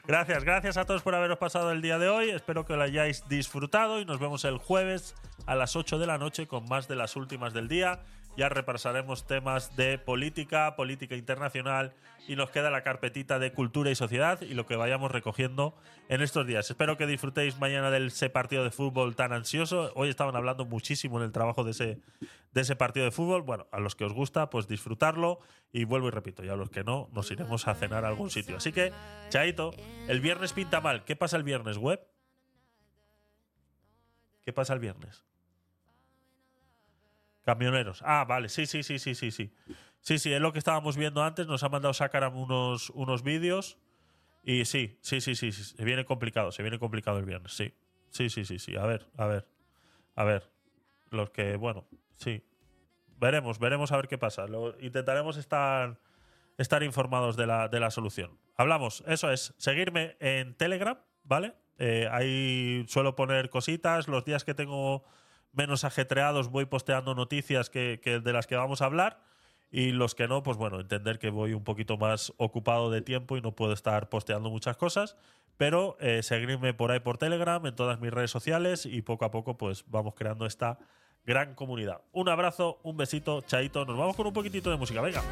[0.06, 2.28] Gracias, gracias a todos por haberos pasado el día de hoy.
[2.28, 5.14] Espero que lo hayáis disfrutado y nos vemos el jueves
[5.46, 8.02] a las 8 de la noche con más de las últimas del día.
[8.40, 11.92] Ya repasaremos temas de política, política internacional
[12.26, 15.76] y nos queda la carpetita de cultura y sociedad y lo que vayamos recogiendo
[16.08, 16.70] en estos días.
[16.70, 19.92] Espero que disfrutéis mañana de ese partido de fútbol tan ansioso.
[19.94, 21.98] Hoy estaban hablando muchísimo en el trabajo de ese,
[22.52, 23.42] de ese partido de fútbol.
[23.42, 26.70] Bueno, a los que os gusta, pues disfrutarlo y vuelvo y repito, y a los
[26.70, 28.56] que no, nos iremos a cenar a algún sitio.
[28.56, 28.90] Así que,
[29.28, 29.72] chaito,
[30.08, 31.04] el viernes pinta mal.
[31.04, 32.00] ¿Qué pasa el viernes, web?
[34.46, 35.26] ¿Qué pasa el viernes?
[37.42, 38.02] Camioneros.
[38.04, 39.52] Ah, vale, sí, sí, sí, sí, sí, sí.
[40.00, 41.46] Sí, sí, es lo que estábamos viendo antes.
[41.46, 43.78] Nos ha mandado Sakaram unos, unos vídeos.
[44.42, 45.64] Y sí, sí, sí, sí, sí.
[45.64, 47.74] Se viene complicado, se viene complicado el viernes, sí.
[48.10, 48.76] Sí, sí, sí, sí.
[48.76, 49.46] A ver, a ver.
[50.14, 50.50] A ver.
[51.10, 52.42] Los que, bueno, sí.
[53.18, 54.46] Veremos, veremos a ver qué pasa.
[54.80, 56.00] Intentaremos estar,
[56.56, 58.38] estar informados de la, de la solución.
[58.56, 59.54] Hablamos, eso es.
[59.58, 61.54] Seguirme en Telegram, ¿vale?
[61.78, 64.08] Eh, ahí suelo poner cositas.
[64.08, 65.04] Los días que tengo
[65.52, 69.22] menos ajetreados voy posteando noticias que, que de las que vamos a hablar.
[69.72, 73.36] Y los que no, pues bueno, entender que voy un poquito más ocupado de tiempo
[73.36, 75.16] y no puedo estar posteando muchas cosas.
[75.56, 79.30] Pero eh, seguirme por ahí por Telegram, en todas mis redes sociales y poco a
[79.30, 80.78] poco pues vamos creando esta
[81.24, 82.00] gran comunidad.
[82.12, 83.84] Un abrazo, un besito, chaito.
[83.84, 85.00] Nos vamos con un poquitito de música.
[85.00, 85.22] Venga.